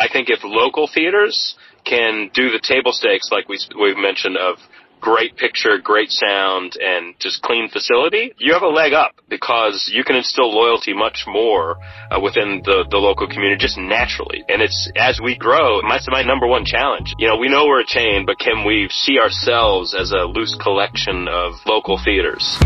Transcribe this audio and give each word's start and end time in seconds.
I 0.00 0.08
think 0.10 0.30
if 0.30 0.40
local 0.42 0.88
theaters 0.88 1.54
can 1.84 2.30
do 2.32 2.50
the 2.50 2.60
table 2.62 2.92
stakes 2.92 3.28
like 3.30 3.48
we 3.48 3.58
we 3.78 3.94
mentioned 4.00 4.38
of 4.38 4.56
great 5.00 5.36
picture, 5.36 5.78
great 5.82 6.10
sound, 6.10 6.76
and 6.80 7.14
just 7.18 7.42
clean 7.42 7.68
facility, 7.70 8.32
you 8.38 8.52
have 8.52 8.62
a 8.62 8.68
leg 8.68 8.92
up 8.92 9.12
because 9.28 9.90
you 9.92 10.04
can 10.04 10.16
instill 10.16 10.54
loyalty 10.54 10.92
much 10.92 11.24
more 11.26 11.76
uh, 12.10 12.20
within 12.20 12.60
the, 12.64 12.84
the 12.90 12.98
local 12.98 13.26
community 13.26 13.58
just 13.58 13.78
naturally. 13.78 14.44
And 14.48 14.62
it's 14.62 14.90
as 14.96 15.20
we 15.22 15.36
grow, 15.36 15.80
that's 15.88 16.08
my 16.10 16.22
number 16.22 16.46
one 16.46 16.64
challenge. 16.64 17.14
You 17.18 17.28
know, 17.28 17.36
we 17.36 17.48
know 17.48 17.66
we're 17.66 17.80
a 17.80 17.86
chain, 17.86 18.24
but 18.26 18.38
can 18.38 18.66
we 18.66 18.88
see 18.90 19.18
ourselves 19.18 19.94
as 19.94 20.12
a 20.12 20.24
loose 20.24 20.56
collection 20.60 21.28
of 21.28 21.54
local 21.66 21.98
theaters? 22.02 22.58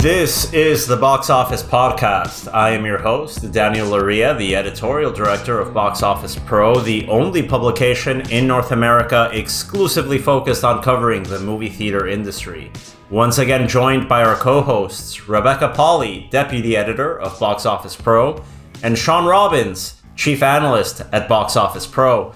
This 0.00 0.52
is 0.52 0.86
the 0.86 0.96
Box 0.96 1.28
Office 1.28 1.64
Podcast. 1.64 2.48
I 2.54 2.70
am 2.70 2.86
your 2.86 2.98
host, 2.98 3.50
Daniel 3.50 3.88
Loria, 3.88 4.32
the 4.32 4.54
editorial 4.54 5.10
director 5.10 5.58
of 5.58 5.74
Box 5.74 6.04
Office 6.04 6.38
Pro, 6.46 6.78
the 6.78 7.04
only 7.08 7.42
publication 7.42 8.20
in 8.30 8.46
North 8.46 8.70
America 8.70 9.28
exclusively 9.32 10.18
focused 10.18 10.62
on 10.62 10.84
covering 10.84 11.24
the 11.24 11.40
movie 11.40 11.68
theater 11.68 12.06
industry. 12.06 12.70
Once 13.10 13.38
again, 13.38 13.66
joined 13.66 14.08
by 14.08 14.22
our 14.22 14.36
co 14.36 14.60
hosts, 14.60 15.28
Rebecca 15.28 15.72
Pahle, 15.74 16.30
deputy 16.30 16.76
editor 16.76 17.18
of 17.18 17.36
Box 17.40 17.66
Office 17.66 17.96
Pro, 17.96 18.40
and 18.84 18.96
Shawn 18.96 19.26
Robbins, 19.26 20.00
chief 20.14 20.44
analyst 20.44 21.02
at 21.10 21.28
Box 21.28 21.56
Office 21.56 21.88
Pro. 21.88 22.32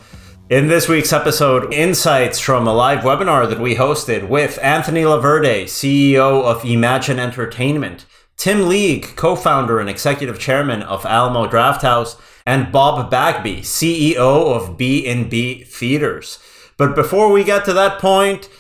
In 0.53 0.69
this 0.69 0.87
week's 0.87 1.15
episode, 1.15 1.73
insights 1.73 2.39
from 2.39 2.67
a 2.67 2.75
live 2.75 3.05
webinar 3.05 3.49
that 3.49 3.59
we 3.59 3.77
hosted 3.77 4.29
with 4.29 4.59
Anthony 4.63 5.01
Laverde, 5.01 5.65
CEO 5.65 6.43
of 6.45 6.63
Imagine 6.63 7.19
Entertainment, 7.19 8.05
Tim 8.37 8.69
League, 8.69 9.17
co-founder 9.17 9.81
and 9.81 9.89
executive 9.89 10.39
chairman 10.39 10.83
of 10.83 11.07
Alamo 11.07 11.49
Drafthouse, 11.49 12.21
and 12.45 12.71
Bob 12.71 13.11
Bagby, 13.11 13.63
CEO 13.63 14.55
of 14.55 14.77
B&B 14.77 15.65
Theaters. 15.65 16.39
But 16.77 16.95
before 16.95 17.33
we 17.33 17.45
get 17.45 17.65
to 17.65 17.73
that 17.73 17.99
point, 17.99 18.51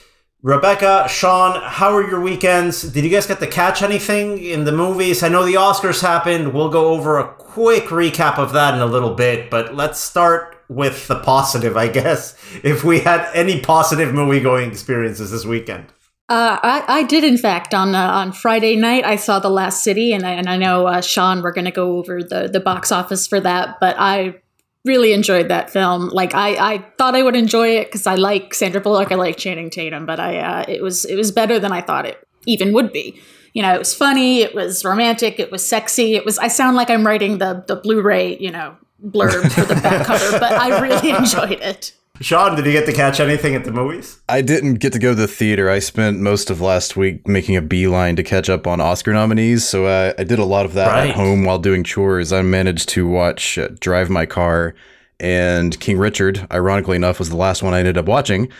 Rebecca, 0.40 1.06
Sean, 1.10 1.60
how 1.62 1.94
are 1.94 2.08
your 2.08 2.22
weekends? 2.22 2.90
Did 2.90 3.04
you 3.04 3.10
guys 3.10 3.26
get 3.26 3.38
to 3.40 3.46
catch 3.46 3.82
anything 3.82 4.38
in 4.42 4.64
the 4.64 4.72
movies? 4.72 5.22
I 5.22 5.28
know 5.28 5.44
the 5.44 5.54
Oscars 5.54 6.00
happened. 6.00 6.54
We'll 6.54 6.70
go 6.70 6.86
over 6.86 7.18
a 7.18 7.34
quick 7.34 7.84
recap 7.88 8.38
of 8.38 8.54
that 8.54 8.72
in 8.72 8.80
a 8.80 8.86
little 8.86 9.14
bit, 9.14 9.50
but 9.50 9.74
let's 9.74 10.00
start 10.00 10.61
with 10.74 11.08
the 11.08 11.18
positive, 11.18 11.76
I 11.76 11.88
guess, 11.88 12.36
if 12.62 12.84
we 12.84 13.00
had 13.00 13.30
any 13.34 13.60
positive 13.60 14.14
movie 14.14 14.40
going 14.40 14.70
experiences 14.70 15.30
this 15.30 15.44
weekend. 15.44 15.86
Uh, 16.28 16.58
I, 16.62 16.84
I, 16.88 17.02
did, 17.02 17.24
in 17.24 17.36
fact, 17.36 17.74
on 17.74 17.94
uh, 17.94 18.10
on 18.10 18.32
Friday 18.32 18.76
night. 18.76 19.04
I 19.04 19.16
saw 19.16 19.38
The 19.38 19.50
Lost 19.50 19.84
City, 19.84 20.12
and 20.12 20.24
I, 20.24 20.30
and 20.30 20.48
I 20.48 20.56
know 20.56 20.86
uh, 20.86 21.00
Sean, 21.02 21.42
we're 21.42 21.52
going 21.52 21.66
to 21.66 21.70
go 21.70 21.98
over 21.98 22.22
the 22.22 22.48
the 22.48 22.60
box 22.60 22.90
office 22.90 23.26
for 23.26 23.38
that. 23.40 23.78
But 23.80 23.96
I 23.98 24.40
really 24.84 25.12
enjoyed 25.12 25.48
that 25.48 25.70
film. 25.70 26.08
Like 26.08 26.34
I, 26.34 26.74
I 26.74 26.78
thought 26.98 27.14
I 27.14 27.22
would 27.22 27.36
enjoy 27.36 27.76
it 27.76 27.86
because 27.86 28.06
I 28.06 28.14
like 28.14 28.54
Sandra 28.54 28.80
Bullock, 28.80 29.12
I 29.12 29.16
like 29.16 29.36
Channing 29.36 29.70
Tatum, 29.70 30.06
but 30.06 30.18
I 30.20 30.38
uh, 30.38 30.64
it 30.68 30.82
was 30.82 31.04
it 31.04 31.16
was 31.16 31.30
better 31.30 31.58
than 31.58 31.72
I 31.72 31.80
thought 31.80 32.06
it 32.06 32.26
even 32.46 32.72
would 32.72 32.92
be. 32.92 33.20
You 33.52 33.62
know, 33.62 33.74
it 33.74 33.78
was 33.78 33.94
funny, 33.94 34.40
it 34.40 34.54
was 34.54 34.84
romantic, 34.84 35.38
it 35.38 35.52
was 35.52 35.66
sexy. 35.66 36.14
It 36.14 36.24
was. 36.24 36.38
I 36.38 36.48
sound 36.48 36.76
like 36.76 36.88
I'm 36.88 37.06
writing 37.06 37.38
the 37.38 37.64
the 37.66 37.76
Blu-ray, 37.76 38.38
you 38.38 38.50
know, 38.50 38.76
blurb 39.02 39.50
for 39.52 39.64
the 39.64 39.74
back 39.74 40.06
cover, 40.06 40.38
but 40.38 40.52
I 40.52 40.80
really 40.80 41.10
enjoyed 41.16 41.60
it. 41.60 41.94
Sean, 42.20 42.54
did 42.54 42.66
you 42.66 42.72
get 42.72 42.86
to 42.86 42.92
catch 42.92 43.18
anything 43.18 43.54
at 43.54 43.64
the 43.64 43.72
movies? 43.72 44.20
I 44.28 44.42
didn't 44.42 44.74
get 44.74 44.92
to 44.92 44.98
go 44.98 45.10
to 45.10 45.14
the 45.14 45.26
theater. 45.26 45.68
I 45.68 45.80
spent 45.80 46.20
most 46.20 46.50
of 46.50 46.60
last 46.60 46.96
week 46.96 47.26
making 47.26 47.56
a 47.56 47.62
beeline 47.62 48.14
to 48.16 48.22
catch 48.22 48.48
up 48.48 48.66
on 48.66 48.80
Oscar 48.80 49.12
nominees. 49.12 49.66
So 49.66 49.86
uh, 49.86 50.12
I 50.16 50.24
did 50.24 50.38
a 50.38 50.44
lot 50.44 50.64
of 50.64 50.74
that 50.74 50.88
right. 50.88 51.10
at 51.10 51.16
home 51.16 51.44
while 51.44 51.58
doing 51.58 51.82
chores. 51.82 52.32
I 52.32 52.42
managed 52.42 52.88
to 52.90 53.08
watch 53.08 53.58
uh, 53.58 53.68
Drive 53.80 54.08
My 54.08 54.26
Car 54.26 54.74
and 55.18 55.78
King 55.80 55.98
Richard, 55.98 56.46
ironically 56.52 56.96
enough, 56.96 57.18
was 57.18 57.30
the 57.30 57.36
last 57.36 57.62
one 57.62 57.74
I 57.74 57.80
ended 57.80 57.98
up 57.98 58.06
watching, 58.06 58.50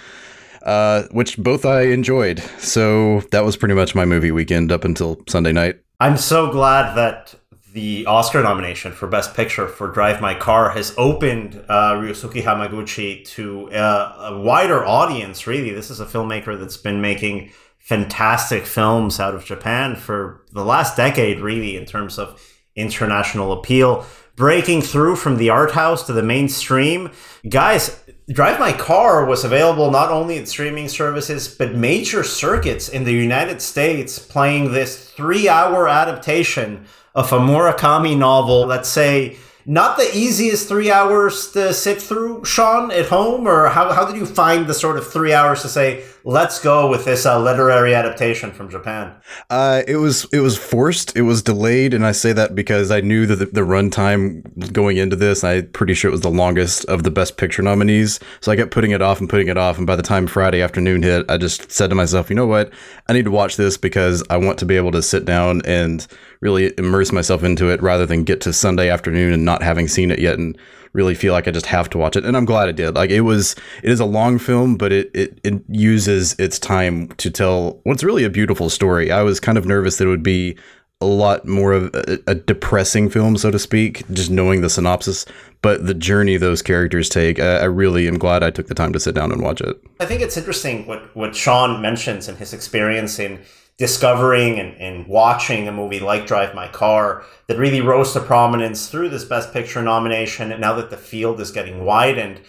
uh, 0.63 1.05
which 1.11 1.37
both 1.39 1.65
I 1.65 1.83
enjoyed. 1.83 2.41
So 2.59 3.21
that 3.31 3.45
was 3.45 3.57
pretty 3.57 3.75
much 3.75 3.95
my 3.95 4.05
movie 4.05 4.33
weekend 4.33 4.73
up 4.73 4.85
until 4.85 5.23
Sunday 5.29 5.53
night. 5.53 5.81
I'm 6.01 6.17
so 6.17 6.51
glad 6.51 6.97
that 6.97 7.35
the 7.73 8.05
Oscar 8.07 8.43
nomination 8.43 8.93
for 8.93 9.07
Best 9.07 9.35
Picture 9.35 9.67
for 9.67 9.89
Drive 9.89 10.21
My 10.21 10.35
Car 10.35 10.71
has 10.71 10.95
opened 10.99 11.65
uh, 11.69 11.95
Ryosuke 11.95 12.43
Hamaguchi 12.43 13.25
to 13.29 13.71
uh, 13.71 14.31
a 14.31 14.39
wider 14.39 14.85
audience, 14.85 15.47
really. 15.47 15.71
This 15.71 15.91
is 15.91 15.99
a 15.99 16.05
filmmaker 16.05 16.59
that's 16.59 16.77
been 16.77 17.01
making 17.01 17.51
fantastic 17.79 18.67
films 18.67 19.19
out 19.19 19.35
of 19.35 19.45
Japan 19.45 19.97
for 19.97 20.45
the 20.53 20.65
last 20.65 20.97
decade, 20.97 21.41
really, 21.41 21.77
in 21.77 21.87
terms 21.87 22.19
of 22.19 22.41
international 22.77 23.53
appeal. 23.53 24.05
Breaking 24.37 24.83
through 24.83 25.17
from 25.17 25.39
the 25.39 25.51
art 25.51 25.73
house 25.73 26.07
to 26.07 26.13
the 26.13 26.23
mainstream. 26.23 27.11
Guys, 27.49 28.03
Drive 28.31 28.61
My 28.61 28.73
Car 28.73 29.25
was 29.25 29.45
available 29.45 29.91
not 29.91 30.11
only 30.11 30.39
at 30.39 30.49
streaming 30.49 30.89
services, 30.89 31.55
but 31.55 31.75
major 31.75 32.23
circuits 32.23 32.89
in 32.89 33.05
the 33.05 33.13
United 33.13 33.63
States 33.63 34.19
playing 34.19 34.73
this 34.73 35.11
three 35.11 35.49
hour 35.49 35.89
adaptation 35.89 36.87
of 37.15 37.33
a 37.33 37.39
Murakami 37.39 38.17
novel, 38.17 38.67
let's 38.67 38.89
say, 38.89 39.37
not 39.65 39.97
the 39.97 40.11
easiest 40.17 40.69
three 40.69 40.91
hours 40.91 41.53
to 41.53 41.73
sit 41.73 42.03
through, 42.03 42.45
Sean, 42.45 42.91
at 42.91 43.07
home? 43.07 43.47
Or 43.47 43.69
how, 43.69 43.93
how 43.93 44.05
did 44.05 44.17
you 44.17 44.27
find 44.27 44.67
the 44.67 44.75
sort 44.75 44.97
of 44.97 45.11
three 45.11 45.33
hours 45.33 45.63
to 45.63 45.69
say, 45.69 46.05
let's 46.25 46.59
go 46.61 46.89
with 46.89 47.05
this 47.05 47.27
uh, 47.27 47.41
literary 47.41 47.95
adaptation 47.95 48.53
from 48.53 48.69
Japan? 48.69 49.15
Uh, 49.51 49.83
it 49.87 49.97
was 49.97 50.27
it 50.33 50.41
was 50.41 50.57
forced. 50.57 51.17
It 51.17 51.23
was 51.23 51.43
delayed, 51.43 51.95
and 51.95 52.07
I 52.07 52.13
say 52.13 52.33
that 52.33 52.55
because 52.55 52.91
I 52.91 53.01
knew 53.01 53.27
that 53.27 53.37
the, 53.37 53.47
the 53.47 53.61
runtime 53.63 54.73
going 54.73 54.97
into 54.97 55.17
this, 55.17 55.45
I'm 55.45 55.69
pretty 55.69 55.95
sure 55.95 56.09
it 56.09 56.13
was 56.13 56.21
the 56.21 56.31
longest 56.31 56.85
of 56.87 57.03
the 57.03 57.11
Best 57.11 57.37
Picture 57.37 57.63
nominees. 57.63 58.21
So 58.41 58.53
I 58.53 58.57
kept 58.57 58.71
putting 58.71 58.91
it 58.91 59.03
off 59.03 59.21
and 59.21 59.29
putting 59.29 59.49
it 59.49 59.57
off, 59.57 59.79
and 59.79 59.87
by 59.87 59.97
the 59.97 60.03
time 60.03 60.27
Friday 60.27 60.63
afternoon 60.63 61.03
hit, 61.03 61.31
I 61.31 61.37
just 61.37 61.71
said 61.71 61.91
to 61.91 61.97
myself, 61.97 62.31
you 62.31 62.37
know 62.37 62.47
what, 62.47 62.73
I 63.09 63.13
need 63.13 63.25
to 63.25 63.31
watch 63.31 63.57
this 63.57 63.77
because 63.77 64.23
I 64.31 64.37
want 64.37 64.59
to 64.59 64.67
be 64.67 64.77
able 64.77 64.93
to 64.93 65.03
sit 65.03 65.25
down 65.25 65.63
and 65.65 66.07
really 66.41 66.75
immerse 66.79 67.13
myself 67.13 67.43
into 67.45 67.71
it 67.71 67.83
rather 67.83 68.07
than 68.07 68.25
get 68.25 68.41
to 68.43 68.53
Sunday 68.53 68.91
afternoon 68.91 69.33
and 69.33 69.45
not 69.45 69.63
having 69.63 69.89
seen 69.89 70.11
it 70.11 70.19
yet 70.19 70.39
and 70.39 70.59
really 70.93 71.15
feel 71.15 71.33
like 71.33 71.49
I 71.49 71.51
just 71.51 71.67
have 71.67 71.89
to 71.91 71.99
watch 71.99 72.17
it. 72.17 72.25
And 72.25 72.37
I'm 72.37 72.45
glad 72.45 72.69
I 72.69 72.73
did. 72.73 72.95
Like 72.95 73.11
it 73.11 73.23
was, 73.23 73.57
it 73.83 73.91
is 73.91 74.01
a 74.01 74.05
long 74.05 74.39
film, 74.39 74.77
but 74.77 74.93
it, 74.93 75.11
it, 75.15 75.41
it 75.43 75.63
uses 75.69 76.35
its 76.39 76.59
time 76.59 77.09
to 77.19 77.31
tell 77.31 77.81
what's 77.85 78.05
really 78.05 78.25
a 78.25 78.31
beautiful 78.31 78.69
story. 78.69 79.11
I 79.11 79.23
was 79.23 79.41
kind 79.41 79.57
of 79.57 79.67
nervous 79.67 79.99
that 79.99 80.07
it 80.07 80.11
would 80.11 80.23
be 80.23 80.57
a 81.01 81.07
lot 81.07 81.47
more 81.47 81.73
of 81.73 81.93
a, 81.95 82.19
a, 82.29 82.35
depressing 82.35 83.11
film, 83.11 83.37
so 83.37 83.51
to 83.51 83.59
speak, 83.59 84.09
just 84.13 84.31
knowing 84.31 84.61
the 84.61 84.71
synopsis. 84.71 85.27
But 85.61 85.85
the 85.85 85.95
journey 85.95 86.37
those 86.37 86.63
characters 86.63 87.09
take, 87.09 87.41
I, 87.41 87.59
I, 87.59 87.65
really 87.65 88.07
am 88.07 88.19
glad 88.19 88.45
I 88.45 88.51
took 88.51 88.69
the 88.69 88.75
time 88.75 88.93
to 88.93 89.01
sit 89.01 89.15
down 89.15 89.33
and 89.33 89.43
watch 89.43 89.61
it. 89.61 89.83
I 89.99 90.07
think 90.07 90.23
it's 90.23 90.37
interesting 90.37 90.87
what, 90.87 91.15
what 91.17 91.35
Sean 91.35 91.83
mentions 91.83 92.29
in 92.29 92.37
his 92.37 92.53
experience 92.53 93.19
in 93.19 93.41
discovering 93.83 94.61
and, 94.61 94.77
and 94.77 95.09
watching 95.09 95.67
a 95.67 95.73
movie 95.73 95.99
like 95.99 96.25
Drive 96.25 96.55
My 96.55 96.69
Car 96.69 97.25
that 97.49 97.59
really 97.59 97.81
rose 97.81 98.13
to 98.13 98.21
prominence 98.21 98.87
through 98.87 99.09
this 99.09 99.25
Best 99.25 99.53
Picture 99.53 99.83
nomination. 99.83 100.53
And 100.53 100.61
now 100.61 100.75
that 100.75 100.91
the 100.91 100.97
field 100.97 101.41
is 101.41 101.51
getting 101.51 101.85
widened, 101.85 102.43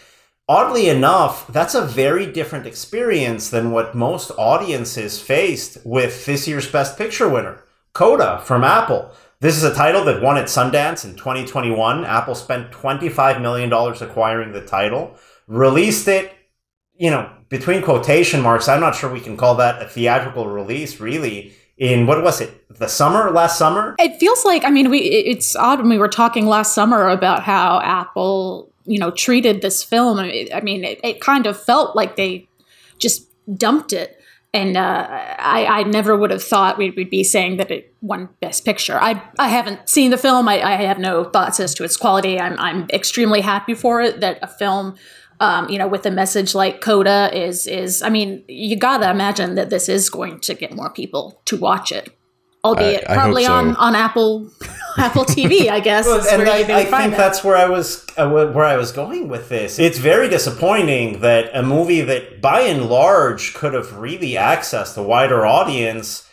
oddly 0.48 0.90
enough, 0.90 1.48
that's 1.48 1.74
a 1.74 1.84
very 1.84 2.32
different 2.32 2.68
experience 2.68 3.50
than 3.50 3.72
what 3.72 3.96
most 3.96 4.30
audiences 4.38 5.20
faced 5.20 5.80
with 5.84 6.24
this 6.28 6.48
year's 6.48 6.72
Best 6.72 7.00
Picture 7.00 7.28
winner, 7.28 7.64
Coda 7.94 8.40
from 8.46 8.64
Apple. 8.64 9.12
This 9.40 9.58
is 9.58 9.64
a 9.64 9.74
title 9.74 10.06
that 10.06 10.22
won 10.22 10.38
at 10.38 10.46
Sundance 10.46 11.04
in 11.04 11.16
2021. 11.16 12.06
Apple 12.06 12.36
spent 12.36 12.72
$25 12.72 13.42
million 13.42 13.74
acquiring 13.74 14.52
the 14.52 14.64
title, 14.64 15.18
released 15.48 16.08
it, 16.08 16.32
you 16.94 17.10
know, 17.10 17.28
between 17.54 17.84
quotation 17.84 18.42
marks, 18.42 18.68
I'm 18.68 18.80
not 18.80 18.96
sure 18.96 19.14
we 19.14 19.20
can 19.20 19.38
call 19.38 19.54
that 19.58 19.80
a 19.80 19.88
theatrical 19.88 20.48
release, 20.48 21.00
really. 21.00 21.54
In 21.78 22.08
what 22.08 22.24
was 22.24 22.42
it, 22.42 22.66
the 22.68 22.88
summer, 22.88 23.30
last 23.30 23.60
summer? 23.60 23.96
It 24.00 24.18
feels 24.20 24.44
like, 24.44 24.64
I 24.66 24.72
mean, 24.72 24.90
we 24.90 25.02
it's 25.02 25.56
odd 25.56 25.78
when 25.78 25.90
we 25.90 26.00
were 26.00 26.08
talking 26.08 26.48
last 26.48 26.74
summer 26.74 27.10
about 27.10 27.44
how 27.44 27.80
Apple, 27.82 28.72
you 28.86 28.98
know, 28.98 29.12
treated 29.12 29.62
this 29.62 29.84
film. 29.84 30.18
I 30.18 30.62
mean, 30.64 30.84
it, 30.84 31.00
it 31.04 31.22
kind 31.22 31.46
of 31.46 31.62
felt 31.62 31.96
like 31.96 32.16
they 32.16 32.48
just 32.98 33.30
dumped 33.56 33.94
it. 33.94 34.20
And 34.52 34.76
uh, 34.76 35.08
I, 35.38 35.66
I 35.66 35.84
never 35.84 36.16
would 36.16 36.32
have 36.32 36.44
thought 36.44 36.80
we'd, 36.80 36.96
we'd, 36.96 37.10
be 37.10 37.24
saying 37.24 37.58
that 37.58 37.70
it 37.70 37.94
won 38.02 38.30
Best 38.40 38.66
Picture. 38.66 39.00
I, 39.00 39.22
I 39.38 39.50
haven't 39.50 39.90
seen 39.90 40.10
the 40.10 40.18
film. 40.18 40.48
I, 40.48 40.62
I 40.62 40.76
have 40.84 41.00
no 41.00 41.24
thoughts 41.24 41.60
as 41.60 41.74
to 41.76 41.84
its 41.84 41.98
quality. 41.98 42.40
I'm, 42.40 42.58
I'm 42.60 42.88
extremely 42.92 43.42
happy 43.42 43.74
for 43.74 44.02
it 44.02 44.22
that 44.22 44.40
a 44.42 44.48
film 44.48 44.96
um, 45.44 45.70
you 45.70 45.78
know, 45.78 45.90
with 45.90 46.06
a 46.06 46.12
message 46.12 46.56
like 46.56 46.80
Coda 46.80 47.30
is 47.34 47.68
is 47.68 48.02
I 48.02 48.10
mean, 48.10 48.44
you 48.48 48.78
gotta 48.78 49.10
imagine 49.10 49.56
that 49.56 49.70
this 49.70 49.90
is 49.90 50.10
going 50.10 50.40
to 50.40 50.54
get 50.54 50.74
more 50.74 50.90
people 50.90 51.42
to 51.46 51.58
watch 51.58 51.92
it. 51.92 52.18
Albeit 52.64 53.04
I, 53.10 53.14
I 53.14 53.18
probably 53.18 53.44
so. 53.44 53.54
on, 53.54 53.76
on 53.76 53.94
Apple 53.94 54.50
Apple 54.98 55.26
TV, 55.26 55.68
I 55.70 55.80
guess. 55.90 56.06
well, 56.06 56.26
and 56.30 56.48
I, 56.48 56.80
I 56.80 56.86
think 56.86 57.18
that's 57.18 57.44
where 57.44 57.58
I 57.58 57.68
was 57.68 58.06
uh, 58.16 58.30
where 58.30 58.64
I 58.64 58.78
was 58.78 58.94
going 58.94 59.28
with 59.28 59.50
this. 59.50 59.80
It's 59.80 59.98
very 59.98 60.30
disappointing 60.30 61.20
that 61.20 61.52
a 61.54 61.62
movie 61.62 62.00
that 62.02 62.42
by 62.42 62.62
and 62.62 62.86
large 62.86 63.54
could 63.54 63.74
have 63.74 63.98
really 63.98 64.32
accessed 64.32 64.98
a 64.98 65.04
wider 65.04 65.46
audience 65.46 66.30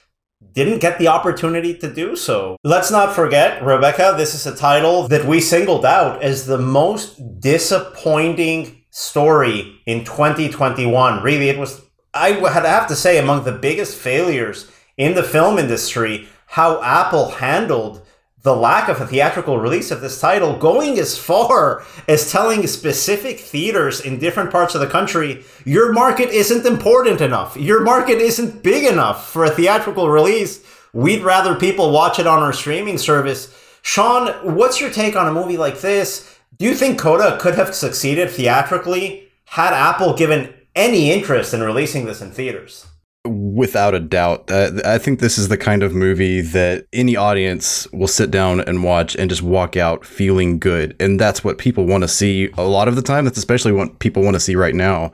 didn't 0.53 0.79
get 0.79 0.99
the 0.99 1.09
opportunity 1.09 1.75
to 1.75 1.93
do 1.93 2.17
so. 2.17 2.57
Let's 2.65 2.91
not 2.91 3.15
forget, 3.15 3.63
Rebecca, 3.63 4.15
this 4.17 4.35
is 4.35 4.47
a 4.47 4.57
title 4.57 5.07
that 5.09 5.25
we 5.25 5.41
singled 5.41 5.85
out 5.85 6.23
as 6.23 6.47
the 6.47 6.59
most 6.59 7.41
disappointing 7.41 8.80
story 9.01 9.81
in 9.87 10.05
2021. 10.05 11.23
Really, 11.23 11.49
it 11.49 11.59
was, 11.59 11.81
I 12.13 12.33
would 12.33 12.53
have 12.53 12.87
to 12.89 12.97
say, 12.97 13.19
among 13.19 13.45
the 13.45 13.53
biggest 13.53 13.97
failures 13.97 14.71
in 14.97 15.15
the 15.15 15.23
film 15.23 15.59
industry, 15.59 16.29
how 16.47 16.83
Apple 16.83 17.31
handled 17.31 18.07
the 18.43 18.57
lack 18.57 18.89
of 18.89 19.01
a 19.01 19.07
theatrical 19.07 19.59
release 19.59 19.91
of 19.91 20.01
this 20.01 20.19
title, 20.19 20.57
going 20.57 20.99
as 20.99 21.19
far 21.19 21.85
as 22.09 22.33
telling 22.33 22.67
specific 22.67 23.39
theaters 23.39 24.01
in 24.01 24.19
different 24.19 24.51
parts 24.51 24.75
of 24.75 24.81
the 24.81 24.87
country, 24.87 25.45
your 25.67 25.93
market 25.93 26.31
isn't 26.31 26.65
important 26.65 27.21
enough. 27.21 27.55
Your 27.57 27.81
market 27.81 28.19
isn't 28.19 28.63
big 28.63 28.91
enough 28.91 29.31
for 29.31 29.45
a 29.45 29.51
theatrical 29.51 30.09
release. 30.09 30.65
We'd 30.95 31.23
rather 31.23 31.55
people 31.55 31.93
watch 31.93 32.19
it 32.19 32.27
on 32.27 32.43
our 32.43 32.55
streaming 32.55 32.97
service. 32.97 33.55
Sean, 33.83 34.29
what's 34.57 34.81
your 34.81 34.91
take 34.91 35.17
on 35.17 35.29
a 35.29 35.33
movie 35.33 35.59
like 35.59 35.81
this? 35.81 36.30
Do 36.61 36.67
you 36.67 36.75
think 36.75 36.99
Coda 36.99 37.39
could 37.41 37.55
have 37.55 37.75
succeeded 37.75 38.29
theatrically 38.29 39.31
had 39.47 39.73
Apple 39.73 40.15
given 40.15 40.53
any 40.77 41.11
interest 41.11 41.55
in 41.55 41.63
releasing 41.63 42.05
this 42.05 42.21
in 42.21 42.33
theaters? 42.33 42.87
Without 43.25 43.95
a 43.95 43.99
doubt. 43.99 44.51
Uh, 44.51 44.73
I 44.85 44.99
think 44.99 45.21
this 45.21 45.39
is 45.39 45.49
the 45.49 45.57
kind 45.57 45.83
of 45.83 45.95
movie 45.95 46.43
that 46.43 46.87
any 46.93 47.17
audience 47.17 47.91
will 47.95 48.07
sit 48.07 48.31
down 48.31 48.61
and 48.61 48.85
watch 48.85 49.17
and 49.17 49.31
just 49.31 49.41
walk 49.41 49.79
out 49.79 50.05
feeling 50.05 50.59
good. 50.59 50.95
And 51.01 51.19
that's 51.19 51.43
what 51.43 51.57
people 51.57 51.87
want 51.87 52.03
to 52.03 52.09
see 52.09 52.51
a 52.59 52.65
lot 52.65 52.89
of 52.89 52.95
the 52.95 53.01
time. 53.01 53.25
That's 53.25 53.39
especially 53.39 53.73
what 53.73 53.99
people 53.99 54.23
want 54.23 54.35
to 54.35 54.41
see 54.41 54.55
right 54.55 54.75
now. 54.75 55.13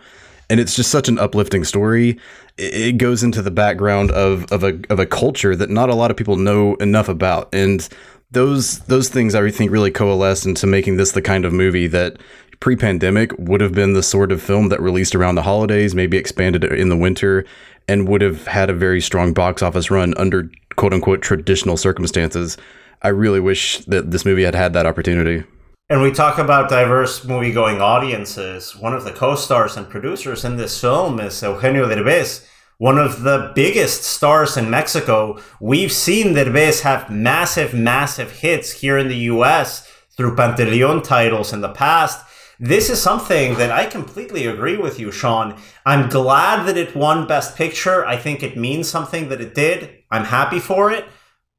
And 0.51 0.59
it's 0.59 0.75
just 0.75 0.91
such 0.91 1.09
an 1.09 1.17
uplifting 1.17 1.63
story. 1.63 2.19
It 2.59 2.99
goes 2.99 3.23
into 3.23 3.43
the 3.43 3.51
background 3.53 4.11
of, 4.11 4.51
of 4.51 4.65
a 4.65 4.81
of 4.91 4.99
a 4.99 5.07
culture 5.07 5.55
that 5.55 5.71
not 5.71 5.91
a 5.91 5.95
lot 5.95 6.11
of 6.11 6.17
people 6.17 6.37
know 6.37 6.75
enough 6.77 7.09
about. 7.09 7.55
And 7.55 7.89
those 8.31 8.81
those 8.81 9.09
things 9.09 9.35
I 9.35 9.51
think 9.51 9.71
really 9.71 9.91
coalesce 9.91 10.47
into 10.47 10.67
making 10.67 10.97
this 10.97 11.13
the 11.13 11.23
kind 11.23 11.45
of 11.45 11.53
movie 11.53 11.87
that 11.89 12.19
pre-pandemic 12.61 13.33
would 13.39 13.61
have 13.61 13.73
been 13.73 13.93
the 13.93 14.03
sort 14.03 14.33
of 14.33 14.43
film 14.43 14.69
that 14.71 14.81
released 14.81 15.15
around 15.15 15.35
the 15.35 15.43
holidays, 15.43 15.95
maybe 15.95 16.17
expanded 16.17 16.65
in 16.65 16.89
the 16.89 16.97
winter, 16.97 17.45
and 17.87 18.09
would 18.09 18.23
have 18.23 18.47
had 18.47 18.71
a 18.71 18.75
very 18.75 19.01
strong 19.01 19.33
box 19.33 19.63
office 19.63 19.91
run 19.91 20.15
under 20.17 20.51
quote 20.77 20.93
unquote 20.93 21.23
traditional 21.23 21.77
circumstances. 21.77 22.57
I 23.03 23.09
really 23.09 23.41
wish 23.41 23.79
that 23.87 24.11
this 24.11 24.25
movie 24.25 24.45
had 24.45 24.55
had 24.55 24.73
that 24.73 24.87
opportunity. 24.87 25.45
And 25.89 26.03
we 26.03 26.11
talk 26.11 26.39
about 26.39 26.69
diverse 26.69 27.25
movie 27.25 27.53
going 27.53 27.81
audiences. 27.81 28.75
One 28.75 28.93
of 28.93 29.05
the 29.05 29.13
co 29.13 29.37
stars 29.37 29.77
and 29.77 29.89
producers 29.89 30.45
in 30.45 30.57
this 30.57 30.81
film 30.81 31.21
is 31.21 31.41
Eugenio 31.43 31.87
Derbez, 31.89 32.45
one 32.79 32.99
of 32.99 33.23
the 33.23 33.53
biggest 33.55 34.03
stars 34.03 34.57
in 34.57 34.69
Mexico. 34.69 35.41
We've 35.61 35.93
seen 35.93 36.35
Derbez 36.35 36.83
have 36.83 37.09
massive, 37.09 37.73
massive 37.73 38.33
hits 38.33 38.71
here 38.71 38.99
in 38.99 39.09
the 39.09 39.31
US 39.33 39.91
through 40.17 40.37
Pantelion 40.37 41.03
titles 41.03 41.53
in 41.53 41.63
the 41.63 41.71
past. 41.73 42.25
This 42.59 42.91
is 42.91 43.01
something 43.01 43.55
that 43.57 43.71
I 43.71 43.87
completely 43.87 44.47
agree 44.47 44.77
with 44.77 44.99
you, 44.99 45.11
Sean. 45.11 45.59
I'm 45.85 46.09
glad 46.09 46.67
that 46.67 46.77
it 46.77 46.97
won 46.97 47.27
Best 47.27 47.57
Picture. 47.57 48.05
I 48.07 48.17
think 48.17 48.43
it 48.43 48.57
means 48.57 48.89
something 48.89 49.29
that 49.29 49.41
it 49.41 49.55
did. 49.55 50.03
I'm 50.11 50.25
happy 50.25 50.59
for 50.59 50.91
it. 50.91 51.07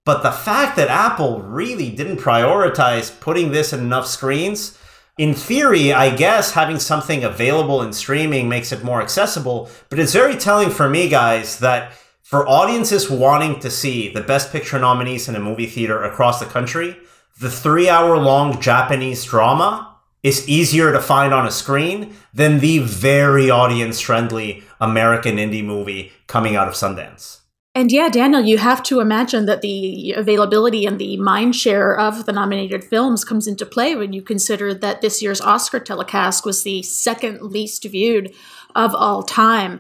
But 0.06 0.24
the 0.24 0.32
fact 0.32 0.76
that 0.78 0.88
Apple 0.88 1.42
really 1.42 1.90
didn't 1.90 2.18
prioritize 2.18 3.20
putting 3.20 3.52
this 3.52 3.74
in 3.74 3.80
enough 3.82 4.08
screens, 4.08 4.78
in 5.18 5.34
theory, 5.34 5.92
I 5.92 6.16
guess 6.16 6.52
having 6.52 6.80
something 6.80 7.24
available 7.24 7.82
in 7.82 7.92
streaming 7.92 8.48
makes 8.48 8.72
it 8.72 8.84
more 8.84 9.02
accessible. 9.02 9.70
But 9.90 10.00
it's 10.00 10.14
very 10.14 10.36
telling 10.36 10.70
for 10.70 10.88
me, 10.88 11.10
guys, 11.10 11.60
that 11.60 11.94
for 12.22 12.48
audiences 12.48 13.10
wanting 13.10 13.60
to 13.62 13.72
see 13.72 14.10
the 14.10 14.22
Best 14.22 14.52
Picture 14.52 14.78
nominees 14.78 15.28
in 15.28 15.36
a 15.36 15.40
movie 15.40 15.66
theater 15.66 16.04
across 16.04 16.40
the 16.40 16.46
country, 16.46 16.98
the 17.40 17.50
three 17.50 17.90
hour 17.90 18.18
long 18.18 18.60
Japanese 18.62 19.24
drama 19.24 19.96
is 20.24 20.48
easier 20.48 20.92
to 20.92 21.00
find 21.00 21.34
on 21.34 21.48
a 21.48 21.52
screen 21.52 22.16
than 22.34 22.60
the 22.60 22.80
very 22.80 23.50
audience 23.50 24.00
friendly 24.00 24.64
American 24.82 25.38
indie 25.38 25.64
movie 25.64 26.12
coming 26.28 26.56
out 26.56 26.68
of 26.68 26.74
Sundance. 26.74 27.40
And 27.78 27.92
yeah, 27.92 28.10
Daniel, 28.10 28.42
you 28.42 28.58
have 28.58 28.82
to 28.84 29.02
imagine 29.02 29.46
that 29.46 29.62
the 29.62 30.12
availability 30.14 30.88
and 30.88 30.98
the 30.98 31.16
mind 31.18 31.56
share 31.56 31.96
of 31.96 32.26
the 32.26 32.32
nominated 32.32 32.84
films 32.84 33.24
comes 33.24 33.46
into 33.46 33.68
play 33.68 33.96
when 33.96 34.14
you 34.14 34.24
consider 34.24 34.74
that 34.74 35.02
this 35.02 35.22
year's 35.22 35.42
Oscar 35.42 35.80
telecast 35.80 36.44
was 36.44 36.64
the 36.64 36.82
second 36.82 37.40
least 37.40 37.84
viewed 37.84 38.34
of 38.74 38.96
all 38.96 39.22
time. 39.22 39.80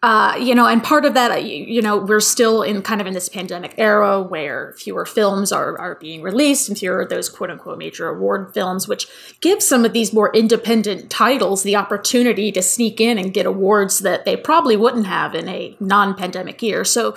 Uh, 0.00 0.36
you 0.38 0.54
know, 0.54 0.64
and 0.68 0.84
part 0.84 1.04
of 1.04 1.14
that, 1.14 1.44
you, 1.44 1.56
you, 1.64 1.82
know, 1.82 1.96
we're 1.96 2.20
still 2.20 2.62
in 2.62 2.82
kind 2.82 3.00
of 3.00 3.06
in 3.08 3.14
this 3.14 3.28
pandemic 3.28 3.74
era 3.78 4.22
where 4.22 4.72
fewer 4.78 5.04
films 5.04 5.50
are, 5.50 5.76
are 5.76 5.96
being 5.96 6.22
released 6.22 6.68
and 6.68 6.78
fewer 6.78 7.00
of 7.00 7.08
those 7.08 7.28
quote 7.28 7.50
unquote 7.50 7.78
major 7.78 8.08
award 8.08 8.54
films, 8.54 8.86
which 8.86 9.08
gives 9.40 9.66
some 9.66 9.84
of 9.84 9.92
these 9.92 10.12
more 10.12 10.30
independent 10.32 11.10
titles 11.10 11.64
the 11.64 11.74
opportunity 11.74 12.52
to 12.52 12.62
sneak 12.62 13.00
in 13.00 13.18
and 13.18 13.34
get 13.34 13.44
awards 13.44 13.98
that 13.98 14.24
they 14.24 14.36
probably 14.36 14.76
wouldn't 14.76 15.06
have 15.06 15.34
in 15.34 15.48
a 15.48 15.76
non 15.80 16.14
pandemic 16.14 16.62
year. 16.62 16.84
So 16.84 17.16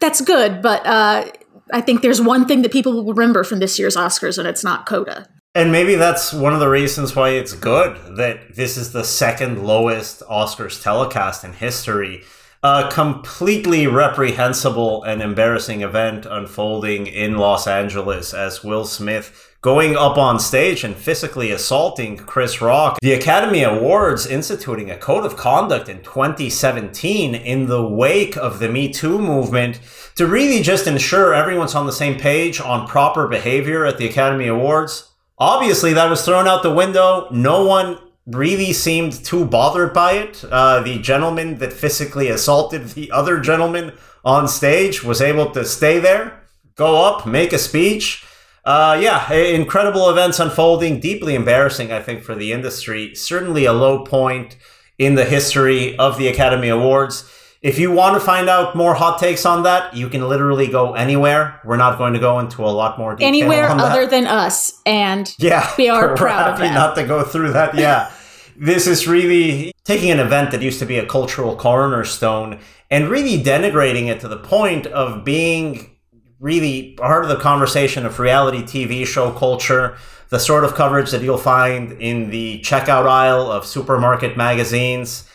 that's 0.00 0.20
good. 0.20 0.62
But 0.62 0.86
uh, 0.86 1.32
I 1.72 1.80
think 1.80 2.00
there's 2.00 2.20
one 2.20 2.46
thing 2.46 2.62
that 2.62 2.70
people 2.70 2.92
will 2.92 3.12
remember 3.12 3.42
from 3.42 3.58
this 3.58 3.76
year's 3.76 3.96
Oscars, 3.96 4.38
and 4.38 4.46
it's 4.46 4.62
not 4.62 4.86
Coda. 4.86 5.26
And 5.52 5.72
maybe 5.72 5.96
that's 5.96 6.32
one 6.32 6.54
of 6.54 6.60
the 6.60 6.68
reasons 6.68 7.16
why 7.16 7.30
it's 7.30 7.54
good 7.54 8.16
that 8.16 8.54
this 8.54 8.76
is 8.76 8.92
the 8.92 9.02
second 9.02 9.64
lowest 9.64 10.20
Oscars 10.30 10.80
telecast 10.80 11.42
in 11.42 11.54
history. 11.54 12.22
A 12.62 12.88
completely 12.92 13.88
reprehensible 13.88 15.02
and 15.02 15.20
embarrassing 15.20 15.80
event 15.80 16.24
unfolding 16.24 17.08
in 17.08 17.36
Los 17.36 17.66
Angeles 17.66 18.32
as 18.32 18.62
Will 18.62 18.84
Smith 18.84 19.56
going 19.60 19.96
up 19.96 20.16
on 20.16 20.38
stage 20.38 20.84
and 20.84 20.94
physically 20.94 21.50
assaulting 21.50 22.16
Chris 22.16 22.60
Rock. 22.60 22.98
The 23.02 23.14
Academy 23.14 23.64
Awards 23.64 24.28
instituting 24.28 24.88
a 24.88 24.98
code 24.98 25.26
of 25.26 25.36
conduct 25.36 25.88
in 25.88 26.00
2017 26.02 27.34
in 27.34 27.66
the 27.66 27.84
wake 27.84 28.36
of 28.36 28.60
the 28.60 28.68
Me 28.68 28.92
Too 28.92 29.18
movement 29.18 29.80
to 30.14 30.28
really 30.28 30.62
just 30.62 30.86
ensure 30.86 31.34
everyone's 31.34 31.74
on 31.74 31.86
the 31.86 31.92
same 31.92 32.20
page 32.20 32.60
on 32.60 32.86
proper 32.86 33.26
behavior 33.26 33.84
at 33.84 33.98
the 33.98 34.06
Academy 34.06 34.46
Awards 34.46 35.09
Obviously, 35.40 35.94
that 35.94 36.10
was 36.10 36.22
thrown 36.22 36.46
out 36.46 36.62
the 36.62 36.70
window. 36.72 37.26
No 37.30 37.64
one 37.64 37.98
really 38.26 38.74
seemed 38.74 39.12
too 39.24 39.46
bothered 39.46 39.94
by 39.94 40.12
it. 40.12 40.44
Uh, 40.44 40.80
the 40.80 40.98
gentleman 40.98 41.56
that 41.58 41.72
physically 41.72 42.28
assaulted 42.28 42.88
the 42.90 43.10
other 43.10 43.40
gentleman 43.40 43.92
on 44.22 44.46
stage 44.46 45.02
was 45.02 45.22
able 45.22 45.50
to 45.52 45.64
stay 45.64 45.98
there, 45.98 46.42
go 46.74 47.02
up, 47.02 47.26
make 47.26 47.54
a 47.54 47.58
speech. 47.58 48.22
Uh, 48.66 48.98
yeah, 49.00 49.32
incredible 49.32 50.10
events 50.10 50.38
unfolding, 50.38 51.00
deeply 51.00 51.34
embarrassing, 51.34 51.90
I 51.90 52.02
think, 52.02 52.22
for 52.22 52.34
the 52.34 52.52
industry. 52.52 53.14
Certainly 53.14 53.64
a 53.64 53.72
low 53.72 54.04
point 54.04 54.58
in 54.98 55.14
the 55.14 55.24
history 55.24 55.96
of 55.98 56.18
the 56.18 56.28
Academy 56.28 56.68
Awards. 56.68 57.24
If 57.62 57.78
you 57.78 57.90
want 57.90 58.14
to 58.14 58.20
find 58.20 58.48
out 58.48 58.74
more 58.74 58.94
hot 58.94 59.18
takes 59.18 59.44
on 59.44 59.64
that, 59.64 59.94
you 59.94 60.08
can 60.08 60.26
literally 60.26 60.66
go 60.66 60.94
anywhere. 60.94 61.60
We're 61.62 61.76
not 61.76 61.98
going 61.98 62.14
to 62.14 62.18
go 62.18 62.38
into 62.38 62.64
a 62.64 62.72
lot 62.72 62.98
more 62.98 63.14
detail. 63.14 63.28
Anywhere 63.28 63.68
other 63.68 64.06
than 64.06 64.26
us, 64.26 64.80
and 64.86 65.34
yeah, 65.38 65.70
we 65.76 65.90
are 65.90 66.16
proud 66.16 66.54
of 66.54 66.58
that. 66.58 66.72
Not 66.72 66.94
to 66.96 67.06
go 67.06 67.22
through 67.22 67.52
that. 67.52 67.74
Yeah, 67.74 68.10
this 68.56 68.86
is 68.86 69.06
really 69.06 69.72
taking 69.84 70.10
an 70.10 70.20
event 70.20 70.52
that 70.52 70.62
used 70.62 70.78
to 70.78 70.86
be 70.86 70.96
a 70.96 71.04
cultural 71.04 71.54
cornerstone 71.54 72.60
and 72.90 73.10
really 73.10 73.42
denigrating 73.42 74.06
it 74.06 74.20
to 74.20 74.28
the 74.28 74.38
point 74.38 74.86
of 74.86 75.22
being 75.22 75.98
really 76.38 76.94
part 76.94 77.24
of 77.24 77.28
the 77.28 77.36
conversation 77.36 78.06
of 78.06 78.18
reality 78.18 78.62
TV 78.62 79.06
show 79.06 79.32
culture, 79.32 79.98
the 80.30 80.38
sort 80.38 80.64
of 80.64 80.74
coverage 80.74 81.10
that 81.10 81.20
you'll 81.20 81.36
find 81.36 81.92
in 82.00 82.30
the 82.30 82.58
checkout 82.62 83.06
aisle 83.06 83.52
of 83.52 83.66
supermarket 83.66 84.34
magazines 84.34 85.26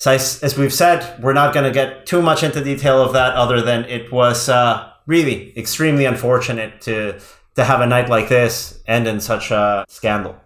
so 0.00 0.12
as, 0.12 0.42
as 0.42 0.56
we've 0.56 0.72
said, 0.72 1.22
we're 1.22 1.34
not 1.34 1.52
going 1.52 1.66
to 1.66 1.70
get 1.70 2.06
too 2.06 2.22
much 2.22 2.42
into 2.42 2.64
detail 2.64 3.02
of 3.02 3.12
that, 3.12 3.34
other 3.34 3.60
than 3.60 3.84
it 3.84 4.10
was 4.10 4.48
uh, 4.48 4.90
really 5.06 5.56
extremely 5.58 6.06
unfortunate 6.06 6.80
to 6.82 7.20
to 7.56 7.64
have 7.64 7.80
a 7.80 7.86
night 7.86 8.08
like 8.08 8.28
this 8.28 8.80
end 8.86 9.06
in 9.06 9.20
such 9.20 9.50
a 9.50 9.84
scandal. 9.88 10.36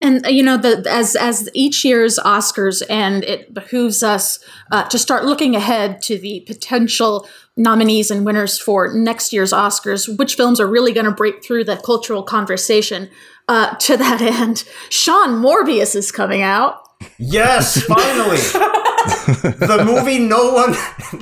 And 0.00 0.26
uh, 0.26 0.30
you 0.30 0.42
know, 0.42 0.56
the, 0.56 0.84
as 0.90 1.14
as 1.14 1.48
each 1.54 1.84
year's 1.84 2.18
Oscars, 2.18 2.82
and 2.90 3.22
it 3.22 3.54
behooves 3.54 4.02
us 4.02 4.40
uh, 4.72 4.82
to 4.88 4.98
start 4.98 5.24
looking 5.24 5.54
ahead 5.54 6.02
to 6.02 6.18
the 6.18 6.40
potential 6.48 7.28
nominees 7.56 8.10
and 8.10 8.26
winners 8.26 8.58
for 8.58 8.92
next 8.92 9.32
year's 9.32 9.52
Oscars. 9.52 10.18
Which 10.18 10.34
films 10.34 10.58
are 10.58 10.66
really 10.66 10.92
going 10.92 11.06
to 11.06 11.12
break 11.12 11.44
through 11.44 11.64
the 11.64 11.76
cultural 11.76 12.24
conversation? 12.24 13.10
Uh, 13.46 13.76
to 13.76 13.96
that 13.96 14.20
end, 14.40 14.64
Sean 14.90 15.40
Morbius 15.40 15.94
is 15.94 16.10
coming 16.10 16.42
out. 16.42 16.82
Yes, 17.16 17.80
finally. 17.82 18.38
the 19.08 19.82
movie 19.84 20.18
no 20.18 20.52
one 20.52 20.72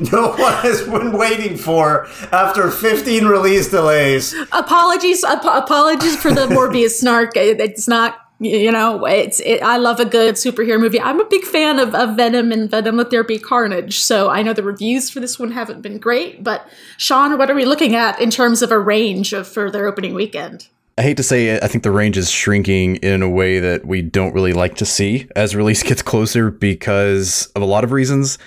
no 0.12 0.31
one 0.33 0.52
has 0.62 0.83
been 0.83 1.12
waiting 1.12 1.57
for 1.57 2.07
after 2.33 2.71
15 2.71 3.26
release 3.26 3.71
delays. 3.71 4.35
Apologies 4.52 5.25
ap- 5.25 5.45
apologies 5.45 6.16
for 6.16 6.33
the 6.33 6.47
Morbius 6.47 6.90
snark. 7.00 7.33
It's 7.37 7.88
not 7.88 8.19
You 8.38 8.71
know, 8.71 9.07
it's 9.07 9.40
it, 9.40 9.62
I 9.62 9.78
love 9.78 9.99
a 9.99 10.05
good 10.05 10.35
superhero 10.35 10.78
movie. 10.78 11.00
I'm 11.00 11.21
a 11.21 11.25
big 11.25 11.45
fan 11.45 11.78
of, 11.78 11.95
of 11.95 12.16
Venom 12.16 12.52
and 12.52 12.71
Venom 12.71 12.97
Let 12.99 13.09
There 13.11 13.25
Be 13.25 13.38
Carnage. 13.38 13.99
So 14.00 14.28
I 14.28 14.43
know 14.43 14.52
the 14.52 14.62
reviews 14.62 15.09
for 15.09 15.21
this 15.21 15.38
one 15.38 15.52
haven't 15.52 15.81
been 15.81 15.99
great, 15.99 16.45
but 16.45 16.69
Sean, 16.99 17.38
what 17.38 17.50
are 17.50 17.55
we 17.55 17.64
looking 17.64 17.95
at 17.95 18.21
in 18.21 18.31
terms 18.31 18.61
of 18.61 18.71
a 18.71 18.78
range 18.78 19.33
of 19.33 19.49
for 19.49 19.71
their 19.71 19.87
opening 19.87 20.12
weekend? 20.14 20.69
I 20.98 21.02
hate 21.02 21.18
to 21.18 21.22
say 21.22 21.48
it, 21.48 21.62
I 21.62 21.68
think 21.68 21.84
the 21.84 21.90
range 21.90 22.16
is 22.16 22.30
shrinking 22.30 22.96
in 22.96 23.20
a 23.20 23.28
way 23.28 23.60
that 23.60 23.84
we 23.84 24.00
don't 24.00 24.32
really 24.32 24.54
like 24.54 24.76
to 24.76 24.86
see 24.86 25.28
as 25.36 25.54
release 25.56 25.82
gets 25.82 26.02
closer 26.02 26.50
because 26.50 27.46
of 27.54 27.62
a 27.62 27.66
lot 27.66 27.84
of 27.84 27.92
reasons. 27.92 28.38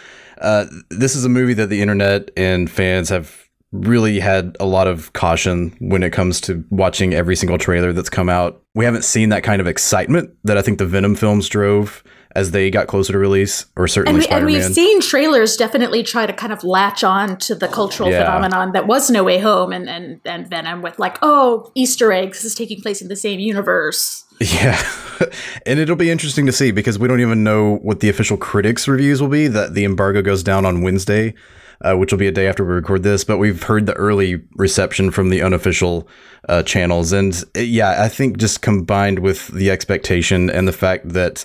Uh, 0.42 0.66
this 0.90 1.16
is 1.16 1.26
a 1.26 1.30
movie 1.30 1.54
that 1.54 1.68
the 1.68 1.82
internet 1.82 2.32
and 2.36 2.72
fans 2.72 3.10
have 3.10 3.50
really 3.72 4.20
had 4.20 4.58
a 4.60 4.66
lot 4.66 4.88
of 4.88 5.14
caution 5.14 5.76
when 5.80 6.02
it 6.02 6.12
comes 6.12 6.42
to 6.42 6.64
watching 6.72 7.14
every 7.14 7.36
single 7.36 7.60
trailer 7.60 7.94
that's 7.94 8.10
come 8.10 8.30
out. 8.30 8.64
We 8.74 8.86
haven't 8.86 9.04
seen 9.04 9.30
that 9.30 9.44
kind 9.44 9.62
of 9.62 9.68
excitement 9.68 10.36
that 10.44 10.58
I 10.58 10.64
think 10.64 10.80
the 10.80 10.88
Venom 10.88 11.14
films 11.16 11.48
drove 11.50 12.04
as 12.36 12.52
they 12.52 12.70
got 12.70 12.88
closer 12.88 13.12
to 13.14 13.20
release, 13.20 13.66
or 13.76 13.88
certainly 13.88 14.10
and, 14.10 14.18
we, 14.20 14.24
Spider-Man. 14.24 14.56
and 14.56 14.64
we've 14.66 14.74
seen 14.76 15.02
trailers 15.02 15.58
definitely 15.58 16.04
try 16.04 16.28
to 16.28 16.34
kind 16.34 16.54
of 16.54 16.64
latch 16.64 17.04
on 17.04 17.38
to 17.38 17.56
the 17.56 17.68
cultural 17.68 18.10
Yeah. 18.12 18.24
phenomenon 18.24 18.72
that 18.74 18.86
was 18.86 19.10
No 19.10 19.24
Way 19.24 19.40
Home 19.40 19.72
and, 19.72 19.90
and, 19.90 20.22
and 20.26 20.48
Venom 20.48 20.84
with 20.84 21.00
like, 21.00 21.18
oh, 21.24 21.72
Easter 21.74 22.12
eggs, 22.12 22.38
this 22.38 22.52
is 22.52 22.56
taking 22.56 22.82
place 22.82 23.02
in 23.02 23.08
the 23.08 23.16
same 23.16 23.40
universe. 23.40 24.26
Yeah. 24.40 24.80
and 25.66 25.80
it'll 25.80 25.96
be 25.96 26.12
interesting 26.12 26.46
to 26.46 26.52
see 26.52 26.72
because 26.72 27.00
we 27.00 27.08
don't 27.08 27.20
even 27.20 27.44
know 27.44 27.78
what 27.78 28.00
the 28.00 28.10
official 28.10 28.38
critics 28.38 28.88
reviews 28.88 29.22
will 29.22 29.28
be. 29.30 29.48
That 29.48 29.74
the 29.74 29.84
embargo 29.84 30.22
goes 30.22 30.44
down 30.44 30.66
on 30.66 30.82
Wednesday, 30.82 31.34
uh, 31.82 31.96
which 31.96 32.12
will 32.14 32.20
be 32.20 32.28
a 32.28 32.32
day 32.32 32.48
after 32.48 32.64
we 32.64 32.74
record 32.74 33.04
this. 33.04 33.24
But 33.24 33.38
we've 33.40 33.64
heard 33.64 33.86
the 33.86 33.96
early 33.96 34.42
reception 34.56 35.12
from 35.12 35.30
the 35.30 35.42
unofficial 35.42 36.08
uh, 36.48 36.64
channels. 36.64 37.12
And 37.12 37.34
uh, 37.58 37.62
yeah, 37.62 38.02
I 38.04 38.08
think 38.08 38.38
just 38.38 38.62
combined 38.62 39.20
with 39.20 39.48
the 39.48 39.72
expectation 39.72 40.50
and 40.50 40.68
the 40.68 40.74
fact 40.74 41.10
that 41.10 41.44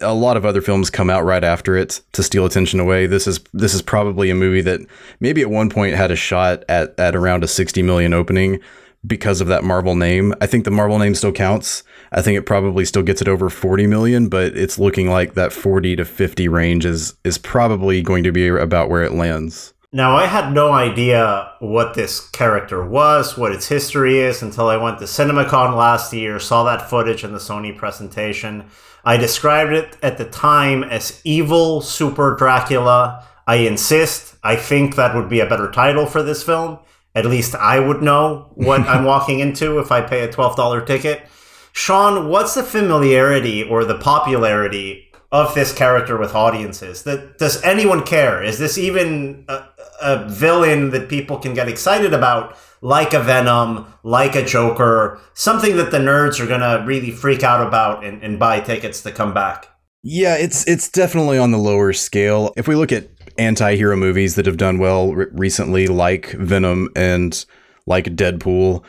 a 0.00 0.14
lot 0.14 0.36
of 0.36 0.44
other 0.44 0.60
films 0.60 0.90
come 0.90 1.08
out 1.08 1.24
right 1.24 1.44
after 1.44 1.76
it 1.76 2.00
to 2.12 2.22
steal 2.22 2.44
attention 2.44 2.80
away. 2.80 3.06
This 3.06 3.26
is 3.26 3.40
this 3.52 3.74
is 3.74 3.82
probably 3.82 4.30
a 4.30 4.34
movie 4.34 4.60
that 4.62 4.80
maybe 5.20 5.42
at 5.42 5.50
one 5.50 5.70
point 5.70 5.94
had 5.94 6.10
a 6.10 6.16
shot 6.16 6.64
at 6.68 6.98
at 6.98 7.16
around 7.16 7.44
a 7.44 7.48
60 7.48 7.82
million 7.82 8.12
opening 8.12 8.60
because 9.06 9.40
of 9.40 9.48
that 9.48 9.64
Marvel 9.64 9.94
name. 9.94 10.34
I 10.40 10.46
think 10.46 10.64
the 10.64 10.70
Marvel 10.70 10.98
name 10.98 11.14
still 11.14 11.32
counts. 11.32 11.82
I 12.12 12.22
think 12.22 12.36
it 12.36 12.42
probably 12.42 12.84
still 12.84 13.02
gets 13.02 13.22
it 13.22 13.28
over 13.28 13.48
40 13.48 13.86
million, 13.86 14.28
but 14.28 14.56
it's 14.56 14.78
looking 14.78 15.08
like 15.08 15.34
that 15.34 15.52
40 15.52 15.96
to 15.96 16.04
50 16.04 16.48
range 16.48 16.84
is 16.84 17.14
is 17.24 17.38
probably 17.38 18.02
going 18.02 18.24
to 18.24 18.32
be 18.32 18.48
about 18.48 18.90
where 18.90 19.04
it 19.04 19.12
lands. 19.12 19.72
Now, 19.92 20.16
I 20.16 20.26
had 20.26 20.52
no 20.52 20.72
idea 20.72 21.52
what 21.60 21.94
this 21.94 22.28
character 22.30 22.84
was, 22.84 23.38
what 23.38 23.52
its 23.52 23.68
history 23.68 24.18
is, 24.18 24.42
until 24.42 24.68
I 24.68 24.76
went 24.76 24.98
to 24.98 25.04
CinemaCon 25.04 25.74
last 25.74 26.12
year, 26.12 26.38
saw 26.38 26.64
that 26.64 26.90
footage 26.90 27.24
in 27.24 27.32
the 27.32 27.38
Sony 27.38 27.74
presentation. 27.74 28.68
I 29.06 29.16
described 29.16 29.72
it 29.72 29.96
at 30.02 30.18
the 30.18 30.24
time 30.24 30.82
as 30.82 31.20
evil 31.22 31.80
Super 31.80 32.34
Dracula. 32.34 33.24
I 33.46 33.56
insist, 33.58 34.34
I 34.42 34.56
think 34.56 34.96
that 34.96 35.14
would 35.14 35.28
be 35.28 35.38
a 35.38 35.46
better 35.46 35.70
title 35.70 36.06
for 36.06 36.24
this 36.24 36.42
film. 36.42 36.80
At 37.14 37.24
least 37.24 37.54
I 37.54 37.78
would 37.78 38.02
know 38.02 38.50
what 38.56 38.80
I'm 38.80 39.04
walking 39.12 39.38
into 39.38 39.78
if 39.78 39.92
I 39.92 40.00
pay 40.00 40.24
a 40.24 40.28
$12 40.28 40.84
ticket. 40.84 41.22
Sean, 41.72 42.28
what's 42.28 42.54
the 42.54 42.64
familiarity 42.64 43.62
or 43.62 43.84
the 43.84 43.94
popularity 43.94 45.12
of 45.30 45.54
this 45.54 45.72
character 45.72 46.18
with 46.18 46.34
audiences? 46.34 47.04
That 47.04 47.38
does 47.38 47.62
anyone 47.62 48.02
care? 48.02 48.42
Is 48.42 48.58
this 48.58 48.76
even 48.76 49.44
a, 49.46 49.68
a 50.02 50.28
villain 50.28 50.90
that 50.90 51.08
people 51.08 51.38
can 51.38 51.54
get 51.54 51.68
excited 51.68 52.12
about, 52.12 52.56
like 52.80 53.14
a 53.14 53.20
Venom, 53.20 53.86
like 54.02 54.34
a 54.34 54.44
Joker, 54.44 55.20
something 55.34 55.76
that 55.76 55.90
the 55.90 55.98
nerds 55.98 56.40
are 56.40 56.46
gonna 56.46 56.84
really 56.86 57.10
freak 57.10 57.42
out 57.42 57.66
about 57.66 58.04
and, 58.04 58.22
and 58.22 58.38
buy 58.38 58.60
tickets 58.60 59.02
to 59.02 59.12
come 59.12 59.32
back? 59.34 59.68
Yeah, 60.02 60.36
it's 60.36 60.66
it's 60.68 60.88
definitely 60.88 61.38
on 61.38 61.50
the 61.50 61.58
lower 61.58 61.92
scale. 61.92 62.52
If 62.56 62.68
we 62.68 62.76
look 62.76 62.92
at 62.92 63.08
anti-hero 63.38 63.96
movies 63.96 64.34
that 64.36 64.46
have 64.46 64.56
done 64.56 64.78
well 64.78 65.12
re- 65.12 65.26
recently 65.32 65.88
like 65.88 66.30
Venom 66.32 66.88
and 66.94 67.44
like 67.86 68.04
Deadpool, 68.06 68.84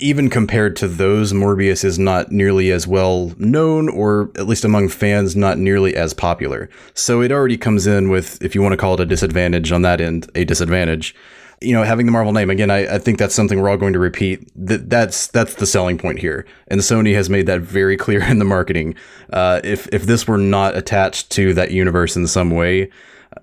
even 0.00 0.28
compared 0.28 0.74
to 0.76 0.88
those, 0.88 1.32
Morbius 1.32 1.84
is 1.84 1.98
not 1.98 2.32
nearly 2.32 2.72
as 2.72 2.86
well 2.86 3.32
known, 3.38 3.88
or 3.88 4.30
at 4.36 4.48
least 4.48 4.64
among 4.64 4.88
fans, 4.88 5.36
not 5.36 5.58
nearly 5.58 5.94
as 5.94 6.14
popular. 6.14 6.68
So 6.94 7.20
it 7.20 7.30
already 7.30 7.56
comes 7.56 7.86
in 7.86 8.08
with, 8.08 8.42
if 8.42 8.54
you 8.54 8.62
want 8.62 8.72
to 8.72 8.76
call 8.76 8.94
it 8.94 9.00
a 9.00 9.06
disadvantage 9.06 9.70
on 9.70 9.82
that 9.82 10.00
end, 10.00 10.30
a 10.34 10.44
disadvantage. 10.44 11.14
You 11.60 11.72
know, 11.72 11.82
having 11.82 12.06
the 12.06 12.12
Marvel 12.12 12.32
name 12.32 12.50
again, 12.50 12.70
I, 12.70 12.94
I 12.94 12.98
think 12.98 13.18
that's 13.18 13.34
something 13.34 13.60
we're 13.60 13.68
all 13.68 13.76
going 13.76 13.92
to 13.92 13.98
repeat. 13.98 14.50
That 14.54 14.88
that's 14.88 15.26
that's 15.28 15.54
the 15.54 15.66
selling 15.66 15.98
point 15.98 16.18
here, 16.18 16.46
and 16.68 16.80
Sony 16.80 17.14
has 17.14 17.28
made 17.28 17.46
that 17.46 17.60
very 17.60 17.96
clear 18.04 18.22
in 18.22 18.38
the 18.38 18.44
marketing. 18.44 18.94
Uh, 19.32 19.60
if 19.64 19.88
if 19.92 20.04
this 20.04 20.26
were 20.26 20.38
not 20.38 20.76
attached 20.76 21.30
to 21.30 21.54
that 21.54 21.70
universe 21.70 22.16
in 22.16 22.26
some 22.26 22.50
way, 22.50 22.90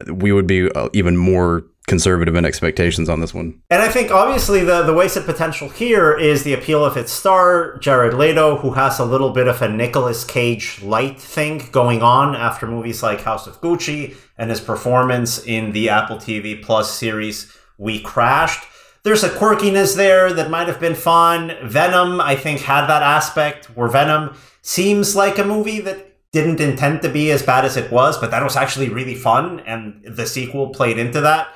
we 0.07 0.31
would 0.31 0.47
be 0.47 0.69
uh, 0.71 0.89
even 0.93 1.17
more 1.17 1.65
conservative 1.87 2.35
in 2.35 2.45
expectations 2.45 3.09
on 3.09 3.19
this 3.19 3.33
one. 3.33 3.61
And 3.69 3.81
I 3.81 3.89
think 3.89 4.11
obviously 4.11 4.63
the, 4.63 4.83
the 4.83 4.93
wasted 4.93 5.25
potential 5.25 5.69
here 5.69 6.17
is 6.17 6.43
the 6.43 6.53
appeal 6.53 6.83
of 6.83 6.97
its 6.97 7.11
star, 7.11 7.77
Jared 7.77 8.15
Leto, 8.15 8.57
who 8.57 8.71
has 8.71 8.99
a 8.99 9.05
little 9.05 9.29
bit 9.29 9.47
of 9.47 9.61
a 9.61 9.69
Nicolas 9.69 10.23
Cage 10.23 10.81
light 10.81 11.19
thing 11.19 11.69
going 11.71 12.01
on 12.01 12.35
after 12.35 12.65
movies 12.65 13.03
like 13.03 13.21
House 13.21 13.45
of 13.45 13.61
Gucci 13.61 14.15
and 14.37 14.49
his 14.49 14.59
performance 14.59 15.43
in 15.45 15.73
the 15.73 15.89
Apple 15.89 16.17
TV 16.17 16.61
Plus 16.61 16.91
series 16.91 17.55
We 17.77 17.99
Crashed. 17.99 18.65
There's 19.03 19.23
a 19.23 19.29
quirkiness 19.29 19.95
there 19.95 20.33
that 20.33 20.49
might 20.49 20.67
have 20.67 20.79
been 20.79 20.95
fun. 20.95 21.53
Venom, 21.63 22.19
I 22.19 22.35
think, 22.35 22.61
had 22.61 22.87
that 22.87 23.03
aspect 23.03 23.65
where 23.75 23.87
Venom 23.87 24.35
seems 24.63 25.15
like 25.15 25.37
a 25.37 25.45
movie 25.45 25.79
that 25.81 26.17
didn't 26.31 26.59
intend 26.59 27.01
to 27.03 27.09
be 27.09 27.31
as 27.31 27.43
bad 27.43 27.65
as 27.65 27.77
it 27.77 27.91
was, 27.91 28.17
but 28.17 28.31
that 28.31 28.43
was 28.43 28.55
actually 28.55 28.89
really 28.89 29.15
fun, 29.15 29.59
and 29.61 30.03
the 30.05 30.25
sequel 30.25 30.69
played 30.69 30.97
into 30.97 31.21
that. 31.21 31.49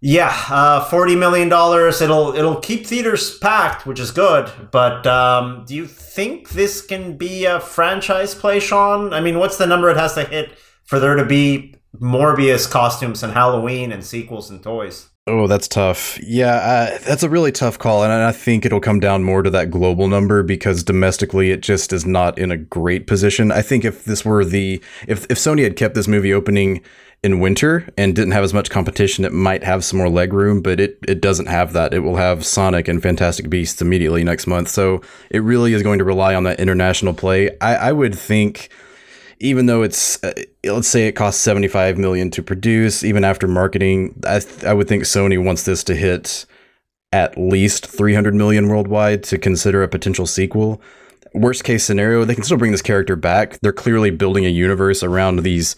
Yeah, 0.00 0.32
uh, 0.48 0.84
forty 0.84 1.16
million 1.16 1.48
dollars. 1.48 2.00
It'll 2.00 2.34
it'll 2.36 2.60
keep 2.60 2.86
theaters 2.86 3.36
packed, 3.38 3.84
which 3.84 3.98
is 3.98 4.10
good. 4.10 4.50
But 4.70 5.06
um, 5.06 5.64
do 5.66 5.74
you 5.74 5.86
think 5.86 6.50
this 6.50 6.80
can 6.80 7.16
be 7.16 7.46
a 7.46 7.60
franchise 7.60 8.34
play, 8.34 8.60
Sean? 8.60 9.12
I 9.12 9.20
mean, 9.20 9.38
what's 9.38 9.56
the 9.56 9.66
number 9.66 9.90
it 9.90 9.96
has 9.96 10.14
to 10.14 10.24
hit 10.24 10.56
for 10.84 11.00
there 11.00 11.16
to 11.16 11.24
be 11.24 11.74
Morbius 12.00 12.70
costumes 12.70 13.22
and 13.22 13.32
Halloween 13.32 13.90
and 13.90 14.04
sequels 14.04 14.50
and 14.50 14.62
toys? 14.62 15.08
Oh, 15.28 15.48
that's 15.48 15.66
tough. 15.66 16.20
Yeah, 16.22 16.54
uh, 16.54 16.98
that's 16.98 17.24
a 17.24 17.28
really 17.28 17.50
tough 17.50 17.80
call, 17.80 18.04
and 18.04 18.12
I 18.12 18.30
think 18.30 18.64
it'll 18.64 18.78
come 18.78 19.00
down 19.00 19.24
more 19.24 19.42
to 19.42 19.50
that 19.50 19.72
global 19.72 20.06
number 20.06 20.44
because 20.44 20.84
domestically, 20.84 21.50
it 21.50 21.62
just 21.62 21.92
is 21.92 22.06
not 22.06 22.38
in 22.38 22.52
a 22.52 22.56
great 22.56 23.08
position. 23.08 23.50
I 23.50 23.62
think 23.62 23.84
if 23.84 24.04
this 24.04 24.24
were 24.24 24.44
the 24.44 24.80
if 25.08 25.24
if 25.28 25.36
Sony 25.36 25.64
had 25.64 25.74
kept 25.74 25.96
this 25.96 26.06
movie 26.06 26.32
opening 26.32 26.80
in 27.24 27.40
winter 27.40 27.88
and 27.98 28.14
didn't 28.14 28.34
have 28.34 28.44
as 28.44 28.54
much 28.54 28.70
competition, 28.70 29.24
it 29.24 29.32
might 29.32 29.64
have 29.64 29.84
some 29.84 29.98
more 29.98 30.08
leg 30.08 30.32
room, 30.32 30.62
but 30.62 30.78
it 30.78 30.96
it 31.08 31.20
doesn't 31.20 31.46
have 31.46 31.72
that. 31.72 31.92
It 31.92 32.00
will 32.00 32.16
have 32.16 32.46
Sonic 32.46 32.86
and 32.86 33.02
Fantastic 33.02 33.50
Beasts 33.50 33.82
immediately 33.82 34.22
next 34.22 34.46
month, 34.46 34.68
so 34.68 35.02
it 35.30 35.40
really 35.40 35.72
is 35.72 35.82
going 35.82 35.98
to 35.98 36.04
rely 36.04 36.36
on 36.36 36.44
that 36.44 36.60
international 36.60 37.14
play. 37.14 37.50
I, 37.60 37.88
I 37.88 37.92
would 37.92 38.14
think 38.14 38.68
even 39.38 39.66
though 39.66 39.82
it's 39.82 40.22
uh, 40.24 40.32
let's 40.64 40.88
say 40.88 41.06
it 41.06 41.12
costs 41.12 41.40
75 41.42 41.98
million 41.98 42.30
to 42.30 42.42
produce 42.42 43.04
even 43.04 43.24
after 43.24 43.46
marketing 43.46 44.20
I, 44.26 44.40
th- 44.40 44.64
I 44.64 44.72
would 44.72 44.88
think 44.88 45.04
sony 45.04 45.42
wants 45.42 45.64
this 45.64 45.84
to 45.84 45.94
hit 45.94 46.46
at 47.12 47.38
least 47.38 47.86
300 47.86 48.34
million 48.34 48.68
worldwide 48.68 49.22
to 49.24 49.38
consider 49.38 49.82
a 49.82 49.88
potential 49.88 50.26
sequel. 50.26 50.80
Worst 51.34 51.64
case 51.64 51.84
scenario 51.84 52.24
they 52.24 52.34
can 52.34 52.44
still 52.44 52.56
bring 52.56 52.72
this 52.72 52.82
character 52.82 53.16
back. 53.16 53.58
They're 53.60 53.72
clearly 53.72 54.10
building 54.10 54.44
a 54.44 54.50
universe 54.50 55.02
around 55.02 55.42
these 55.42 55.76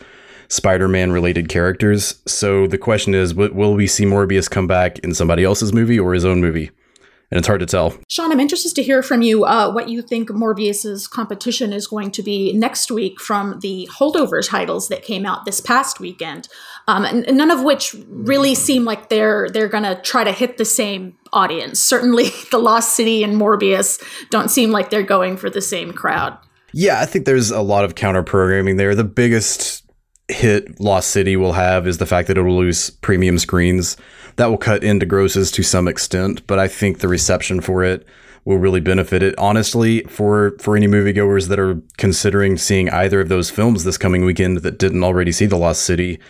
spider-man 0.48 1.12
related 1.12 1.48
characters. 1.48 2.20
So 2.26 2.66
the 2.66 2.78
question 2.78 3.14
is 3.14 3.34
will 3.34 3.74
we 3.74 3.86
see 3.86 4.04
morbius 4.04 4.50
come 4.50 4.66
back 4.66 4.98
in 5.00 5.14
somebody 5.14 5.44
else's 5.44 5.72
movie 5.72 5.98
or 5.98 6.14
his 6.14 6.24
own 6.24 6.40
movie 6.40 6.70
and 7.30 7.38
it's 7.38 7.46
hard 7.46 7.60
to 7.60 7.66
tell 7.66 7.94
Sean, 8.08 8.32
I'm 8.32 8.40
interested 8.40 8.74
to 8.76 8.82
hear 8.82 9.02
from 9.02 9.22
you 9.22 9.44
uh, 9.44 9.70
what 9.70 9.88
you 9.88 10.02
think 10.02 10.30
Morbius's 10.30 11.06
competition 11.06 11.72
is 11.72 11.86
going 11.86 12.10
to 12.12 12.22
be 12.22 12.52
next 12.52 12.90
week 12.90 13.20
from 13.20 13.60
the 13.60 13.88
holdover 13.92 14.46
titles 14.46 14.88
that 14.88 15.02
came 15.02 15.26
out 15.26 15.44
this 15.44 15.60
past 15.60 16.00
weekend, 16.00 16.48
um, 16.86 17.04
and, 17.04 17.26
and 17.26 17.36
none 17.36 17.50
of 17.50 17.62
which 17.62 17.94
really 18.08 18.54
seem 18.54 18.84
like 18.84 19.08
they're 19.08 19.48
they're 19.50 19.68
going 19.68 19.84
to 19.84 20.00
try 20.02 20.24
to 20.24 20.32
hit 20.32 20.58
the 20.58 20.64
same 20.64 21.16
audience. 21.32 21.80
Certainly, 21.80 22.30
The 22.50 22.58
Lost 22.58 22.96
City 22.96 23.22
and 23.22 23.36
Morbius 23.36 24.02
don't 24.30 24.50
seem 24.50 24.70
like 24.70 24.90
they're 24.90 25.02
going 25.02 25.36
for 25.36 25.50
the 25.50 25.60
same 25.60 25.92
crowd. 25.92 26.38
Yeah, 26.72 27.00
I 27.00 27.06
think 27.06 27.24
there's 27.24 27.50
a 27.50 27.62
lot 27.62 27.84
of 27.84 27.94
counter 27.94 28.22
programming 28.22 28.76
there. 28.76 28.94
The 28.94 29.04
biggest 29.04 29.84
hit 30.28 30.78
Lost 30.78 31.10
City 31.10 31.36
will 31.36 31.54
have 31.54 31.86
is 31.86 31.98
the 31.98 32.06
fact 32.06 32.28
that 32.28 32.36
it 32.36 32.42
will 32.42 32.56
lose 32.56 32.90
premium 32.90 33.38
screens. 33.38 33.96
That 34.38 34.50
will 34.50 34.56
cut 34.56 34.84
into 34.84 35.04
grosses 35.04 35.50
to 35.50 35.64
some 35.64 35.88
extent, 35.88 36.46
but 36.46 36.60
I 36.60 36.68
think 36.68 37.00
the 37.00 37.08
reception 37.08 37.60
for 37.60 37.82
it 37.82 38.06
will 38.44 38.58
really 38.58 38.78
benefit 38.78 39.20
it. 39.20 39.34
Honestly, 39.36 40.04
for 40.04 40.56
for 40.60 40.76
any 40.76 40.86
moviegoers 40.86 41.48
that 41.48 41.58
are 41.58 41.82
considering 41.96 42.56
seeing 42.56 42.88
either 42.90 43.20
of 43.20 43.28
those 43.28 43.50
films 43.50 43.82
this 43.82 43.98
coming 43.98 44.24
weekend 44.24 44.58
that 44.58 44.78
didn't 44.78 45.02
already 45.02 45.32
see 45.32 45.46
The 45.46 45.58
Lost 45.58 45.82
City, 45.82 46.20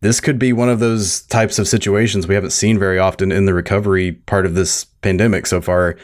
this 0.00 0.18
could 0.18 0.38
be 0.38 0.50
one 0.50 0.70
of 0.70 0.80
those 0.80 1.20
types 1.24 1.58
of 1.58 1.68
situations 1.68 2.26
we 2.26 2.34
haven't 2.34 2.52
seen 2.52 2.78
very 2.78 2.98
often 2.98 3.30
in 3.30 3.44
the 3.44 3.52
recovery 3.52 4.12
part 4.12 4.46
of 4.46 4.54
this 4.54 4.86
pandemic 5.02 5.46
so 5.46 5.60
far 5.60 5.98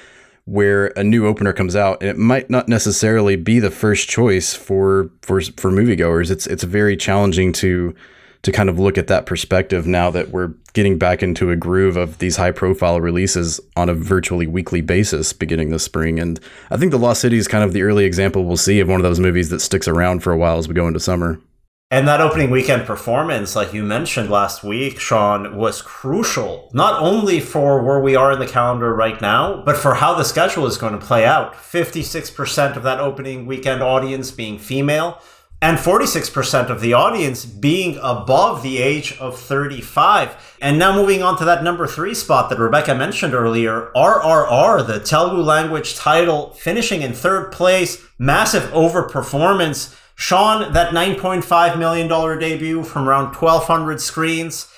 where 0.44 0.88
a 0.96 1.02
new 1.02 1.26
opener 1.26 1.54
comes 1.54 1.74
out 1.74 2.02
and 2.02 2.10
it 2.10 2.18
might 2.18 2.50
not 2.50 2.68
necessarily 2.68 3.36
be 3.36 3.58
the 3.58 3.70
first 3.70 4.06
choice 4.06 4.52
for 4.52 5.10
for 5.22 5.40
for 5.40 5.70
moviegoers. 5.70 6.30
It's 6.30 6.46
it's 6.46 6.64
very 6.64 6.94
challenging 6.94 7.54
to 7.54 7.94
to 8.44 8.52
kind 8.52 8.68
of 8.68 8.78
look 8.78 8.96
at 8.96 9.08
that 9.08 9.26
perspective 9.26 9.86
now 9.86 10.10
that 10.10 10.28
we're 10.28 10.52
getting 10.74 10.98
back 10.98 11.22
into 11.22 11.50
a 11.50 11.56
groove 11.56 11.96
of 11.96 12.18
these 12.18 12.36
high 12.36 12.50
profile 12.50 13.00
releases 13.00 13.58
on 13.76 13.88
a 13.88 13.94
virtually 13.94 14.46
weekly 14.46 14.80
basis 14.80 15.32
beginning 15.32 15.70
this 15.70 15.82
spring. 15.82 16.20
And 16.20 16.38
I 16.70 16.76
think 16.76 16.92
The 16.92 16.98
Lost 16.98 17.20
City 17.20 17.38
is 17.38 17.48
kind 17.48 17.64
of 17.64 17.72
the 17.72 17.82
early 17.82 18.04
example 18.04 18.44
we'll 18.44 18.56
see 18.56 18.80
of 18.80 18.88
one 18.88 19.00
of 19.00 19.04
those 19.04 19.20
movies 19.20 19.48
that 19.48 19.60
sticks 19.60 19.88
around 19.88 20.22
for 20.22 20.32
a 20.32 20.36
while 20.36 20.58
as 20.58 20.68
we 20.68 20.74
go 20.74 20.86
into 20.86 21.00
summer. 21.00 21.40
And 21.90 22.08
that 22.08 22.20
opening 22.20 22.50
weekend 22.50 22.86
performance, 22.86 23.54
like 23.54 23.72
you 23.72 23.84
mentioned 23.84 24.28
last 24.28 24.64
week, 24.64 24.98
Sean, 24.98 25.56
was 25.56 25.80
crucial, 25.80 26.70
not 26.72 27.00
only 27.00 27.40
for 27.40 27.82
where 27.82 28.00
we 28.00 28.16
are 28.16 28.32
in 28.32 28.40
the 28.40 28.48
calendar 28.48 28.92
right 28.92 29.20
now, 29.20 29.62
but 29.64 29.76
for 29.76 29.94
how 29.94 30.14
the 30.14 30.24
schedule 30.24 30.66
is 30.66 30.76
going 30.76 30.98
to 30.98 31.06
play 31.06 31.24
out. 31.24 31.54
56% 31.54 32.76
of 32.76 32.82
that 32.82 33.00
opening 33.00 33.46
weekend 33.46 33.80
audience 33.80 34.30
being 34.32 34.58
female, 34.58 35.22
and 35.62 35.78
46% 35.78 36.68
of 36.68 36.80
the 36.80 36.92
audience 36.92 37.44
being 37.44 37.98
above 38.02 38.62
the 38.62 38.78
age 38.78 39.16
of 39.18 39.38
35. 39.38 40.56
And 40.60 40.78
now 40.78 40.94
moving 40.94 41.22
on 41.22 41.38
to 41.38 41.44
that 41.46 41.64
number 41.64 41.86
three 41.86 42.14
spot 42.14 42.50
that 42.50 42.58
Rebecca 42.58 42.94
mentioned 42.94 43.34
earlier, 43.34 43.90
RRR, 43.96 44.86
the 44.86 45.00
Telugu 45.00 45.40
language 45.40 45.96
title, 45.96 46.50
finishing 46.50 47.02
in 47.02 47.14
third 47.14 47.50
place, 47.50 48.04
massive 48.18 48.64
overperformance 48.72 49.98
Sean, 50.16 50.72
that 50.72 50.92
$9.5 50.92 51.78
million 51.78 52.38
debut 52.38 52.84
from 52.84 53.08
around 53.08 53.34
1,200 53.34 54.00
screens. 54.00 54.70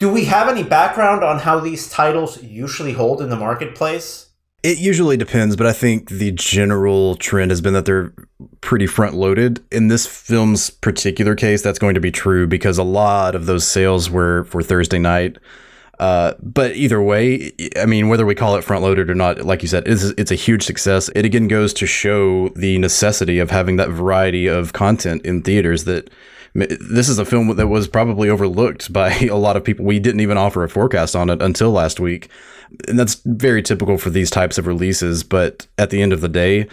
Do 0.00 0.12
we 0.12 0.24
have 0.24 0.48
any 0.48 0.64
background 0.64 1.22
on 1.22 1.40
how 1.40 1.60
these 1.60 1.88
titles 1.88 2.42
usually 2.42 2.92
hold 2.92 3.22
in 3.22 3.28
the 3.28 3.36
marketplace? 3.36 4.23
It 4.64 4.78
usually 4.78 5.18
depends, 5.18 5.56
but 5.56 5.66
I 5.66 5.74
think 5.74 6.08
the 6.08 6.32
general 6.32 7.16
trend 7.16 7.50
has 7.50 7.60
been 7.60 7.74
that 7.74 7.84
they're 7.84 8.14
pretty 8.62 8.86
front 8.86 9.14
loaded. 9.14 9.62
In 9.70 9.88
this 9.88 10.06
film's 10.06 10.70
particular 10.70 11.34
case, 11.34 11.60
that's 11.60 11.78
going 11.78 11.92
to 11.96 12.00
be 12.00 12.10
true 12.10 12.46
because 12.46 12.78
a 12.78 12.82
lot 12.82 13.34
of 13.34 13.44
those 13.44 13.66
sales 13.66 14.08
were 14.08 14.44
for 14.44 14.62
Thursday 14.62 14.98
night. 14.98 15.36
Uh, 16.00 16.32
but 16.40 16.74
either 16.76 17.02
way, 17.02 17.52
I 17.76 17.84
mean, 17.84 18.08
whether 18.08 18.24
we 18.24 18.34
call 18.34 18.56
it 18.56 18.64
front 18.64 18.82
loaded 18.82 19.10
or 19.10 19.14
not, 19.14 19.44
like 19.44 19.60
you 19.60 19.68
said, 19.68 19.86
it's, 19.86 20.04
it's 20.16 20.30
a 20.30 20.34
huge 20.34 20.62
success. 20.62 21.10
It 21.14 21.26
again 21.26 21.46
goes 21.46 21.74
to 21.74 21.86
show 21.86 22.48
the 22.56 22.78
necessity 22.78 23.40
of 23.40 23.50
having 23.50 23.76
that 23.76 23.90
variety 23.90 24.46
of 24.46 24.72
content 24.72 25.26
in 25.26 25.42
theaters 25.42 25.84
that 25.84 26.08
this 26.54 27.10
is 27.10 27.18
a 27.18 27.26
film 27.26 27.54
that 27.54 27.68
was 27.68 27.86
probably 27.86 28.30
overlooked 28.30 28.90
by 28.94 29.12
a 29.30 29.36
lot 29.36 29.58
of 29.58 29.64
people. 29.64 29.84
We 29.84 29.98
didn't 29.98 30.20
even 30.20 30.38
offer 30.38 30.64
a 30.64 30.70
forecast 30.70 31.14
on 31.14 31.28
it 31.28 31.42
until 31.42 31.70
last 31.70 32.00
week. 32.00 32.30
And 32.88 32.98
that's 32.98 33.20
very 33.24 33.62
typical 33.62 33.98
for 33.98 34.10
these 34.10 34.30
types 34.30 34.58
of 34.58 34.66
releases. 34.66 35.22
But 35.22 35.66
at 35.78 35.90
the 35.90 36.02
end 36.02 36.12
of 36.12 36.20
the 36.20 36.28
day, 36.28 36.66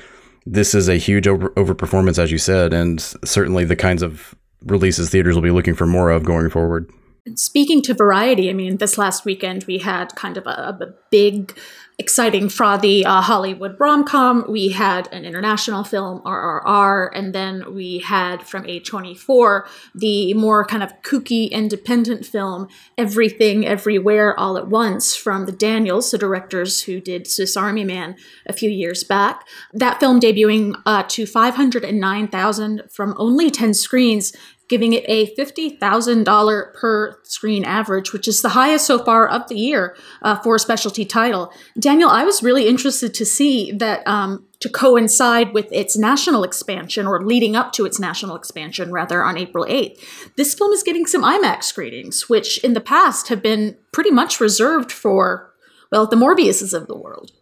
this 0.46 0.74
is 0.74 0.90
a 0.90 0.96
huge 0.96 1.28
over, 1.28 1.50
overperformance, 1.52 2.18
as 2.18 2.32
you 2.32 2.38
said, 2.38 2.74
and 2.74 3.00
certainly 3.24 3.66
the 3.66 3.76
kinds 3.76 4.02
of 4.02 4.36
releases 4.66 5.10
theaters 5.10 5.36
will 5.36 5.42
be 5.42 5.52
looking 5.52 5.76
for 5.76 5.86
more 5.86 6.10
of 6.10 6.24
going 6.24 6.50
forward. 6.50 6.92
Speaking 7.36 7.84
to 7.84 7.94
variety, 7.94 8.50
I 8.50 8.54
mean, 8.54 8.78
this 8.78 8.98
last 8.98 9.26
weekend 9.26 9.66
we 9.66 9.78
had 9.78 10.16
kind 10.16 10.38
of 10.38 10.48
a, 10.48 10.76
a 10.82 10.94
big, 11.12 11.56
exciting, 12.02 12.50
frothy 12.50 13.06
uh, 13.06 13.22
Hollywood 13.22 13.80
rom 13.80 14.04
com. 14.04 14.44
We 14.50 14.70
had 14.70 15.08
an 15.14 15.24
international 15.24 15.84
film, 15.84 16.20
RRR, 16.24 17.12
and 17.14 17.32
then 17.32 17.76
we 17.76 18.00
had 18.00 18.42
from 18.42 18.64
A24 18.64 19.68
the 19.94 20.34
more 20.34 20.66
kind 20.66 20.82
of 20.82 21.00
kooky 21.04 21.52
independent 21.52 22.26
film, 22.26 22.68
Everything 22.98 23.68
Everywhere 23.68 24.38
All 24.40 24.58
at 24.58 24.68
Once, 24.68 25.16
from 25.16 25.46
the 25.46 25.52
Daniels, 25.52 26.10
the 26.10 26.18
directors 26.18 26.82
who 26.82 27.00
did 27.00 27.28
Swiss 27.28 27.56
Army 27.56 27.84
Man 27.84 28.16
a 28.48 28.54
few 28.54 28.72
years 28.72 29.04
back. 29.04 29.48
That 29.72 30.00
film 30.00 30.20
debuting 30.20 30.74
uh, 30.88 31.04
to 31.10 31.28
509,000 31.28 32.82
from 32.92 33.14
only 33.18 33.52
10 33.52 33.76
screens 33.76 34.34
giving 34.72 34.94
it 34.94 35.04
a 35.06 35.36
$50,000 35.36 36.74
per 36.74 37.20
screen 37.24 37.66
average, 37.66 38.14
which 38.14 38.26
is 38.26 38.42
the 38.42 38.50
highest 38.50 38.86
so 38.86 39.04
far 39.04 39.28
of 39.28 39.48
the 39.50 39.56
year 39.56 39.98
uh, 40.22 40.38
for 40.38 40.56
a 40.56 40.60
specialty 40.60 41.04
title. 41.04 41.52
Daniel, 41.78 42.10
I 42.10 42.24
was 42.24 42.42
really 42.42 42.70
interested 42.70 43.14
to 43.16 43.26
see 43.26 43.74
that 43.74 44.08
um, 44.08 44.46
to 44.62 44.70
coincide 44.70 45.54
with 45.54 45.68
its 45.74 45.98
national 45.98 46.46
expansion, 46.46 47.06
or 47.06 47.22
leading 47.22 47.54
up 47.54 47.74
to 47.74 47.86
its 47.86 48.00
national 48.00 48.38
expansion, 48.38 48.94
rather, 48.94 49.22
on 49.22 49.38
April 49.38 49.66
8th. 49.66 50.00
This 50.38 50.54
film 50.54 50.72
is 50.72 50.84
getting 50.84 51.06
some 51.06 51.22
IMAX 51.22 51.64
screenings, 51.64 52.30
which 52.30 52.58
in 52.60 52.72
the 52.72 52.80
past 52.80 53.28
have 53.28 53.42
been 53.42 53.76
pretty 53.92 54.12
much 54.12 54.40
reserved 54.40 54.90
for, 54.90 55.52
well, 55.92 56.08
the 56.08 56.16
Morbiuses 56.16 56.74
of 56.74 56.88
the 56.88 56.98
world. 56.98 57.34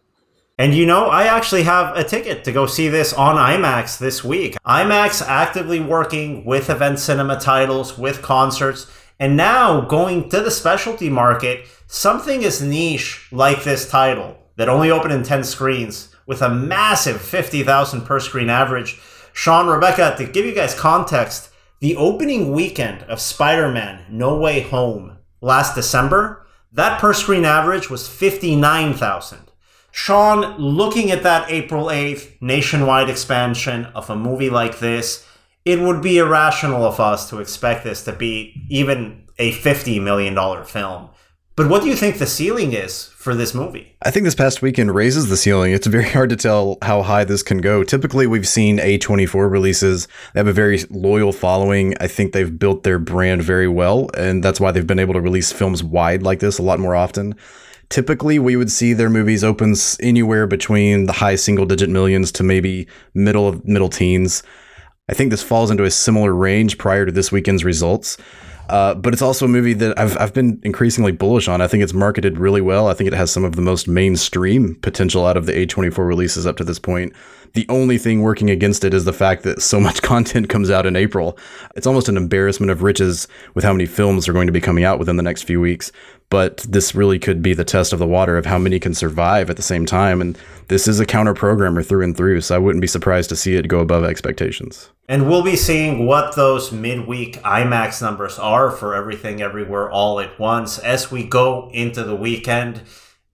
And 0.60 0.74
you 0.74 0.84
know, 0.84 1.06
I 1.06 1.24
actually 1.24 1.62
have 1.62 1.96
a 1.96 2.04
ticket 2.04 2.44
to 2.44 2.52
go 2.52 2.66
see 2.66 2.88
this 2.88 3.14
on 3.14 3.36
IMAX 3.36 3.96
this 3.96 4.22
week. 4.22 4.56
IMAX 4.66 5.26
actively 5.26 5.80
working 5.80 6.44
with 6.44 6.68
event 6.68 6.98
cinema 6.98 7.40
titles, 7.40 7.96
with 7.96 8.20
concerts, 8.20 8.86
and 9.18 9.38
now 9.38 9.80
going 9.80 10.28
to 10.28 10.42
the 10.42 10.50
specialty 10.50 11.08
market, 11.08 11.66
something 11.86 12.44
as 12.44 12.60
niche 12.60 13.26
like 13.32 13.64
this 13.64 13.88
title 13.88 14.36
that 14.56 14.68
only 14.68 14.90
opened 14.90 15.14
in 15.14 15.22
10 15.22 15.44
screens 15.44 16.14
with 16.26 16.42
a 16.42 16.54
massive 16.54 17.22
50,000 17.22 18.02
per 18.02 18.20
screen 18.20 18.50
average. 18.50 19.00
Sean, 19.32 19.66
Rebecca, 19.66 20.14
to 20.18 20.26
give 20.26 20.44
you 20.44 20.54
guys 20.54 20.74
context, 20.74 21.48
the 21.78 21.96
opening 21.96 22.52
weekend 22.52 23.02
of 23.04 23.18
Spider 23.18 23.72
Man 23.72 24.04
No 24.10 24.36
Way 24.36 24.60
Home 24.60 25.16
last 25.40 25.74
December, 25.74 26.46
that 26.70 27.00
per 27.00 27.14
screen 27.14 27.46
average 27.46 27.88
was 27.88 28.06
59,000. 28.06 29.49
Sean, 29.92 30.56
looking 30.56 31.10
at 31.10 31.22
that 31.22 31.50
April 31.50 31.86
8th 31.86 32.40
nationwide 32.40 33.10
expansion 33.10 33.86
of 33.86 34.08
a 34.08 34.16
movie 34.16 34.50
like 34.50 34.78
this, 34.78 35.26
it 35.64 35.80
would 35.80 36.02
be 36.02 36.18
irrational 36.18 36.84
of 36.84 37.00
us 37.00 37.28
to 37.30 37.38
expect 37.38 37.84
this 37.84 38.04
to 38.04 38.12
be 38.12 38.66
even 38.68 39.24
a 39.38 39.52
$50 39.52 40.02
million 40.02 40.64
film. 40.64 41.10
But 41.56 41.68
what 41.68 41.82
do 41.82 41.88
you 41.88 41.96
think 41.96 42.18
the 42.18 42.26
ceiling 42.26 42.72
is 42.72 43.08
for 43.08 43.34
this 43.34 43.54
movie? 43.54 43.94
I 44.02 44.10
think 44.10 44.24
this 44.24 44.34
past 44.34 44.62
weekend 44.62 44.94
raises 44.94 45.28
the 45.28 45.36
ceiling. 45.36 45.72
It's 45.72 45.86
very 45.86 46.08
hard 46.08 46.30
to 46.30 46.36
tell 46.36 46.78
how 46.80 47.02
high 47.02 47.24
this 47.24 47.42
can 47.42 47.58
go. 47.58 47.84
Typically, 47.84 48.26
we've 48.26 48.48
seen 48.48 48.78
A24 48.78 49.50
releases. 49.50 50.06
They 50.32 50.40
have 50.40 50.46
a 50.46 50.54
very 50.54 50.78
loyal 50.88 51.32
following. 51.32 51.94
I 52.00 52.06
think 52.06 52.32
they've 52.32 52.58
built 52.58 52.82
their 52.82 52.98
brand 52.98 53.42
very 53.42 53.68
well, 53.68 54.08
and 54.16 54.42
that's 54.42 54.58
why 54.60 54.70
they've 54.70 54.86
been 54.86 54.98
able 54.98 55.14
to 55.14 55.20
release 55.20 55.52
films 55.52 55.82
wide 55.82 56.22
like 56.22 56.38
this 56.38 56.58
a 56.58 56.62
lot 56.62 56.80
more 56.80 56.94
often 56.94 57.34
typically 57.90 58.38
we 58.38 58.56
would 58.56 58.70
see 58.70 58.92
their 58.92 59.10
movies 59.10 59.44
open 59.44 59.74
anywhere 60.00 60.46
between 60.46 61.06
the 61.06 61.12
high 61.12 61.34
single 61.34 61.66
digit 61.66 61.90
millions 61.90 62.32
to 62.32 62.42
maybe 62.42 62.86
middle 63.12 63.46
of 63.46 63.64
middle 63.66 63.90
teens. 63.90 64.42
I 65.08 65.12
think 65.12 65.30
this 65.30 65.42
falls 65.42 65.70
into 65.70 65.84
a 65.84 65.90
similar 65.90 66.32
range 66.32 66.78
prior 66.78 67.04
to 67.04 67.12
this 67.12 67.32
weekend's 67.32 67.64
results. 67.64 68.16
Uh, 68.68 68.94
but 68.94 69.12
it's 69.12 69.22
also 69.22 69.46
a 69.46 69.48
movie 69.48 69.72
that 69.72 69.98
I've, 69.98 70.16
I've 70.16 70.32
been 70.32 70.60
increasingly 70.62 71.10
bullish 71.10 71.48
on. 71.48 71.60
I 71.60 71.66
think 71.66 71.82
it's 71.82 71.92
marketed 71.92 72.38
really 72.38 72.60
well. 72.60 72.86
I 72.86 72.94
think 72.94 73.08
it 73.08 73.16
has 73.16 73.32
some 73.32 73.44
of 73.44 73.56
the 73.56 73.62
most 73.62 73.88
mainstream 73.88 74.76
potential 74.76 75.26
out 75.26 75.36
of 75.36 75.46
the 75.46 75.52
A24 75.52 76.06
releases 76.06 76.46
up 76.46 76.56
to 76.58 76.64
this 76.64 76.78
point. 76.78 77.12
The 77.54 77.66
only 77.68 77.98
thing 77.98 78.22
working 78.22 78.48
against 78.48 78.84
it 78.84 78.94
is 78.94 79.04
the 79.04 79.12
fact 79.12 79.42
that 79.42 79.60
so 79.60 79.80
much 79.80 80.02
content 80.02 80.48
comes 80.48 80.70
out 80.70 80.86
in 80.86 80.94
April. 80.94 81.36
It's 81.74 81.88
almost 81.88 82.08
an 82.08 82.16
embarrassment 82.16 82.70
of 82.70 82.84
riches 82.84 83.26
with 83.54 83.64
how 83.64 83.72
many 83.72 83.86
films 83.86 84.28
are 84.28 84.32
going 84.32 84.46
to 84.46 84.52
be 84.52 84.60
coming 84.60 84.84
out 84.84 85.00
within 85.00 85.16
the 85.16 85.24
next 85.24 85.42
few 85.42 85.60
weeks 85.60 85.90
but 86.30 86.58
this 86.58 86.94
really 86.94 87.18
could 87.18 87.42
be 87.42 87.54
the 87.54 87.64
test 87.64 87.92
of 87.92 87.98
the 87.98 88.06
water 88.06 88.38
of 88.38 88.46
how 88.46 88.56
many 88.56 88.78
can 88.78 88.94
survive 88.94 89.50
at 89.50 89.56
the 89.56 89.62
same 89.62 89.84
time. 89.84 90.20
And 90.20 90.38
this 90.68 90.86
is 90.86 91.00
a 91.00 91.06
counter 91.06 91.34
programmer 91.34 91.82
through 91.82 92.04
and 92.04 92.16
through, 92.16 92.40
so 92.40 92.54
I 92.54 92.58
wouldn't 92.58 92.80
be 92.80 92.86
surprised 92.86 93.28
to 93.30 93.36
see 93.36 93.56
it 93.56 93.66
go 93.66 93.80
above 93.80 94.04
expectations. 94.04 94.90
And 95.08 95.28
we'll 95.28 95.42
be 95.42 95.56
seeing 95.56 96.06
what 96.06 96.36
those 96.36 96.70
midweek 96.70 97.42
IMAX 97.42 98.00
numbers 98.00 98.38
are 98.38 98.70
for 98.70 98.94
everything 98.94 99.42
everywhere 99.42 99.90
all 99.90 100.20
at 100.20 100.38
once 100.38 100.78
as 100.78 101.10
we 101.10 101.24
go 101.24 101.68
into 101.72 102.04
the 102.04 102.14
weekend. 102.14 102.82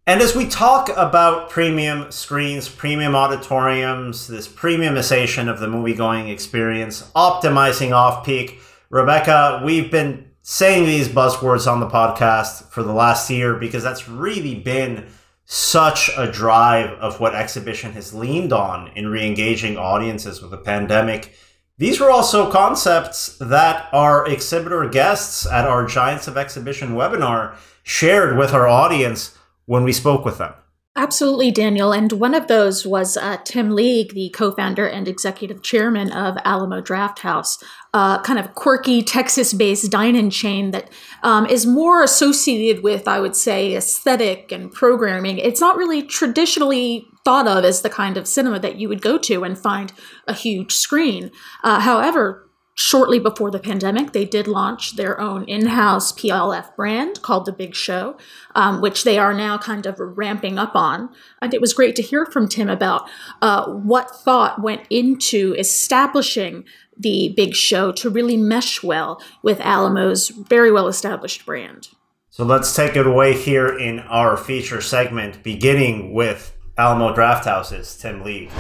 And 0.07 0.23
as 0.23 0.35
we 0.35 0.49
talk 0.49 0.89
about 0.97 1.51
premium 1.51 2.11
screens, 2.11 2.69
premium 2.69 3.15
auditoriums, 3.15 4.29
this 4.29 4.49
premiumization 4.49 5.51
of 5.51 5.59
the 5.59 5.69
movie 5.69 5.95
going 5.95 6.29
experience, 6.29 7.03
optimizing 7.15 7.93
off 7.93 8.25
peak, 8.25 8.61
Rebecca, 8.89 9.61
we've 9.65 9.91
been 9.91 10.31
saying 10.49 10.87
these 10.87 11.09
buzzwords 11.09 11.67
on 11.71 11.81
the 11.81 11.89
podcast 11.89 12.71
for 12.71 12.85
the 12.85 12.93
last 12.93 13.29
year 13.29 13.57
because 13.57 13.83
that's 13.83 14.09
really 14.09 14.55
been 14.55 15.05
such 15.45 16.09
a 16.17 16.31
drive 16.31 16.89
of 17.01 17.19
what 17.19 17.35
exhibition 17.35 17.91
has 17.91 18.15
leaned 18.15 18.53
on 18.53 18.87
in 18.95 19.09
re-engaging 19.09 19.77
audiences 19.77 20.41
with 20.41 20.53
the 20.53 20.57
pandemic. 20.57 21.35
These 21.79 21.99
were 21.99 22.13
also 22.13 22.49
concepts 22.49 23.37
that 23.39 23.89
our 23.93 24.25
exhibitor 24.29 24.89
guests 24.89 25.49
at 25.49 25.67
our 25.67 25.85
Giants 25.85 26.29
of 26.29 26.37
Exhibition 26.37 26.91
webinar 26.91 27.57
shared 27.83 28.39
with 28.39 28.53
our 28.53 28.69
audience 28.69 29.37
when 29.65 29.83
we 29.83 29.93
spoke 29.93 30.25
with 30.25 30.39
them. 30.39 30.55
Absolutely, 30.99 31.51
Daniel. 31.51 31.93
And 31.93 32.11
one 32.13 32.35
of 32.35 32.49
those 32.49 32.87
was 32.87 33.19
uh, 33.19 33.37
Tim 33.45 33.75
League, 33.75 34.15
the 34.15 34.31
co 34.31 34.51
founder 34.53 34.89
and 34.89 35.07
executive 35.07 35.61
chairman 35.61 36.11
of 36.11 36.39
Alamo 36.43 36.81
Drafthouse, 36.81 37.63
a 37.93 38.21
kind 38.25 38.39
of 38.39 38.55
quirky 38.55 39.03
Texas 39.03 39.53
based 39.53 39.91
dine 39.91 40.17
in 40.17 40.31
chain 40.31 40.71
that 40.71 40.89
um, 41.23 41.45
is 41.45 41.67
more 41.67 42.03
associated 42.03 42.83
with, 42.83 43.07
I 43.07 43.21
would 43.21 43.37
say, 43.37 43.77
aesthetic 43.77 44.51
and 44.51 44.73
programming. 44.73 45.37
It's 45.37 45.61
not 45.61 45.77
really 45.77 46.03
traditionally 46.03 47.07
thought 47.27 47.47
of 47.47 47.65
as 47.65 47.83
the 47.83 47.91
kind 47.91 48.17
of 48.17 48.27
cinema 48.27 48.59
that 48.61 48.77
you 48.77 48.89
would 48.89 49.03
go 49.03 49.19
to 49.19 49.45
and 49.45 49.59
find 49.59 49.93
a 50.27 50.33
huge 50.33 50.73
screen. 50.73 51.31
Uh, 51.63 51.81
however, 51.81 52.46
Shortly 52.79 53.19
before 53.19 53.51
the 53.51 53.59
pandemic, 53.59 54.13
they 54.13 54.27
did 54.27 54.47
launch 54.47 54.97
their 54.97 55.19
own 55.19 55.45
in 55.45 55.69
house 55.69 56.13
PLF 56.13 56.77
brand 56.77 57.23
called 57.23 57.47
The 57.47 57.53
Big 57.53 57.75
Show, 57.75 58.19
um, 58.55 58.83
which 58.83 59.03
they 59.03 59.19
are 59.19 59.33
now 59.33 59.57
kind 59.57 59.87
of 59.87 59.99
ramping 59.99 60.59
up 60.59 60.77
on. 60.77 61.09
And 61.41 61.55
it 61.55 61.63
was 61.63 61.73
great 61.73 61.97
to 61.97 62.03
hear 62.03 62.27
from 62.27 62.49
Tim 62.49 62.69
about 62.69 63.09
uh, 63.41 63.67
what 63.73 64.11
thought 64.11 64.61
went 64.61 64.83
into 64.91 65.55
establishing 65.59 66.65
the 66.99 67.33
Big 67.35 67.55
Show 67.55 67.93
to 67.93 68.11
really 68.11 68.37
mesh 68.37 68.83
well 68.83 69.23
with 69.43 69.59
Alamo's 69.61 70.29
very 70.29 70.71
well 70.71 70.87
established 70.87 71.47
brand. 71.47 71.89
So 72.29 72.45
let's 72.45 72.77
take 72.77 72.95
it 72.95 73.07
away 73.07 73.33
here 73.33 73.69
in 73.69 74.01
our 74.01 74.37
feature 74.37 74.83
segment, 74.83 75.43
beginning 75.43 76.13
with 76.13 76.55
Alamo 76.77 77.15
Drafthouse's 77.15 77.97
Tim 77.97 78.23
League. 78.23 78.51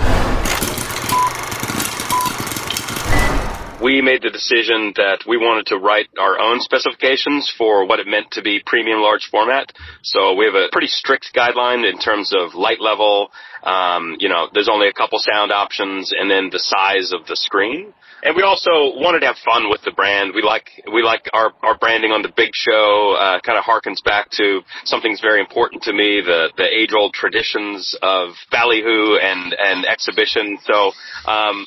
We 3.87 4.03
made 4.03 4.20
the 4.20 4.31
decision 4.31 4.92
that 4.96 5.22
we 5.29 5.37
wanted 5.37 5.66
to 5.66 5.79
write 5.79 6.09
our 6.18 6.40
own 6.40 6.59
specifications 6.59 7.46
for 7.57 7.87
what 7.87 8.01
it 8.01 8.07
meant 8.09 8.29
to 8.33 8.42
be 8.42 8.61
premium 8.66 8.99
large 8.99 9.29
format. 9.31 9.70
So 10.03 10.35
we 10.35 10.44
have 10.44 10.57
a 10.57 10.66
pretty 10.72 10.88
strict 10.88 11.31
guideline 11.33 11.88
in 11.88 11.96
terms 12.01 12.35
of 12.35 12.57
light 12.57 12.81
level. 12.81 13.31
Um, 13.62 14.16
you 14.18 14.29
know, 14.29 14.49
there's 14.53 14.68
only 14.68 14.88
a 14.88 14.92
couple 14.92 15.20
sound 15.20 15.53
options 15.53 16.11
and 16.11 16.29
then 16.29 16.51
the 16.51 16.59
size 16.59 17.12
of 17.12 17.29
the 17.29 17.37
screen. 17.37 17.94
And 18.25 18.35
we 18.35 18.42
also 18.42 18.99
wanted 18.99 19.20
to 19.20 19.27
have 19.27 19.38
fun 19.44 19.70
with 19.70 19.83
the 19.83 19.92
brand. 19.92 20.33
We 20.35 20.42
like 20.42 20.66
we 20.92 21.05
like 21.05 21.31
our, 21.33 21.53
our 21.62 21.79
branding 21.79 22.11
on 22.11 22.22
the 22.22 22.33
big 22.35 22.51
show. 22.55 23.14
Uh, 23.14 23.38
kind 23.38 23.57
of 23.57 23.62
harkens 23.62 24.03
back 24.03 24.31
to 24.33 24.62
something 24.85 25.12
that's 25.12 25.22
very 25.22 25.38
important 25.38 25.85
to 25.85 25.92
me: 25.92 26.22
the 26.27 26.51
the 26.57 26.66
age 26.66 26.90
old 26.96 27.14
traditions 27.14 27.94
of 28.03 28.35
ballyhoo 28.51 29.14
and 29.22 29.55
and 29.55 29.87
exhibition. 29.87 30.59
So 30.64 30.90
um, 31.31 31.66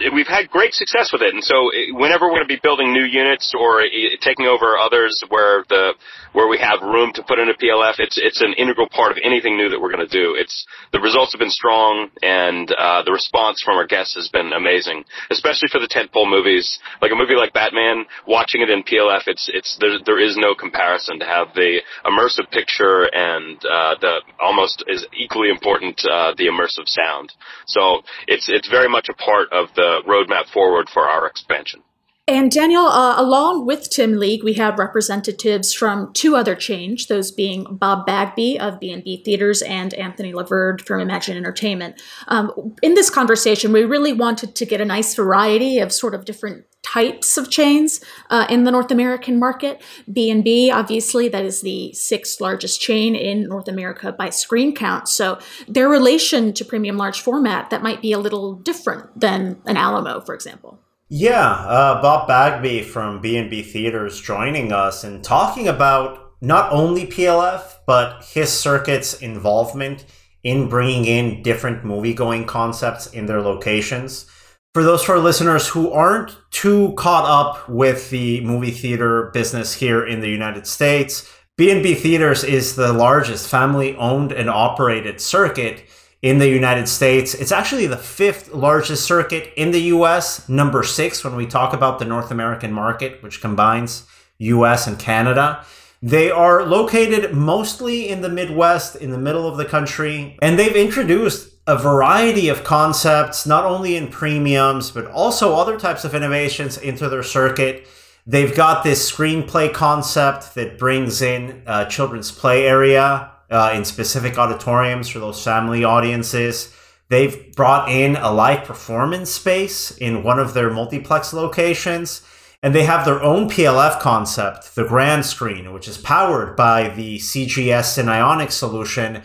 we've 0.00 0.26
had 0.26 0.48
great 0.48 0.72
success 0.72 1.10
with 1.12 1.22
it. 1.22 1.34
And 1.34 1.44
so 1.44 1.70
whenever 1.92 2.26
we're 2.26 2.40
going 2.40 2.48
to 2.48 2.54
be 2.54 2.60
building 2.62 2.92
new 2.92 3.04
units 3.04 3.52
or 3.58 3.82
taking 4.20 4.46
over 4.46 4.78
others 4.78 5.12
where 5.28 5.64
the 5.68 5.92
where 6.32 6.48
we 6.48 6.58
have 6.58 6.80
room 6.80 7.12
to 7.14 7.22
put 7.22 7.38
in 7.38 7.50
a 7.50 7.54
PLF, 7.54 7.94
it's 7.98 8.16
it's 8.16 8.40
an 8.40 8.54
integral 8.54 8.88
part 8.88 9.12
of 9.12 9.18
anything 9.22 9.56
new 9.56 9.68
that 9.68 9.80
we're 9.80 9.92
going 9.92 10.06
to 10.06 10.10
do. 10.10 10.34
It's 10.36 10.66
the 10.92 11.00
results 11.00 11.32
have 11.32 11.40
been 11.40 11.52
strong 11.52 12.08
and 12.22 12.70
uh, 12.72 13.02
the 13.04 13.12
response 13.12 13.60
from 13.64 13.76
our 13.76 13.86
guests 13.86 14.14
has 14.14 14.28
been 14.28 14.52
amazing, 14.52 15.04
especially 15.30 15.68
for 15.70 15.78
the 15.78 15.88
tentpole 15.88 16.28
movies. 16.28 16.78
Like 17.00 17.12
a 17.12 17.16
movie 17.16 17.36
like 17.36 17.52
Batman, 17.52 18.06
watching 18.26 18.62
it 18.62 18.70
in 18.70 18.82
PLF, 18.82 19.22
it's 19.26 19.50
it's 19.52 19.76
there, 19.80 19.98
there 20.04 20.20
is 20.20 20.36
no 20.36 20.54
comparison 20.54 21.18
to 21.20 21.26
have 21.26 21.48
the 21.54 21.80
immersive 22.06 22.50
picture 22.50 23.08
and 23.12 23.58
uh, 23.64 23.94
the 24.00 24.22
almost 24.40 24.84
is 24.88 25.06
equally 25.16 25.50
important 25.50 26.00
uh, 26.10 26.32
the 26.36 26.48
immersive 26.48 26.88
sound. 26.88 27.32
So 27.66 28.00
it's 28.26 28.48
it's 28.48 28.68
very 28.68 28.88
much 28.88 29.08
a 29.10 29.14
part 29.14 29.52
of 29.52 29.68
the 29.76 29.81
roadmap 30.06 30.46
forward 30.52 30.88
for 30.88 31.02
our 31.08 31.26
expansion. 31.26 31.82
And 32.28 32.52
Daniel, 32.52 32.86
uh, 32.86 33.20
along 33.20 33.66
with 33.66 33.90
Tim 33.90 34.16
League, 34.16 34.44
we 34.44 34.52
have 34.52 34.78
representatives 34.78 35.72
from 35.72 36.12
two 36.12 36.36
other 36.36 36.54
chains, 36.54 37.08
those 37.08 37.32
being 37.32 37.64
Bob 37.68 38.06
Bagby 38.06 38.60
of 38.60 38.78
B&B 38.78 39.22
Theaters 39.24 39.60
and 39.60 39.92
Anthony 39.94 40.32
Laverde 40.32 40.86
from 40.86 41.00
Imagine 41.00 41.36
Entertainment. 41.36 42.00
Um, 42.28 42.76
in 42.80 42.94
this 42.94 43.10
conversation, 43.10 43.72
we 43.72 43.82
really 43.82 44.12
wanted 44.12 44.54
to 44.54 44.64
get 44.64 44.80
a 44.80 44.84
nice 44.84 45.16
variety 45.16 45.80
of 45.80 45.92
sort 45.92 46.14
of 46.14 46.24
different 46.24 46.64
types 46.84 47.36
of 47.36 47.50
chains 47.50 48.00
uh, 48.30 48.46
in 48.48 48.62
the 48.62 48.70
North 48.70 48.92
American 48.92 49.40
market. 49.40 49.82
B&B, 50.12 50.70
obviously, 50.70 51.28
that 51.28 51.44
is 51.44 51.62
the 51.62 51.92
sixth 51.92 52.40
largest 52.40 52.80
chain 52.80 53.16
in 53.16 53.48
North 53.48 53.66
America 53.66 54.12
by 54.12 54.30
screen 54.30 54.76
count. 54.76 55.08
So 55.08 55.40
their 55.66 55.88
relation 55.88 56.52
to 56.52 56.64
premium 56.64 56.96
large 56.96 57.20
format, 57.20 57.70
that 57.70 57.82
might 57.82 58.00
be 58.00 58.12
a 58.12 58.18
little 58.18 58.54
different 58.54 59.18
than 59.18 59.60
an 59.66 59.76
Alamo, 59.76 60.20
for 60.20 60.36
example. 60.36 60.78
Yeah, 61.14 61.50
uh, 61.50 62.00
Bob 62.00 62.26
Bagby 62.26 62.80
from 62.80 63.20
B&B 63.20 63.64
Theaters 63.64 64.18
joining 64.18 64.72
us 64.72 65.04
and 65.04 65.22
talking 65.22 65.68
about 65.68 66.32
not 66.40 66.72
only 66.72 67.06
PLF, 67.06 67.80
but 67.86 68.24
his 68.24 68.50
circuit's 68.50 69.20
involvement 69.20 70.06
in 70.42 70.70
bringing 70.70 71.04
in 71.04 71.42
different 71.42 71.84
movie-going 71.84 72.46
concepts 72.46 73.08
in 73.08 73.26
their 73.26 73.42
locations. 73.42 74.24
For 74.72 74.82
those 74.82 75.04
for 75.04 75.18
listeners 75.18 75.68
who 75.68 75.92
aren't 75.92 76.34
too 76.50 76.94
caught 76.96 77.26
up 77.26 77.68
with 77.68 78.08
the 78.08 78.40
movie 78.40 78.70
theater 78.70 79.30
business 79.34 79.74
here 79.74 80.06
in 80.06 80.20
the 80.20 80.30
United 80.30 80.66
States, 80.66 81.30
B&B 81.58 81.94
Theaters 81.94 82.42
is 82.42 82.74
the 82.74 82.94
largest 82.94 83.50
family-owned 83.50 84.32
and 84.32 84.48
operated 84.48 85.20
circuit 85.20 85.84
in 86.22 86.38
the 86.38 86.48
United 86.48 86.88
States. 86.88 87.34
It's 87.34 87.52
actually 87.52 87.88
the 87.88 87.96
fifth 87.96 88.54
largest 88.54 89.04
circuit 89.04 89.52
in 89.56 89.72
the 89.72 89.82
US, 89.94 90.48
number 90.48 90.84
six 90.84 91.24
when 91.24 91.34
we 91.34 91.46
talk 91.46 91.74
about 91.74 91.98
the 91.98 92.04
North 92.04 92.30
American 92.30 92.72
market, 92.72 93.22
which 93.22 93.40
combines 93.40 94.06
US 94.38 94.86
and 94.86 94.98
Canada. 94.98 95.64
They 96.00 96.30
are 96.30 96.64
located 96.64 97.32
mostly 97.32 98.08
in 98.08 98.22
the 98.22 98.28
Midwest, 98.28 98.96
in 98.96 99.10
the 99.10 99.18
middle 99.18 99.48
of 99.48 99.56
the 99.56 99.64
country, 99.64 100.36
and 100.40 100.58
they've 100.58 100.74
introduced 100.74 101.50
a 101.66 101.78
variety 101.78 102.48
of 102.48 102.64
concepts, 102.64 103.46
not 103.46 103.64
only 103.64 103.94
in 103.96 104.08
premiums, 104.08 104.90
but 104.90 105.06
also 105.06 105.54
other 105.54 105.78
types 105.78 106.04
of 106.04 106.14
innovations 106.14 106.76
into 106.76 107.08
their 107.08 107.22
circuit. 107.22 107.86
They've 108.26 108.54
got 108.54 108.82
this 108.82 109.10
screenplay 109.10 109.72
concept 109.72 110.56
that 110.56 110.78
brings 110.78 111.22
in 111.22 111.62
a 111.66 111.86
children's 111.86 112.32
play 112.32 112.66
area 112.66 113.30
uh, 113.52 113.72
in 113.74 113.84
specific 113.84 114.38
auditoriums 114.38 115.08
for 115.08 115.18
those 115.18 115.44
family 115.44 115.84
audiences. 115.84 116.74
They've 117.10 117.54
brought 117.54 117.90
in 117.90 118.16
a 118.16 118.32
live 118.32 118.64
performance 118.64 119.30
space 119.30 119.90
in 119.90 120.22
one 120.22 120.38
of 120.38 120.54
their 120.54 120.70
multiplex 120.70 121.34
locations, 121.34 122.22
and 122.62 122.74
they 122.74 122.84
have 122.84 123.04
their 123.04 123.22
own 123.22 123.50
PLF 123.50 124.00
concept, 124.00 124.74
the 124.74 124.84
Grand 124.84 125.26
Screen, 125.26 125.74
which 125.74 125.86
is 125.86 125.98
powered 125.98 126.56
by 126.56 126.88
the 126.88 127.18
CGS 127.18 127.98
and 127.98 128.08
Cinionic 128.08 128.50
solution. 128.50 129.22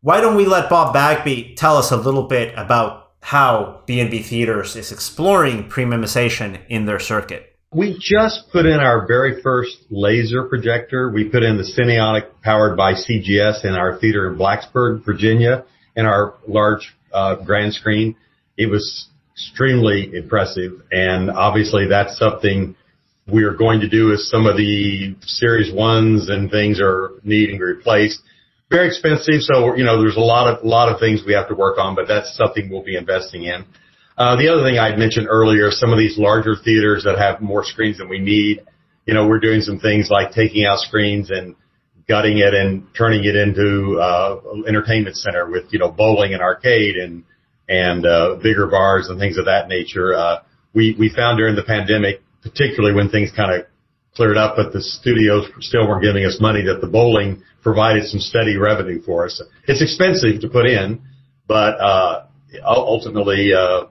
Why 0.00 0.20
don't 0.20 0.36
we 0.36 0.46
let 0.46 0.70
Bob 0.70 0.94
Bagby 0.94 1.54
tell 1.56 1.76
us 1.76 1.90
a 1.90 1.96
little 1.96 2.22
bit 2.22 2.54
about 2.56 3.10
how 3.20 3.82
B&B 3.86 4.20
Theaters 4.20 4.76
is 4.76 4.90
exploring 4.90 5.68
premiumization 5.68 6.60
in 6.68 6.86
their 6.86 7.00
circuit? 7.00 7.55
We 7.72 7.98
just 8.00 8.50
put 8.52 8.64
in 8.64 8.78
our 8.78 9.06
very 9.06 9.42
first 9.42 9.76
laser 9.90 10.44
projector. 10.44 11.10
We 11.10 11.28
put 11.28 11.42
in 11.42 11.56
the 11.56 11.64
Cinionic 11.64 12.40
powered 12.42 12.76
by 12.76 12.92
CGS 12.92 13.64
in 13.64 13.74
our 13.74 13.98
theater 13.98 14.30
in 14.30 14.38
Blacksburg, 14.38 15.04
Virginia, 15.04 15.64
in 15.96 16.06
our 16.06 16.34
large 16.46 16.96
uh, 17.12 17.36
grand 17.44 17.74
screen. 17.74 18.16
It 18.56 18.66
was 18.66 19.08
extremely 19.32 20.14
impressive, 20.14 20.80
and 20.92 21.30
obviously 21.30 21.88
that's 21.88 22.16
something 22.18 22.76
we 23.30 23.42
are 23.42 23.54
going 23.54 23.80
to 23.80 23.88
do 23.88 24.12
as 24.12 24.28
some 24.30 24.46
of 24.46 24.56
the 24.56 25.16
series 25.22 25.72
ones 25.74 26.30
and 26.30 26.50
things 26.50 26.80
are 26.80 27.10
needing 27.24 27.58
replaced. 27.58 28.20
Very 28.70 28.86
expensive, 28.86 29.40
so 29.40 29.74
you 29.76 29.84
know 29.84 30.00
there's 30.00 30.16
a 30.16 30.20
lot 30.20 30.46
of 30.46 30.64
lot 30.64 30.88
of 30.88 31.00
things 31.00 31.22
we 31.26 31.34
have 31.34 31.48
to 31.48 31.54
work 31.54 31.78
on, 31.78 31.94
but 31.94 32.06
that's 32.06 32.36
something 32.36 32.70
we'll 32.70 32.84
be 32.84 32.96
investing 32.96 33.42
in. 33.42 33.64
Uh, 34.16 34.36
the 34.36 34.48
other 34.48 34.62
thing 34.62 34.78
I'd 34.78 34.98
mentioned 34.98 35.26
earlier, 35.28 35.70
some 35.70 35.92
of 35.92 35.98
these 35.98 36.16
larger 36.16 36.54
theaters 36.56 37.04
that 37.04 37.18
have 37.18 37.42
more 37.42 37.64
screens 37.64 37.98
than 37.98 38.08
we 38.08 38.18
need, 38.18 38.62
you 39.04 39.12
know, 39.12 39.26
we're 39.28 39.40
doing 39.40 39.60
some 39.60 39.78
things 39.78 40.08
like 40.10 40.32
taking 40.32 40.64
out 40.64 40.78
screens 40.78 41.30
and 41.30 41.54
gutting 42.08 42.38
it 42.38 42.54
and 42.54 42.86
turning 42.96 43.24
it 43.24 43.36
into 43.36 43.98
uh, 44.00 44.40
entertainment 44.66 45.16
center 45.16 45.50
with 45.50 45.64
you 45.70 45.78
know 45.78 45.90
bowling 45.90 46.32
and 46.32 46.42
arcade 46.42 46.96
and 46.96 47.24
and 47.68 48.06
uh, 48.06 48.36
bigger 48.42 48.66
bars 48.66 49.08
and 49.08 49.18
things 49.18 49.38
of 49.38 49.46
that 49.46 49.68
nature. 49.68 50.14
Uh, 50.14 50.42
we 50.72 50.96
we 50.98 51.12
found 51.14 51.38
during 51.38 51.56
the 51.56 51.62
pandemic, 51.62 52.22
particularly 52.42 52.94
when 52.94 53.10
things 53.10 53.30
kind 53.34 53.52
of 53.52 53.66
cleared 54.14 54.38
up, 54.38 54.56
but 54.56 54.72
the 54.72 54.80
studios 54.80 55.46
still 55.60 55.86
weren't 55.86 56.02
giving 56.02 56.24
us 56.24 56.38
money. 56.40 56.62
That 56.62 56.80
the 56.80 56.86
bowling 56.86 57.42
provided 57.62 58.04
some 58.06 58.20
steady 58.20 58.56
revenue 58.56 59.02
for 59.02 59.26
us. 59.26 59.42
It's 59.66 59.82
expensive 59.82 60.40
to 60.40 60.48
put 60.48 60.66
in, 60.66 61.02
but 61.46 61.80
uh, 61.80 62.26
ultimately 62.64 63.52
uh, 63.52 63.86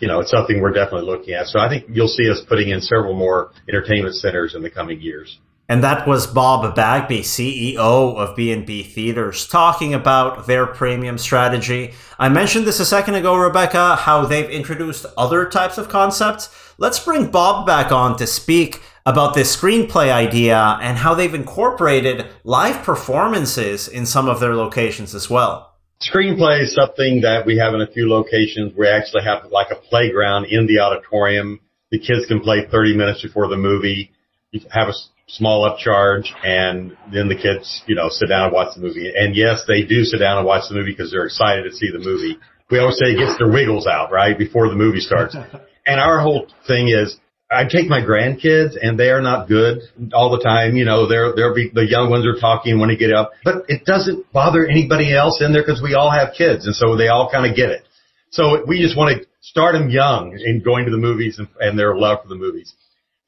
you 0.00 0.08
know, 0.08 0.20
it's 0.20 0.30
something 0.30 0.60
we're 0.60 0.72
definitely 0.72 1.06
looking 1.06 1.34
at. 1.34 1.46
So 1.46 1.58
I 1.58 1.68
think 1.68 1.86
you'll 1.88 2.08
see 2.08 2.30
us 2.30 2.42
putting 2.48 2.70
in 2.70 2.80
several 2.80 3.14
more 3.14 3.52
entertainment 3.68 4.14
centers 4.16 4.54
in 4.54 4.62
the 4.62 4.70
coming 4.70 5.00
years. 5.00 5.38
And 5.66 5.82
that 5.82 6.06
was 6.06 6.26
Bob 6.26 6.74
Bagby, 6.76 7.20
CEO 7.20 7.78
of 7.78 8.36
B&B 8.36 8.82
Theaters, 8.82 9.48
talking 9.48 9.94
about 9.94 10.46
their 10.46 10.66
premium 10.66 11.16
strategy. 11.16 11.94
I 12.18 12.28
mentioned 12.28 12.66
this 12.66 12.80
a 12.80 12.84
second 12.84 13.14
ago, 13.14 13.34
Rebecca, 13.34 13.96
how 13.96 14.26
they've 14.26 14.50
introduced 14.50 15.06
other 15.16 15.48
types 15.48 15.78
of 15.78 15.88
concepts. 15.88 16.50
Let's 16.76 17.02
bring 17.02 17.30
Bob 17.30 17.66
back 17.66 17.92
on 17.92 18.18
to 18.18 18.26
speak 18.26 18.82
about 19.06 19.34
this 19.34 19.56
screenplay 19.56 20.10
idea 20.10 20.78
and 20.82 20.98
how 20.98 21.14
they've 21.14 21.34
incorporated 21.34 22.26
live 22.44 22.82
performances 22.82 23.88
in 23.88 24.04
some 24.04 24.28
of 24.28 24.40
their 24.40 24.54
locations 24.54 25.14
as 25.14 25.30
well. 25.30 25.73
Screenplay 26.02 26.62
is 26.62 26.74
something 26.74 27.22
that 27.22 27.46
we 27.46 27.58
have 27.58 27.74
in 27.74 27.80
a 27.80 27.86
few 27.86 28.08
locations. 28.08 28.72
We 28.76 28.88
actually 28.88 29.24
have 29.24 29.50
like 29.50 29.68
a 29.70 29.76
playground 29.76 30.46
in 30.46 30.66
the 30.66 30.80
auditorium. 30.80 31.60
The 31.90 31.98
kids 31.98 32.26
can 32.26 32.40
play 32.40 32.66
30 32.70 32.96
minutes 32.96 33.22
before 33.22 33.48
the 33.48 33.56
movie. 33.56 34.10
You 34.50 34.60
have 34.70 34.88
a 34.88 34.92
small 35.28 35.68
upcharge 35.68 36.26
and 36.44 36.96
then 37.12 37.28
the 37.28 37.36
kids, 37.36 37.82
you 37.86 37.94
know, 37.94 38.08
sit 38.10 38.28
down 38.28 38.46
and 38.46 38.52
watch 38.52 38.74
the 38.74 38.82
movie. 38.82 39.12
And 39.16 39.34
yes, 39.34 39.62
they 39.66 39.82
do 39.84 40.04
sit 40.04 40.18
down 40.18 40.38
and 40.38 40.46
watch 40.46 40.68
the 40.68 40.74
movie 40.74 40.92
because 40.92 41.10
they're 41.10 41.24
excited 41.24 41.64
to 41.64 41.72
see 41.72 41.90
the 41.90 41.98
movie. 41.98 42.36
We 42.70 42.78
always 42.78 42.98
say 42.98 43.12
it 43.12 43.18
gets 43.18 43.38
their 43.38 43.50
wiggles 43.50 43.86
out, 43.86 44.10
right? 44.10 44.36
Before 44.36 44.68
the 44.68 44.74
movie 44.74 45.00
starts. 45.00 45.36
and 45.86 46.00
our 46.00 46.20
whole 46.20 46.48
thing 46.66 46.88
is 46.88 47.16
I 47.50 47.64
take 47.64 47.88
my 47.88 48.00
grandkids 48.00 48.74
and 48.80 48.98
they 48.98 49.10
are 49.10 49.20
not 49.20 49.48
good 49.48 49.82
all 50.12 50.36
the 50.36 50.42
time. 50.42 50.76
You 50.76 50.84
know, 50.84 51.06
they're, 51.06 51.34
they're 51.34 51.54
be, 51.54 51.70
the 51.72 51.86
young 51.86 52.10
ones 52.10 52.26
are 52.26 52.38
talking 52.40 52.80
when 52.80 52.88
they 52.88 52.96
get 52.96 53.12
up, 53.12 53.32
but 53.44 53.64
it 53.68 53.84
doesn't 53.84 54.32
bother 54.32 54.66
anybody 54.66 55.14
else 55.14 55.40
in 55.40 55.52
there 55.52 55.62
because 55.62 55.82
we 55.82 55.94
all 55.94 56.10
have 56.10 56.34
kids 56.36 56.66
and 56.66 56.74
so 56.74 56.96
they 56.96 57.08
all 57.08 57.30
kind 57.30 57.48
of 57.48 57.56
get 57.56 57.70
it. 57.70 57.82
So 58.30 58.64
we 58.66 58.80
just 58.80 58.96
want 58.96 59.16
to 59.16 59.26
start 59.40 59.74
them 59.74 59.90
young 59.90 60.38
in 60.42 60.62
going 60.62 60.86
to 60.86 60.90
the 60.90 60.96
movies 60.96 61.38
and, 61.38 61.48
and 61.60 61.78
their 61.78 61.96
love 61.96 62.22
for 62.22 62.28
the 62.28 62.34
movies. 62.34 62.74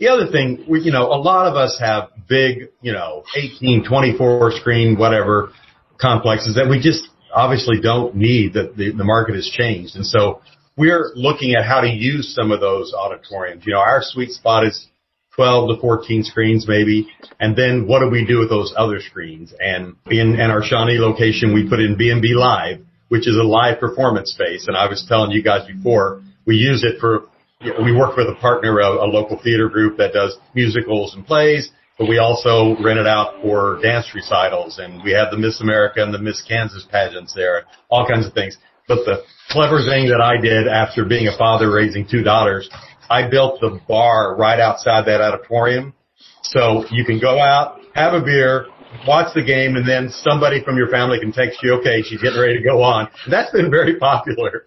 The 0.00 0.08
other 0.08 0.30
thing, 0.30 0.64
we, 0.68 0.80
you 0.80 0.92
know, 0.92 1.06
a 1.06 1.20
lot 1.20 1.46
of 1.46 1.54
us 1.54 1.78
have 1.80 2.10
big, 2.28 2.68
you 2.80 2.92
know, 2.92 3.22
18, 3.36 3.84
24 3.88 4.52
screen, 4.60 4.98
whatever 4.98 5.52
complexes 6.00 6.56
that 6.56 6.68
we 6.68 6.80
just 6.80 7.08
obviously 7.32 7.80
don't 7.80 8.14
need 8.14 8.54
that 8.54 8.76
the, 8.76 8.92
the 8.92 9.04
market 9.04 9.34
has 9.34 9.48
changed. 9.48 9.96
And 9.96 10.04
so 10.04 10.40
we're 10.76 11.12
looking 11.14 11.54
at 11.54 11.64
how 11.64 11.80
to 11.80 11.88
use 11.88 12.34
some 12.34 12.52
of 12.52 12.60
those 12.60 12.92
auditoriums. 12.92 13.64
You 13.66 13.74
know, 13.74 13.80
our 13.80 14.00
sweet 14.02 14.30
spot 14.30 14.66
is 14.66 14.88
12 15.36 15.76
to 15.76 15.80
14 15.80 16.24
screens 16.24 16.66
maybe. 16.68 17.08
And 17.38 17.56
then 17.56 17.86
what 17.86 18.00
do 18.00 18.10
we 18.10 18.26
do 18.26 18.38
with 18.38 18.48
those 18.48 18.74
other 18.76 19.00
screens? 19.00 19.54
And 19.58 19.96
in, 20.06 20.34
in 20.34 20.50
our 20.50 20.62
Shawnee 20.62 20.98
location, 20.98 21.54
we 21.54 21.68
put 21.68 21.80
in 21.80 21.96
B&B 21.96 22.34
Live, 22.34 22.80
which 23.08 23.28
is 23.28 23.36
a 23.36 23.42
live 23.42 23.78
performance 23.78 24.32
space. 24.32 24.66
And 24.66 24.76
I 24.76 24.88
was 24.88 25.04
telling 25.08 25.30
you 25.30 25.42
guys 25.42 25.66
before, 25.66 26.22
we 26.46 26.56
use 26.56 26.84
it 26.84 26.98
for, 27.00 27.28
you 27.60 27.72
know, 27.72 27.82
we 27.82 27.92
work 27.92 28.16
with 28.16 28.28
a 28.28 28.34
partner, 28.40 28.78
a, 28.78 28.88
a 28.88 29.08
local 29.08 29.40
theater 29.42 29.68
group 29.68 29.98
that 29.98 30.12
does 30.12 30.36
musicals 30.54 31.14
and 31.14 31.26
plays, 31.26 31.70
but 31.98 32.08
we 32.08 32.18
also 32.18 32.76
rent 32.82 32.98
it 32.98 33.06
out 33.06 33.40
for 33.42 33.78
dance 33.82 34.10
recitals 34.14 34.78
and 34.78 35.02
we 35.02 35.12
have 35.12 35.30
the 35.30 35.38
Miss 35.38 35.60
America 35.60 36.02
and 36.02 36.12
the 36.12 36.18
Miss 36.18 36.42
Kansas 36.42 36.86
pageants 36.90 37.34
there, 37.34 37.64
all 37.90 38.06
kinds 38.06 38.26
of 38.26 38.32
things. 38.32 38.58
But 38.88 39.04
the 39.04 39.22
clever 39.50 39.78
thing 39.78 40.08
that 40.08 40.20
I 40.20 40.40
did 40.40 40.68
after 40.68 41.04
being 41.04 41.28
a 41.28 41.36
father 41.36 41.72
raising 41.72 42.06
two 42.08 42.22
daughters, 42.22 42.68
I 43.10 43.28
built 43.28 43.60
the 43.60 43.80
bar 43.88 44.36
right 44.36 44.60
outside 44.60 45.06
that 45.06 45.20
auditorium. 45.20 45.94
So 46.42 46.84
you 46.90 47.04
can 47.04 47.18
go 47.18 47.38
out, 47.40 47.80
have 47.94 48.14
a 48.14 48.20
beer, 48.20 48.66
watch 49.06 49.34
the 49.34 49.42
game, 49.42 49.76
and 49.76 49.88
then 49.88 50.10
somebody 50.10 50.62
from 50.62 50.76
your 50.76 50.88
family 50.88 51.18
can 51.20 51.32
text 51.32 51.62
you, 51.62 51.74
okay, 51.80 52.02
she's 52.02 52.22
getting 52.22 52.40
ready 52.40 52.58
to 52.58 52.62
go 52.62 52.82
on. 52.82 53.08
That's 53.28 53.50
been 53.52 53.70
very 53.70 53.96
popular. 53.98 54.64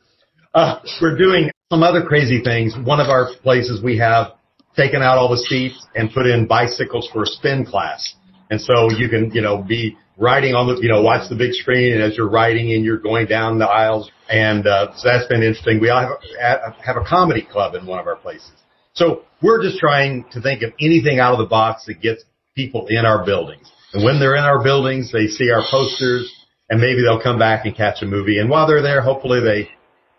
Uh, 0.54 0.80
we're 1.02 1.18
doing 1.18 1.52
some 1.72 1.84
other 1.84 2.04
crazy 2.04 2.42
things. 2.44 2.76
One 2.84 3.00
of 3.00 3.08
our 3.08 3.30
places 3.42 3.84
we 3.84 3.98
have 4.00 4.34
taken 4.76 5.02
out 5.02 5.18
all 5.18 5.30
the 5.30 5.38
seats 5.38 5.86
and 5.96 6.12
put 6.12 6.26
in 6.26 6.48
bicycles 6.48 7.10
for 7.12 7.24
a 7.24 7.26
spin 7.26 7.66
class. 7.66 8.16
And 8.50 8.60
so 8.60 8.90
you 8.92 9.10
can, 9.10 9.32
you 9.32 9.42
know, 9.42 9.62
be 9.62 9.96
riding 10.20 10.54
on 10.54 10.68
the, 10.68 10.82
you 10.82 10.90
know, 10.90 11.02
watch 11.02 11.30
the 11.30 11.36
big 11.36 11.54
screen 11.54 11.94
and 11.94 12.04
as 12.04 12.18
you're 12.18 12.30
riding 12.30 12.74
and 12.74 12.84
you're 12.84 13.00
going 13.00 13.26
down 13.26 13.58
the 13.58 13.68
aisles. 13.68 14.12
And, 14.30 14.68
uh, 14.68 14.94
so 14.96 15.08
that's 15.08 15.28
been 15.28 15.42
interesting. 15.42 15.80
We 15.80 15.88
have, 15.88 16.10
have 16.84 16.98
a 16.98 17.06
comedy 17.08 17.48
club 17.50 17.74
in 17.74 17.86
one 17.86 18.00
of 18.00 18.08
our 18.08 18.18
places. 18.18 18.52
So 18.94 19.24
we're 19.42 19.64
just 19.64 19.80
trying 19.80 20.26
to 20.34 20.42
think 20.42 20.62
of 20.62 20.74
anything 20.80 21.20
out 21.20 21.34
of 21.34 21.40
the 21.40 21.46
box 21.46 21.86
that 21.86 22.02
gets 22.02 22.24
people 22.54 22.88
in 22.90 23.06
our 23.06 23.26
buildings. 23.26 23.72
And 23.94 24.04
when 24.04 24.20
they're 24.20 24.36
in 24.36 24.44
our 24.44 24.62
buildings, 24.62 25.12
they 25.12 25.28
see 25.28 25.50
our 25.52 25.64
posters 25.72 26.32
and 26.70 26.80
maybe 26.82 27.02
they'll 27.02 27.22
come 27.22 27.40
back 27.40 27.66
and 27.66 27.76
catch 27.76 28.02
a 28.02 28.06
movie. 28.06 28.40
And 28.40 28.50
while 28.50 28.68
they're 28.68 28.82
there, 28.82 29.02
hopefully 29.02 29.40
they 29.40 29.70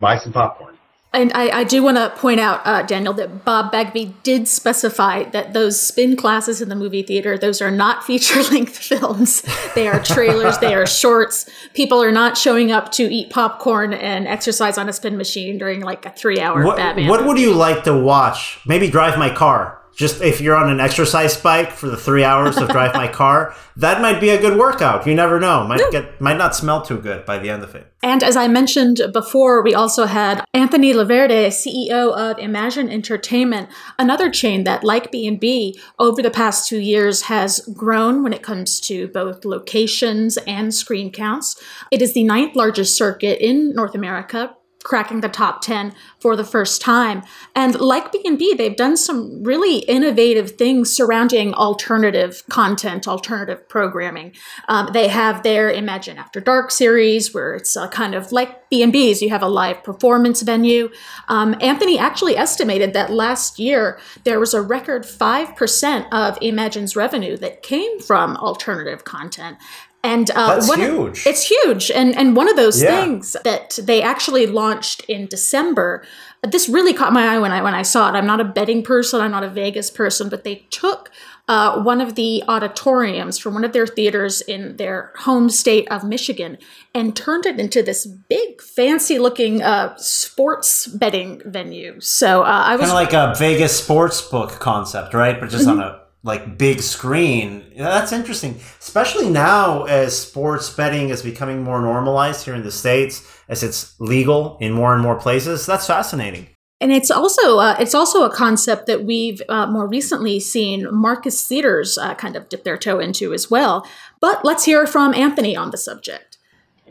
buy 0.00 0.18
some 0.18 0.32
popcorn. 0.32 0.69
And 1.12 1.32
I, 1.34 1.60
I, 1.60 1.64
do 1.64 1.82
want 1.82 1.96
to 1.96 2.10
point 2.20 2.38
out, 2.38 2.60
uh, 2.64 2.82
Daniel, 2.82 3.12
that 3.14 3.44
Bob 3.44 3.72
Bagby 3.72 4.14
did 4.22 4.46
specify 4.46 5.24
that 5.30 5.54
those 5.54 5.80
spin 5.80 6.16
classes 6.16 6.62
in 6.62 6.68
the 6.68 6.76
movie 6.76 7.02
theater, 7.02 7.36
those 7.36 7.60
are 7.60 7.70
not 7.70 8.04
feature 8.10 8.42
length 8.44 8.78
films. 8.78 9.42
They 9.74 9.88
are 9.88 10.00
trailers, 10.00 10.58
they 10.58 10.72
are 10.72 10.86
shorts. 10.86 11.50
People 11.74 12.00
are 12.00 12.12
not 12.12 12.38
showing 12.38 12.70
up 12.70 12.92
to 12.92 13.02
eat 13.02 13.30
popcorn 13.30 13.92
and 13.92 14.28
exercise 14.28 14.78
on 14.78 14.88
a 14.88 14.92
spin 14.92 15.16
machine 15.16 15.58
during 15.58 15.80
like 15.80 16.06
a 16.06 16.10
three 16.10 16.38
hour 16.38 16.64
what, 16.64 16.76
Batman. 16.76 17.08
What 17.08 17.26
would 17.26 17.38
you 17.38 17.54
like 17.54 17.82
to 17.84 17.98
watch? 17.98 18.60
Maybe 18.64 18.88
drive 18.88 19.18
my 19.18 19.34
car 19.34 19.79
just 19.94 20.20
if 20.22 20.40
you're 20.40 20.56
on 20.56 20.70
an 20.70 20.80
exercise 20.80 21.36
bike 21.36 21.72
for 21.72 21.88
the 21.88 21.96
three 21.96 22.24
hours 22.24 22.56
of 22.56 22.68
drive 22.68 22.94
my 22.94 23.08
car, 23.08 23.54
that 23.76 24.00
might 24.00 24.20
be 24.20 24.30
a 24.30 24.40
good 24.40 24.58
workout. 24.58 25.06
You 25.06 25.14
never 25.14 25.38
know. 25.38 25.66
Might 25.66 25.90
get 25.90 26.20
might 26.20 26.36
not 26.36 26.54
smell 26.54 26.82
too 26.82 26.98
good 26.98 27.24
by 27.24 27.38
the 27.38 27.50
end 27.50 27.62
of 27.62 27.74
it. 27.74 27.92
And 28.02 28.22
as 28.22 28.36
I 28.36 28.48
mentioned 28.48 29.00
before, 29.12 29.62
we 29.62 29.74
also 29.74 30.06
had 30.06 30.42
Anthony 30.54 30.94
Laverde, 30.94 31.48
CEO 31.48 32.14
of 32.14 32.38
Imagine 32.38 32.88
Entertainment, 32.88 33.68
another 33.98 34.30
chain 34.30 34.64
that, 34.64 34.82
like 34.82 35.12
B&B, 35.12 35.78
over 35.98 36.22
the 36.22 36.30
past 36.30 36.66
two 36.66 36.80
years 36.80 37.22
has 37.22 37.60
grown 37.74 38.22
when 38.22 38.32
it 38.32 38.42
comes 38.42 38.80
to 38.80 39.08
both 39.08 39.44
locations 39.44 40.38
and 40.38 40.72
screen 40.72 41.12
counts. 41.12 41.60
It 41.90 42.00
is 42.00 42.14
the 42.14 42.24
ninth 42.24 42.56
largest 42.56 42.96
circuit 42.96 43.38
in 43.38 43.74
North 43.74 43.94
America, 43.94 44.56
cracking 44.82 45.20
the 45.20 45.28
top 45.28 45.60
10 45.60 45.94
for 46.18 46.36
the 46.36 46.44
first 46.44 46.80
time. 46.80 47.22
And 47.54 47.78
like 47.80 48.12
b&b 48.12 48.54
they've 48.54 48.76
done 48.76 48.96
some 48.96 49.42
really 49.44 49.78
innovative 49.80 50.52
things 50.52 50.90
surrounding 50.90 51.54
alternative 51.54 52.42
content 52.48 53.06
alternative 53.06 53.68
programming. 53.68 54.32
Um, 54.68 54.90
they 54.92 55.08
have 55.08 55.42
their 55.42 55.70
imagine 55.70 56.18
after 56.18 56.40
dark 56.40 56.70
series 56.70 57.34
where 57.34 57.54
it's 57.54 57.76
uh, 57.76 57.88
kind 57.88 58.14
of 58.14 58.32
like 58.32 58.70
b&b's 58.70 59.20
you 59.20 59.28
have 59.28 59.42
a 59.42 59.48
live 59.48 59.82
performance 59.84 60.42
venue. 60.42 60.90
Um, 61.28 61.54
anthony 61.60 61.98
actually 61.98 62.36
estimated 62.36 62.92
that 62.94 63.10
last 63.10 63.58
year 63.58 63.98
there 64.24 64.40
was 64.40 64.54
a 64.54 64.62
record 64.62 65.04
5% 65.04 66.06
of 66.12 66.38
imagine's 66.40 66.96
revenue 66.96 67.36
that 67.38 67.62
came 67.62 68.00
from 68.00 68.36
alternative 68.36 69.04
content 69.04 69.58
and 70.02 70.30
uh, 70.30 70.54
That's 70.54 70.74
huge. 70.74 71.26
it's 71.26 71.48
huge, 71.48 71.90
and 71.90 72.16
and 72.16 72.34
one 72.34 72.48
of 72.48 72.56
those 72.56 72.82
yeah. 72.82 73.00
things 73.00 73.36
that 73.44 73.78
they 73.82 74.02
actually 74.02 74.46
launched 74.46 75.04
in 75.08 75.26
December. 75.26 76.04
This 76.42 76.70
really 76.70 76.94
caught 76.94 77.12
my 77.12 77.34
eye 77.34 77.38
when 77.38 77.52
I 77.52 77.62
when 77.62 77.74
I 77.74 77.82
saw 77.82 78.08
it. 78.08 78.12
I'm 78.12 78.26
not 78.26 78.40
a 78.40 78.44
betting 78.44 78.82
person. 78.82 79.20
I'm 79.20 79.30
not 79.30 79.44
a 79.44 79.50
Vegas 79.50 79.90
person, 79.90 80.30
but 80.30 80.42
they 80.42 80.66
took 80.70 81.10
uh, 81.50 81.82
one 81.82 82.00
of 82.00 82.14
the 82.14 82.44
auditoriums 82.46 83.36
from 83.36 83.54
one 83.54 83.64
of 83.64 83.72
their 83.72 83.86
theaters 83.86 84.40
in 84.40 84.76
their 84.76 85.12
home 85.16 85.50
state 85.50 85.90
of 85.90 86.04
Michigan 86.04 86.56
and 86.94 87.16
turned 87.16 87.44
it 87.44 87.58
into 87.58 87.82
this 87.82 88.06
big, 88.06 88.62
fancy 88.62 89.18
looking 89.18 89.60
uh, 89.60 89.96
sports 89.96 90.86
betting 90.86 91.42
venue. 91.44 92.00
So 92.00 92.42
uh, 92.42 92.46
I 92.46 92.76
was 92.76 92.88
kind 92.88 93.06
of 93.08 93.14
like 93.14 93.34
a 93.34 93.36
Vegas 93.36 93.76
sports 93.76 94.22
book 94.22 94.52
concept, 94.60 95.12
right? 95.12 95.40
But 95.40 95.50
just 95.50 95.66
mm-hmm. 95.66 95.80
on 95.80 95.86
a 95.86 95.99
like 96.22 96.58
big 96.58 96.80
screen. 96.80 97.64
That's 97.76 98.12
interesting, 98.12 98.60
especially 98.78 99.30
now 99.30 99.84
as 99.84 100.18
sports 100.18 100.68
betting 100.70 101.08
is 101.08 101.22
becoming 101.22 101.62
more 101.62 101.80
normalized 101.80 102.44
here 102.44 102.54
in 102.54 102.62
the 102.62 102.70
states, 102.70 103.26
as 103.48 103.62
it's 103.62 103.98
legal 104.00 104.58
in 104.60 104.72
more 104.72 104.92
and 104.92 105.02
more 105.02 105.16
places. 105.18 105.66
That's 105.66 105.86
fascinating. 105.86 106.48
And 106.82 106.92
it's 106.92 107.10
also 107.10 107.58
uh, 107.58 107.76
it's 107.78 107.94
also 107.94 108.24
a 108.24 108.30
concept 108.30 108.86
that 108.86 109.04
we've 109.04 109.42
uh, 109.48 109.66
more 109.66 109.86
recently 109.86 110.40
seen 110.40 110.88
Marcus 110.90 111.46
Theaters 111.46 111.98
uh, 111.98 112.14
kind 112.14 112.36
of 112.36 112.48
dip 112.48 112.64
their 112.64 112.78
toe 112.78 112.98
into 112.98 113.34
as 113.34 113.50
well. 113.50 113.86
But 114.20 114.44
let's 114.44 114.64
hear 114.64 114.86
from 114.86 115.14
Anthony 115.14 115.56
on 115.56 115.70
the 115.70 115.76
subject. 115.76 116.38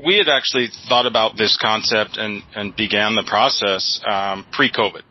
We 0.06 0.18
had 0.18 0.30
actually 0.30 0.70
thought 0.88 1.06
about 1.06 1.38
this 1.38 1.58
concept 1.58 2.18
and, 2.18 2.42
and 2.56 2.76
began 2.76 3.16
the 3.16 3.24
process 3.24 4.00
um, 4.08 4.46
pre-COVID. 4.54 5.02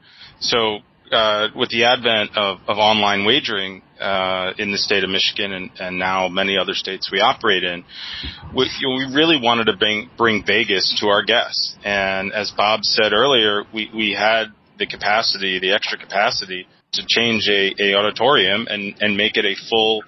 So 0.41 0.79
uh, 1.13 1.49
with 1.55 1.71
the 1.71 1.85
advent 1.85 2.37
of, 2.37 2.59
of 2.67 2.79
online 2.79 3.25
wagering 3.25 3.83
uh, 4.01 4.53
in 4.59 4.71
the 4.71 4.79
state 4.79 5.05
of 5.05 5.11
Michigan 5.11 5.53
and, 5.53 5.71
and, 5.81 5.99
now 5.99 6.29
many 6.29 6.57
other 6.57 6.75
states 6.75 7.11
we 7.11 7.21
operate 7.21 7.65
in, 7.65 7.85
we, 8.55 8.71
you 8.79 8.89
know, 8.89 8.95
we, 8.95 9.15
really 9.15 9.41
wanted 9.41 9.65
to 9.65 9.77
bring, 9.77 10.09
bring 10.17 10.45
Vegas 10.47 10.97
to 11.01 11.09
our 11.09 11.25
guests. 11.25 11.77
And 11.85 12.33
as 12.33 12.53
Bob 12.57 12.85
said 12.85 13.13
earlier, 13.13 13.65
we, 13.75 13.91
we 13.95 14.13
had 14.13 14.47
the 14.79 14.87
capacity, 14.87 15.59
the 15.59 15.73
extra 15.73 15.99
capacity 15.99 16.67
to 16.93 17.05
change 17.07 17.49
a, 17.49 17.75
a 17.83 17.95
auditorium 17.95 18.67
and, 18.71 18.95
and 19.01 19.17
make 19.17 19.37
it 19.37 19.45
a 19.45 19.55
full 19.69 20.03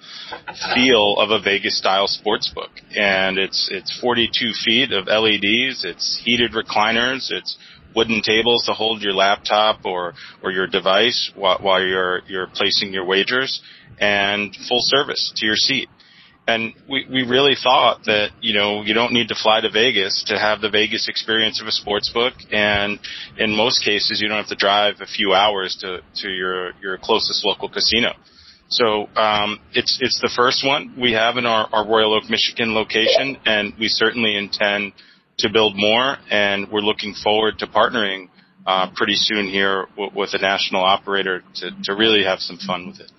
feel 0.73 1.17
of 1.17 1.29
a 1.29 1.39
Vegas 1.39 1.77
style 1.77 2.07
sports 2.07 2.51
book. 2.53 2.71
And 2.95 3.37
it's, 3.37 3.69
it's 3.71 3.99
42 3.99 4.51
feet 4.65 4.91
of 4.91 5.05
LEDs. 5.05 5.85
It's 5.85 6.21
heated 6.23 6.53
recliners. 6.53 7.29
It's 7.29 7.57
wooden 7.95 8.21
tables 8.21 8.65
to 8.65 8.73
hold 8.73 9.01
your 9.01 9.13
laptop 9.13 9.85
or, 9.85 10.13
or 10.43 10.51
your 10.51 10.67
device 10.67 11.31
while, 11.35 11.59
while 11.61 11.83
you're, 11.83 12.21
you're 12.27 12.47
placing 12.47 12.93
your 12.93 13.05
wagers 13.05 13.61
and 13.99 14.55
full 14.67 14.81
service 14.81 15.31
to 15.35 15.45
your 15.45 15.55
seat. 15.55 15.89
And 16.47 16.73
we, 16.89 17.05
we 17.09 17.23
really 17.23 17.55
thought 17.55 18.03
that, 18.05 18.31
you 18.41 18.53
know, 18.53 18.81
you 18.81 18.93
don't 18.93 19.13
need 19.13 19.27
to 19.27 19.35
fly 19.35 19.61
to 19.61 19.69
Vegas 19.69 20.23
to 20.27 20.39
have 20.39 20.59
the 20.59 20.69
Vegas 20.69 21.07
experience 21.07 21.61
of 21.61 21.67
a 21.67 21.71
sports 21.71 22.09
book. 22.09 22.33
And 22.51 22.99
in 23.37 23.55
most 23.55 23.85
cases, 23.85 24.19
you 24.19 24.27
don't 24.27 24.37
have 24.37 24.47
to 24.47 24.55
drive 24.55 24.95
a 25.01 25.05
few 25.05 25.33
hours 25.33 25.77
to, 25.81 25.99
to 26.21 26.29
your, 26.29 26.71
your 26.81 26.97
closest 26.97 27.45
local 27.45 27.69
casino. 27.69 28.13
So 28.71 29.09
um, 29.17 29.59
it's 29.73 29.99
it's 30.01 30.21
the 30.21 30.31
first 30.33 30.65
one 30.65 30.95
we 30.99 31.11
have 31.11 31.35
in 31.35 31.45
our, 31.45 31.67
our 31.73 31.85
Royal 31.85 32.13
Oak, 32.15 32.29
Michigan 32.29 32.73
location, 32.73 33.35
and 33.45 33.73
we 33.77 33.89
certainly 33.89 34.37
intend 34.37 34.93
to 35.41 35.49
build 35.49 35.75
more, 35.75 36.17
and 36.29 36.69
we're 36.71 36.81
looking 36.81 37.13
forward 37.13 37.59
to 37.59 37.67
partnering 37.67 38.29
uh, 38.65 38.89
pretty 38.95 39.15
soon 39.15 39.47
here 39.47 39.87
with 40.15 40.33
a 40.33 40.37
national 40.37 40.83
operator 40.83 41.43
to, 41.55 41.71
to 41.83 41.95
really 41.95 42.23
have 42.23 42.39
some 42.39 42.57
fun 42.57 42.87
with 42.87 42.99
it. 42.99 43.11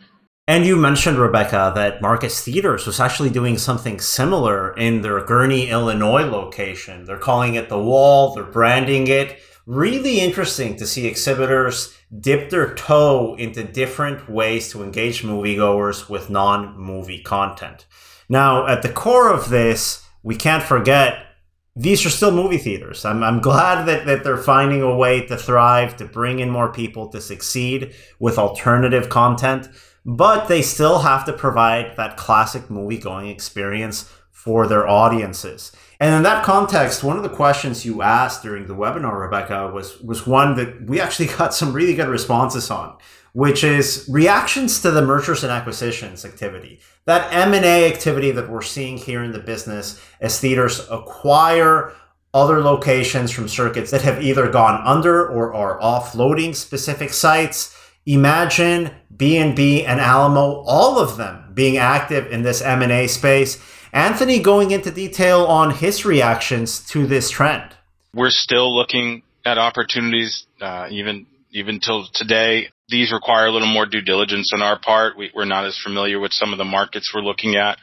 And 0.48 0.66
you 0.66 0.76
mentioned, 0.76 1.18
Rebecca, 1.18 1.72
that 1.76 2.02
Marcus 2.02 2.42
Theaters 2.44 2.86
was 2.86 2.98
actually 2.98 3.30
doing 3.30 3.58
something 3.58 4.00
similar 4.00 4.76
in 4.76 5.02
their 5.02 5.20
Gurnee, 5.24 5.68
Illinois 5.68 6.24
location. 6.24 7.04
They're 7.04 7.16
calling 7.16 7.54
it 7.54 7.68
the 7.68 7.78
Wall, 7.78 8.34
they're 8.34 8.44
branding 8.44 9.06
it. 9.06 9.38
Really 9.66 10.18
interesting 10.20 10.76
to 10.76 10.86
see 10.86 11.06
exhibitors 11.06 11.96
dip 12.18 12.50
their 12.50 12.74
toe 12.74 13.36
into 13.38 13.62
different 13.62 14.28
ways 14.28 14.68
to 14.72 14.82
engage 14.82 15.22
moviegoers 15.22 16.08
with 16.10 16.28
non 16.28 16.76
movie 16.76 17.22
content. 17.22 17.86
Now, 18.28 18.66
at 18.66 18.82
the 18.82 18.92
core 18.92 19.32
of 19.32 19.50
this, 19.50 20.04
we 20.24 20.34
can't 20.34 20.64
forget 20.64 21.26
these 21.74 22.04
are 22.04 22.10
still 22.10 22.30
movie 22.30 22.58
theaters. 22.58 23.04
I'm, 23.04 23.22
I'm 23.22 23.40
glad 23.40 23.86
that, 23.86 24.04
that 24.06 24.24
they're 24.24 24.36
finding 24.36 24.82
a 24.82 24.94
way 24.94 25.26
to 25.26 25.36
thrive, 25.36 25.96
to 25.96 26.04
bring 26.04 26.38
in 26.38 26.50
more 26.50 26.70
people, 26.70 27.08
to 27.08 27.20
succeed 27.20 27.94
with 28.18 28.38
alternative 28.38 29.08
content, 29.08 29.68
but 30.04 30.48
they 30.48 30.60
still 30.60 31.00
have 31.00 31.24
to 31.26 31.32
provide 31.32 31.96
that 31.96 32.16
classic 32.16 32.68
movie 32.68 32.98
going 32.98 33.28
experience 33.28 34.12
for 34.30 34.66
their 34.66 34.86
audiences. 34.86 35.72
And 35.98 36.16
in 36.16 36.22
that 36.24 36.44
context, 36.44 37.04
one 37.04 37.16
of 37.16 37.22
the 37.22 37.28
questions 37.28 37.86
you 37.86 38.02
asked 38.02 38.42
during 38.42 38.66
the 38.66 38.74
webinar, 38.74 39.18
Rebecca, 39.18 39.70
was, 39.72 40.00
was 40.00 40.26
one 40.26 40.56
that 40.56 40.86
we 40.86 41.00
actually 41.00 41.28
got 41.38 41.54
some 41.54 41.72
really 41.72 41.94
good 41.94 42.08
responses 42.08 42.70
on, 42.70 42.98
which 43.32 43.64
is 43.64 44.06
reactions 44.10 44.82
to 44.82 44.90
the 44.90 45.00
mergers 45.00 45.42
and 45.42 45.52
acquisitions 45.52 46.24
activity 46.24 46.80
that 47.04 47.32
M&A 47.32 47.90
activity 47.90 48.30
that 48.30 48.48
we're 48.48 48.62
seeing 48.62 48.96
here 48.96 49.22
in 49.22 49.32
the 49.32 49.38
business 49.38 50.00
as 50.20 50.38
theaters 50.38 50.86
acquire 50.90 51.92
other 52.34 52.60
locations 52.60 53.30
from 53.30 53.48
circuits 53.48 53.90
that 53.90 54.02
have 54.02 54.22
either 54.22 54.48
gone 54.48 54.80
under 54.86 55.26
or 55.26 55.52
are 55.52 55.78
offloading 55.80 56.54
specific 56.54 57.12
sites. 57.12 57.76
Emagine 58.06 58.92
B&B 59.16 59.84
and 59.84 60.00
Alamo, 60.00 60.62
all 60.66 60.98
of 60.98 61.16
them 61.16 61.52
being 61.54 61.76
active 61.76 62.30
in 62.32 62.42
this 62.42 62.62
M&A 62.62 63.06
space. 63.06 63.62
Anthony 63.92 64.40
going 64.40 64.70
into 64.70 64.90
detail 64.90 65.44
on 65.44 65.72
his 65.72 66.04
reactions 66.04 66.80
to 66.88 67.06
this 67.06 67.30
trend. 67.30 67.76
We're 68.14 68.30
still 68.30 68.74
looking 68.74 69.22
at 69.44 69.58
opportunities, 69.58 70.46
uh, 70.60 70.88
even 70.90 71.26
even 71.54 71.80
till 71.80 72.06
today 72.14 72.70
these 72.92 73.10
require 73.12 73.46
a 73.46 73.50
little 73.50 73.72
more 73.72 73.86
due 73.86 74.02
diligence 74.02 74.52
on 74.54 74.62
our 74.62 74.78
part. 74.78 75.16
We, 75.16 75.32
are 75.36 75.46
not 75.46 75.66
as 75.66 75.80
familiar 75.82 76.20
with 76.20 76.32
some 76.32 76.52
of 76.52 76.58
the 76.58 76.64
markets 76.64 77.10
we're 77.12 77.22
looking 77.22 77.56
at. 77.56 77.78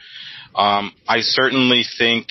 Um, 0.55 0.93
I 1.07 1.19
certainly 1.19 1.83
think 1.97 2.27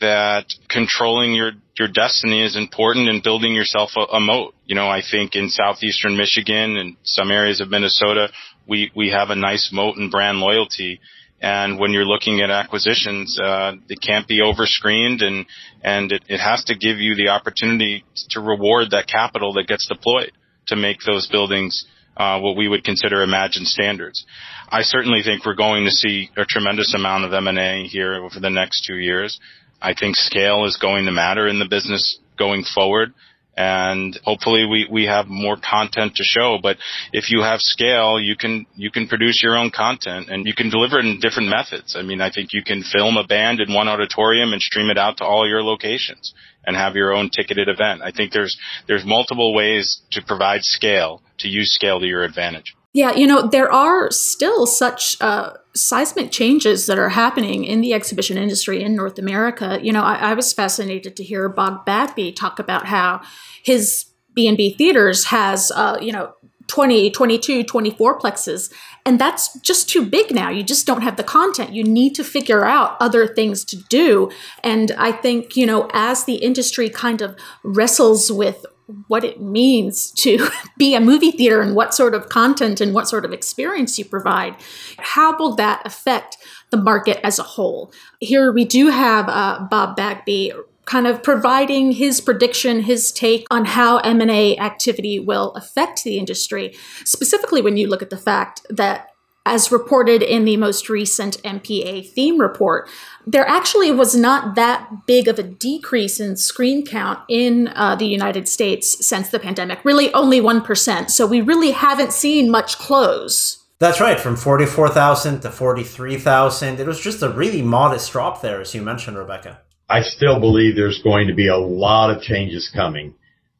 that 0.00 0.46
controlling 0.68 1.34
your 1.34 1.52
your 1.78 1.88
destiny 1.88 2.42
is 2.44 2.56
important 2.56 3.08
in 3.08 3.20
building 3.22 3.54
yourself 3.54 3.90
a, 3.96 4.16
a 4.16 4.20
moat. 4.20 4.54
You 4.64 4.74
know, 4.74 4.88
I 4.88 5.02
think 5.08 5.34
in 5.34 5.48
southeastern 5.48 6.16
Michigan 6.16 6.76
and 6.76 6.96
some 7.02 7.30
areas 7.30 7.60
of 7.60 7.70
Minnesota, 7.70 8.28
we 8.66 8.90
we 8.94 9.10
have 9.10 9.30
a 9.30 9.36
nice 9.36 9.70
moat 9.72 9.96
and 9.96 10.10
brand 10.10 10.38
loyalty. 10.38 11.00
And 11.40 11.78
when 11.78 11.92
you're 11.92 12.06
looking 12.06 12.40
at 12.40 12.50
acquisitions, 12.50 13.38
uh, 13.38 13.72
it 13.90 14.00
can't 14.00 14.26
be 14.26 14.40
overscreened, 14.40 15.22
and 15.22 15.44
and 15.82 16.12
it, 16.12 16.24
it 16.28 16.38
has 16.38 16.64
to 16.64 16.74
give 16.74 16.96
you 16.98 17.14
the 17.14 17.28
opportunity 17.28 18.04
to 18.30 18.40
reward 18.40 18.90
that 18.90 19.06
capital 19.06 19.52
that 19.54 19.66
gets 19.66 19.86
deployed 19.86 20.32
to 20.68 20.76
make 20.76 20.98
those 21.06 21.28
buildings 21.28 21.86
uh, 22.16 22.40
what 22.40 22.56
we 22.56 22.68
would 22.68 22.84
consider 22.84 23.22
imagined 23.22 23.66
standards. 23.66 24.24
I 24.68 24.82
certainly 24.82 25.22
think 25.22 25.44
we're 25.44 25.54
going 25.54 25.84
to 25.84 25.90
see 25.90 26.30
a 26.36 26.44
tremendous 26.44 26.94
amount 26.94 27.24
of 27.24 27.32
M&A 27.32 27.86
here 27.86 28.14
over 28.14 28.40
the 28.40 28.50
next 28.50 28.84
two 28.86 28.96
years. 28.96 29.38
I 29.80 29.94
think 29.94 30.16
scale 30.16 30.64
is 30.64 30.76
going 30.76 31.04
to 31.06 31.12
matter 31.12 31.46
in 31.46 31.58
the 31.58 31.68
business 31.68 32.18
going 32.38 32.64
forward. 32.74 33.12
And 33.56 34.18
hopefully 34.22 34.66
we, 34.66 34.86
we 34.90 35.06
have 35.06 35.28
more 35.28 35.56
content 35.56 36.16
to 36.16 36.24
show. 36.24 36.58
But 36.62 36.76
if 37.12 37.30
you 37.30 37.40
have 37.40 37.60
scale, 37.60 38.20
you 38.20 38.36
can, 38.36 38.66
you 38.74 38.90
can 38.90 39.08
produce 39.08 39.42
your 39.42 39.56
own 39.56 39.70
content 39.70 40.28
and 40.28 40.46
you 40.46 40.54
can 40.54 40.68
deliver 40.68 40.98
it 40.98 41.06
in 41.06 41.20
different 41.20 41.48
methods. 41.48 41.96
I 41.96 42.02
mean, 42.02 42.20
I 42.20 42.30
think 42.30 42.52
you 42.52 42.62
can 42.62 42.82
film 42.82 43.16
a 43.16 43.26
band 43.26 43.60
in 43.60 43.72
one 43.72 43.88
auditorium 43.88 44.52
and 44.52 44.60
stream 44.60 44.90
it 44.90 44.98
out 44.98 45.18
to 45.18 45.24
all 45.24 45.48
your 45.48 45.62
locations 45.62 46.34
and 46.66 46.76
have 46.76 46.96
your 46.96 47.14
own 47.14 47.30
ticketed 47.30 47.68
event. 47.68 48.02
I 48.02 48.10
think 48.10 48.32
there's, 48.32 48.58
there's 48.86 49.06
multiple 49.06 49.54
ways 49.54 50.02
to 50.12 50.22
provide 50.26 50.60
scale 50.62 51.22
to 51.38 51.48
use 51.48 51.72
scale 51.72 52.00
to 52.00 52.06
your 52.06 52.24
advantage. 52.24 52.74
Yeah, 52.96 53.12
you 53.12 53.26
know, 53.26 53.46
there 53.46 53.70
are 53.70 54.10
still 54.10 54.64
such 54.64 55.20
uh, 55.20 55.52
seismic 55.74 56.32
changes 56.32 56.86
that 56.86 56.98
are 56.98 57.10
happening 57.10 57.66
in 57.66 57.82
the 57.82 57.92
exhibition 57.92 58.38
industry 58.38 58.82
in 58.82 58.96
North 58.96 59.18
America. 59.18 59.78
You 59.82 59.92
know, 59.92 60.00
I, 60.02 60.30
I 60.30 60.32
was 60.32 60.54
fascinated 60.54 61.14
to 61.16 61.22
hear 61.22 61.46
Bob 61.50 61.84
Bagby 61.84 62.32
talk 62.32 62.58
about 62.58 62.86
how 62.86 63.20
his 63.62 64.06
B&B 64.32 64.76
Theaters 64.78 65.26
has, 65.26 65.70
uh, 65.72 65.98
you 66.00 66.10
know, 66.10 66.32
20, 66.68 67.10
22, 67.10 67.64
24 67.64 68.18
plexes. 68.18 68.72
And 69.04 69.20
that's 69.20 69.60
just 69.60 69.90
too 69.90 70.06
big 70.06 70.34
now. 70.34 70.48
You 70.48 70.62
just 70.62 70.86
don't 70.86 71.02
have 71.02 71.18
the 71.18 71.22
content. 71.22 71.74
You 71.74 71.84
need 71.84 72.14
to 72.14 72.24
figure 72.24 72.64
out 72.64 72.96
other 72.98 73.26
things 73.26 73.62
to 73.66 73.76
do. 73.76 74.30
And 74.64 74.90
I 74.92 75.12
think, 75.12 75.54
you 75.54 75.66
know, 75.66 75.90
as 75.92 76.24
the 76.24 76.36
industry 76.36 76.88
kind 76.88 77.20
of 77.20 77.36
wrestles 77.62 78.32
with 78.32 78.64
what 79.08 79.24
it 79.24 79.40
means 79.40 80.10
to 80.12 80.48
be 80.76 80.94
a 80.94 81.00
movie 81.00 81.30
theater 81.30 81.60
and 81.60 81.74
what 81.74 81.94
sort 81.94 82.14
of 82.14 82.28
content 82.28 82.80
and 82.80 82.94
what 82.94 83.08
sort 83.08 83.24
of 83.24 83.32
experience 83.32 83.98
you 83.98 84.04
provide. 84.04 84.54
How 84.98 85.36
will 85.36 85.54
that 85.56 85.82
affect 85.84 86.36
the 86.70 86.76
market 86.76 87.18
as 87.24 87.38
a 87.38 87.42
whole? 87.42 87.92
Here 88.20 88.52
we 88.52 88.64
do 88.64 88.88
have 88.88 89.28
uh, 89.28 89.66
Bob 89.70 89.96
Bagby 89.96 90.52
kind 90.84 91.08
of 91.08 91.22
providing 91.22 91.92
his 91.92 92.20
prediction, 92.20 92.82
his 92.82 93.10
take 93.10 93.44
on 93.50 93.64
how 93.64 93.98
M&A 93.98 94.56
activity 94.56 95.18
will 95.18 95.50
affect 95.54 96.04
the 96.04 96.16
industry, 96.16 96.76
specifically 97.04 97.60
when 97.60 97.76
you 97.76 97.88
look 97.88 98.02
at 98.02 98.10
the 98.10 98.16
fact 98.16 98.64
that 98.70 99.10
as 99.46 99.72
reported 99.72 100.22
in 100.22 100.44
the 100.44 100.56
most 100.56 100.90
recent 100.90 101.40
MPA 101.42 102.10
theme 102.10 102.38
report, 102.38 102.88
there 103.26 103.46
actually 103.48 103.92
was 103.92 104.14
not 104.14 104.56
that 104.56 105.06
big 105.06 105.28
of 105.28 105.38
a 105.38 105.42
decrease 105.42 106.20
in 106.20 106.36
screen 106.36 106.84
count 106.84 107.20
in 107.28 107.68
uh, 107.68 107.94
the 107.96 108.06
United 108.06 108.48
States 108.48 109.06
since 109.06 109.30
the 109.30 109.38
pandemic, 109.38 109.82
really 109.84 110.12
only 110.12 110.40
1%. 110.40 111.10
So 111.10 111.26
we 111.26 111.40
really 111.40 111.70
haven't 111.70 112.12
seen 112.12 112.50
much 112.50 112.76
close. 112.76 113.62
That's 113.78 114.00
right, 114.00 114.18
from 114.18 114.36
44,000 114.36 115.40
to 115.40 115.50
43,000. 115.50 116.80
It 116.80 116.86
was 116.86 117.00
just 117.00 117.22
a 117.22 117.28
really 117.28 117.62
modest 117.62 118.10
drop 118.12 118.42
there, 118.42 118.60
as 118.60 118.74
you 118.74 118.82
mentioned, 118.82 119.16
Rebecca. 119.16 119.60
I 119.88 120.02
still 120.02 120.40
believe 120.40 120.74
there's 120.74 121.02
going 121.02 121.28
to 121.28 121.34
be 121.34 121.46
a 121.46 121.56
lot 121.56 122.10
of 122.10 122.22
changes 122.22 122.70
coming. 122.74 123.14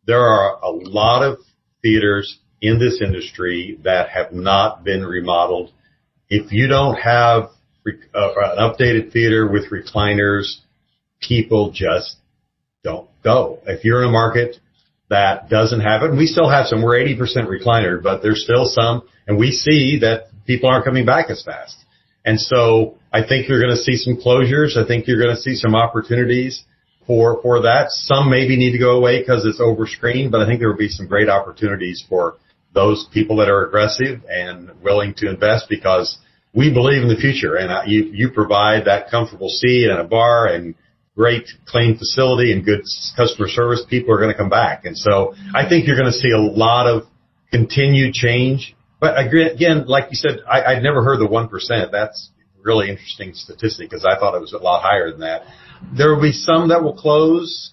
There 0.06 0.24
are 0.24 0.58
a 0.62 0.70
lot 0.70 1.22
of 1.22 1.38
theaters 1.82 2.40
in 2.60 2.78
this 2.78 3.00
industry 3.02 3.78
that 3.84 4.08
have 4.10 4.32
not 4.32 4.84
been 4.84 5.04
remodeled 5.04 5.72
if 6.28 6.52
you 6.52 6.66
don't 6.66 6.96
have 6.96 7.50
uh, 7.86 8.32
an 8.34 8.58
updated 8.58 9.12
theater 9.12 9.50
with 9.50 9.70
recliners, 9.70 10.56
people 11.20 11.70
just 11.72 12.16
don't 12.82 13.08
go. 13.22 13.60
If 13.66 13.84
you're 13.84 14.02
in 14.02 14.08
a 14.08 14.12
market 14.12 14.56
that 15.08 15.48
doesn't 15.48 15.80
have 15.80 16.02
it, 16.02 16.10
and 16.10 16.18
we 16.18 16.26
still 16.26 16.50
have 16.50 16.66
some, 16.66 16.82
we're 16.82 16.98
80% 16.98 17.46
recliner, 17.46 18.02
but 18.02 18.22
there's 18.22 18.42
still 18.42 18.66
some, 18.66 19.02
and 19.26 19.38
we 19.38 19.52
see 19.52 20.00
that 20.00 20.26
people 20.46 20.68
aren't 20.68 20.84
coming 20.84 21.06
back 21.06 21.30
as 21.30 21.42
fast. 21.44 21.76
And 22.24 22.40
so 22.40 22.98
I 23.12 23.24
think 23.24 23.48
you're 23.48 23.60
going 23.60 23.74
to 23.74 23.80
see 23.80 23.96
some 23.96 24.16
closures. 24.16 24.76
I 24.76 24.86
think 24.86 25.06
you're 25.06 25.22
going 25.22 25.34
to 25.34 25.40
see 25.40 25.54
some 25.54 25.76
opportunities 25.76 26.64
for, 27.06 27.40
for 27.40 27.62
that. 27.62 27.90
Some 27.90 28.28
maybe 28.30 28.56
need 28.56 28.72
to 28.72 28.78
go 28.78 28.96
away 28.96 29.20
because 29.20 29.46
it's 29.46 29.60
overscreened, 29.60 30.32
but 30.32 30.40
I 30.40 30.46
think 30.46 30.58
there 30.58 30.68
will 30.68 30.76
be 30.76 30.88
some 30.88 31.06
great 31.06 31.28
opportunities 31.28 32.04
for 32.08 32.34
those 32.76 33.08
people 33.12 33.36
that 33.36 33.48
are 33.48 33.66
aggressive 33.66 34.20
and 34.28 34.70
willing 34.82 35.14
to 35.16 35.30
invest 35.30 35.66
because 35.68 36.18
we 36.54 36.72
believe 36.72 37.02
in 37.02 37.08
the 37.08 37.16
future 37.16 37.56
and 37.56 37.90
you, 37.90 38.04
you 38.12 38.30
provide 38.30 38.84
that 38.84 39.10
comfortable 39.10 39.48
seat 39.48 39.88
and 39.90 39.98
a 39.98 40.04
bar 40.04 40.46
and 40.46 40.74
great 41.16 41.48
clean 41.66 41.96
facility 41.96 42.52
and 42.52 42.64
good 42.64 42.82
customer 43.16 43.48
service. 43.48 43.82
People 43.88 44.14
are 44.14 44.18
going 44.18 44.30
to 44.30 44.36
come 44.36 44.50
back. 44.50 44.84
And 44.84 44.96
so 44.96 45.34
I 45.54 45.66
think 45.66 45.86
you're 45.86 45.96
going 45.96 46.12
to 46.12 46.18
see 46.18 46.30
a 46.30 46.38
lot 46.38 46.86
of 46.86 47.04
continued 47.50 48.12
change. 48.12 48.76
But 49.00 49.18
again, 49.18 49.86
like 49.86 50.08
you 50.10 50.16
said, 50.16 50.40
I, 50.46 50.76
I'd 50.76 50.82
never 50.82 51.02
heard 51.02 51.18
the 51.18 51.26
1%. 51.26 51.90
That's 51.90 52.30
really 52.62 52.90
interesting 52.90 53.32
statistic 53.32 53.88
because 53.88 54.04
I 54.04 54.18
thought 54.18 54.34
it 54.34 54.40
was 54.40 54.52
a 54.52 54.58
lot 54.58 54.82
higher 54.82 55.10
than 55.10 55.20
that. 55.20 55.42
There 55.96 56.14
will 56.14 56.20
be 56.20 56.32
some 56.32 56.68
that 56.68 56.82
will 56.82 56.96
close 56.96 57.72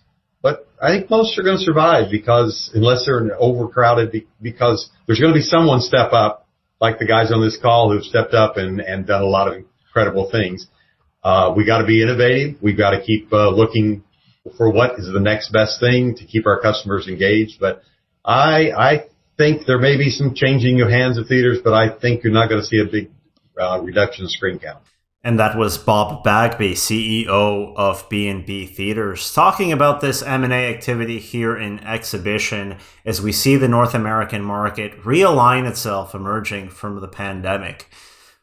I 0.83 0.89
think 0.89 1.09
most 1.09 1.39
are 1.39 1.43
going 1.43 1.57
to 1.57 1.63
survive 1.63 2.11
because 2.11 2.69
unless 2.73 3.05
they're 3.05 3.31
overcrowded, 3.39 4.27
because 4.41 4.89
there's 5.07 5.17
going 5.17 5.31
to 5.31 5.37
be 5.37 5.43
someone 5.43 5.79
step 5.79 6.11
up, 6.11 6.45
like 6.81 6.99
the 6.99 7.07
guys 7.07 7.31
on 7.31 7.39
this 7.39 7.57
call 7.57 7.89
who've 7.89 8.03
stepped 8.03 8.33
up 8.33 8.57
and, 8.57 8.81
and 8.81 9.07
done 9.07 9.21
a 9.21 9.25
lot 9.25 9.47
of 9.47 9.63
incredible 9.85 10.29
things. 10.29 10.67
Uh, 11.23 11.53
we 11.55 11.65
got 11.65 11.77
to 11.77 11.85
be 11.85 12.03
innovative. 12.03 12.61
We've 12.61 12.77
got 12.77 12.91
to 12.91 13.01
keep 13.01 13.31
uh, 13.31 13.51
looking 13.51 14.03
for 14.57 14.69
what 14.69 14.99
is 14.99 15.09
the 15.09 15.21
next 15.21 15.53
best 15.53 15.79
thing 15.79 16.15
to 16.17 16.25
keep 16.25 16.45
our 16.45 16.59
customers 16.59 17.07
engaged. 17.07 17.61
But 17.61 17.81
I, 18.25 18.71
I 18.71 19.05
think 19.37 19.65
there 19.65 19.79
may 19.79 19.95
be 19.97 20.09
some 20.09 20.35
changing 20.35 20.81
of 20.81 20.89
hands 20.89 21.17
of 21.17 21.27
theaters, 21.27 21.59
but 21.63 21.71
I 21.71 21.97
think 21.97 22.25
you're 22.25 22.33
not 22.33 22.49
going 22.49 22.59
to 22.59 22.67
see 22.67 22.81
a 22.81 22.91
big 22.91 23.09
uh, 23.57 23.79
reduction 23.81 24.25
in 24.25 24.29
screen 24.29 24.59
count. 24.59 24.83
And 25.25 25.39
that 25.39 25.57
was 25.57 25.77
Bob 25.77 26.21
Bagby, 26.21 26.73
CEO 26.73 27.73
of 27.77 28.09
B&B 28.09 28.65
Theaters, 28.65 29.33
talking 29.33 29.71
about 29.71 30.01
this 30.01 30.21
M&A 30.21 30.73
activity 30.73 31.17
here 31.17 31.55
in 31.55 31.79
exhibition 31.79 32.77
as 33.05 33.21
we 33.21 33.31
see 33.31 33.55
the 33.55 33.69
North 33.69 33.93
American 33.93 34.43
market 34.43 35.01
realign 35.03 35.65
itself 35.65 36.13
emerging 36.13 36.67
from 36.69 36.99
the 36.99 37.07
pandemic. 37.07 37.89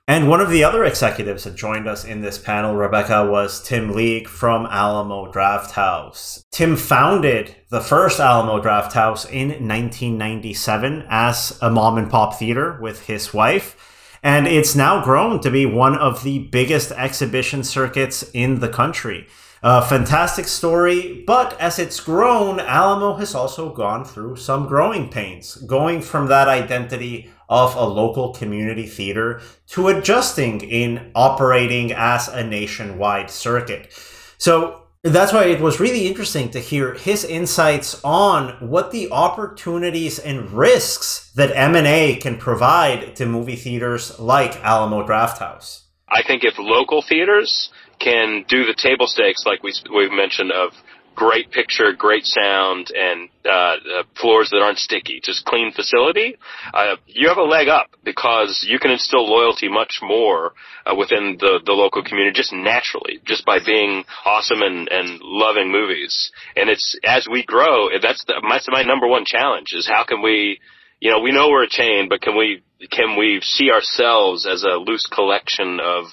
And 0.09 0.27
one 0.27 0.41
of 0.41 0.49
the 0.49 0.65
other 0.65 0.83
executives 0.85 1.45
that 1.45 1.55
joined 1.55 1.87
us 1.87 2.07
in 2.07 2.23
this 2.23 2.39
panel, 2.39 2.75
Rebecca, 2.75 3.31
was 3.31 3.63
Tim 3.63 3.93
League 3.93 4.27
from 4.27 4.65
Alamo 4.65 5.31
Drafthouse. 5.31 6.43
Tim 6.51 6.77
founded 6.77 7.57
the 7.69 7.83
first 7.83 8.19
Alamo 8.21 8.59
Drafthouse 8.61 9.31
in 9.31 9.49
1997 9.51 11.05
as 11.11 11.59
a 11.61 11.69
mom 11.69 11.99
and 11.99 12.11
pop 12.11 12.37
theater 12.37 12.79
with 12.81 13.05
his 13.05 13.35
wife 13.35 13.77
and 14.23 14.47
it's 14.47 14.75
now 14.75 15.03
grown 15.03 15.41
to 15.41 15.51
be 15.51 15.67
one 15.67 15.97
of 15.97 16.23
the 16.23 16.39
biggest 16.39 16.93
exhibition 16.93 17.65
circuits 17.65 18.29
in 18.35 18.61
the 18.61 18.69
country. 18.69 19.27
A 19.63 19.83
fantastic 19.83 20.47
story, 20.47 21.23
but 21.27 21.61
as 21.61 21.79
it's 21.79 22.01
grown, 22.01 22.61
Alamo 22.61 23.17
has 23.17 23.35
also 23.35 23.75
gone 23.75 24.07
through 24.07 24.37
some 24.37 24.67
growing 24.67 25.11
pains, 25.11 25.57
going 25.57 26.01
from 26.01 26.29
that 26.29 26.49
identity 26.49 27.31
of 27.51 27.75
a 27.75 27.85
local 27.85 28.33
community 28.33 28.87
theater 28.87 29.43
to 29.67 29.89
adjusting 29.89 30.63
in 30.63 31.11
operating 31.15 31.93
as 31.93 32.29
a 32.29 32.43
nationwide 32.43 33.29
circuit. 33.29 33.93
So 34.39 34.80
that's 35.03 35.33
why 35.33 35.47
it 35.47 35.61
was 35.61 35.81
really 35.81 36.07
interesting 36.07 36.51
to 36.51 36.61
hear 36.61 36.93
his 36.93 37.25
insights 37.25 37.99
on 38.05 38.51
what 38.61 38.91
the 38.91 39.11
opportunities 39.11 40.19
and 40.19 40.51
risks 40.51 41.31
that 41.35 41.57
M&A 41.57 42.17
can 42.17 42.37
provide 42.37 43.17
to 43.17 43.25
movie 43.25 43.57
theaters 43.57 44.19
like 44.21 44.63
Alamo 44.63 45.07
Drafthouse. 45.07 45.85
I 46.11 46.23
think 46.23 46.45
if 46.45 46.55
local 46.59 47.03
theaters 47.03 47.71
can 47.99 48.45
do 48.49 48.67
the 48.67 48.75
table 48.75 49.07
stakes 49.07 49.45
like 49.47 49.63
we 49.63 49.73
we've 49.95 50.13
mentioned 50.13 50.53
of 50.53 50.73
great 51.15 51.51
picture, 51.51 51.93
great 51.93 52.25
sound, 52.25 52.91
and 52.95 53.29
uh, 53.45 53.77
floors 54.21 54.51
that 54.51 54.63
aren't 54.63 54.79
sticky, 54.79 55.21
just 55.23 55.45
clean 55.45 55.73
facility, 55.73 56.37
uh, 56.73 56.97
you 57.07 57.29
have 57.29 57.37
a 57.37 57.43
leg 57.43 57.69
up 57.69 57.91
because 58.05 58.65
you 58.69 58.79
can 58.79 58.91
instill 58.91 59.29
loyalty 59.29 59.69
much 59.69 60.01
more 60.03 60.53
uh, 60.87 60.95
within 60.95 61.37
the, 61.39 61.61
the 61.65 61.73
local 61.73 62.03
community 62.03 62.35
just 62.35 62.53
naturally, 62.53 63.21
just 63.25 63.45
by 63.45 63.59
being 63.65 64.05
awesome 64.25 64.63
and, 64.63 64.89
and 64.89 65.21
loving 65.23 65.71
movies. 65.71 66.31
And 66.57 66.71
it's 66.71 66.99
as 67.05 67.27
we 67.31 67.45
grow, 67.45 67.89
that's 68.01 68.25
the, 68.27 68.43
that's 68.49 68.69
my 68.71 68.83
number 68.83 69.07
one 69.07 69.25
challenge 69.27 69.73
is 69.73 69.87
how 69.87 70.05
can 70.05 70.23
we, 70.23 70.61
you 71.01 71.11
know, 71.11 71.21
we 71.21 71.33
know 71.33 71.49
we're 71.49 71.65
a 71.65 71.69
chain, 71.69 72.09
but 72.09 72.21
can 72.21 72.37
we 72.37 72.63
can 72.91 73.19
we 73.19 73.41
see 73.43 73.71
ourselves 73.71 74.47
as 74.47 74.65
a 74.65 74.77
loose 74.77 75.07
collection 75.07 75.81
of 75.83 76.07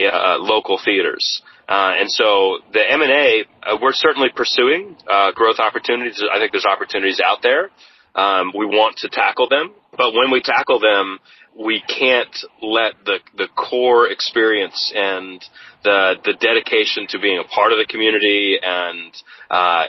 uh, 0.00 0.36
local 0.38 0.78
theaters? 0.82 1.42
Uh, 1.70 1.94
and 2.00 2.10
so 2.10 2.58
the 2.72 2.82
M&A, 2.82 3.44
uh, 3.62 3.78
we're 3.80 3.92
certainly 3.92 4.28
pursuing 4.34 4.96
uh, 5.08 5.30
growth 5.30 5.60
opportunities. 5.60 6.20
I 6.20 6.38
think 6.38 6.50
there's 6.50 6.66
opportunities 6.66 7.20
out 7.24 7.42
there. 7.42 7.70
Um, 8.16 8.50
we 8.58 8.66
want 8.66 8.96
to 8.98 9.08
tackle 9.08 9.48
them, 9.48 9.72
but 9.96 10.14
when 10.14 10.30
we 10.30 10.40
tackle 10.40 10.80
them, 10.80 11.18
we 11.58 11.82
can't 11.82 12.34
let 12.62 12.94
the 13.04 13.18
the 13.36 13.48
core 13.56 14.08
experience 14.08 14.92
and 14.94 15.44
the 15.82 16.14
the 16.24 16.34
dedication 16.34 17.06
to 17.08 17.18
being 17.18 17.38
a 17.38 17.48
part 17.48 17.72
of 17.72 17.78
the 17.78 17.86
community 17.86 18.56
and 18.62 19.12
uh, 19.50 19.86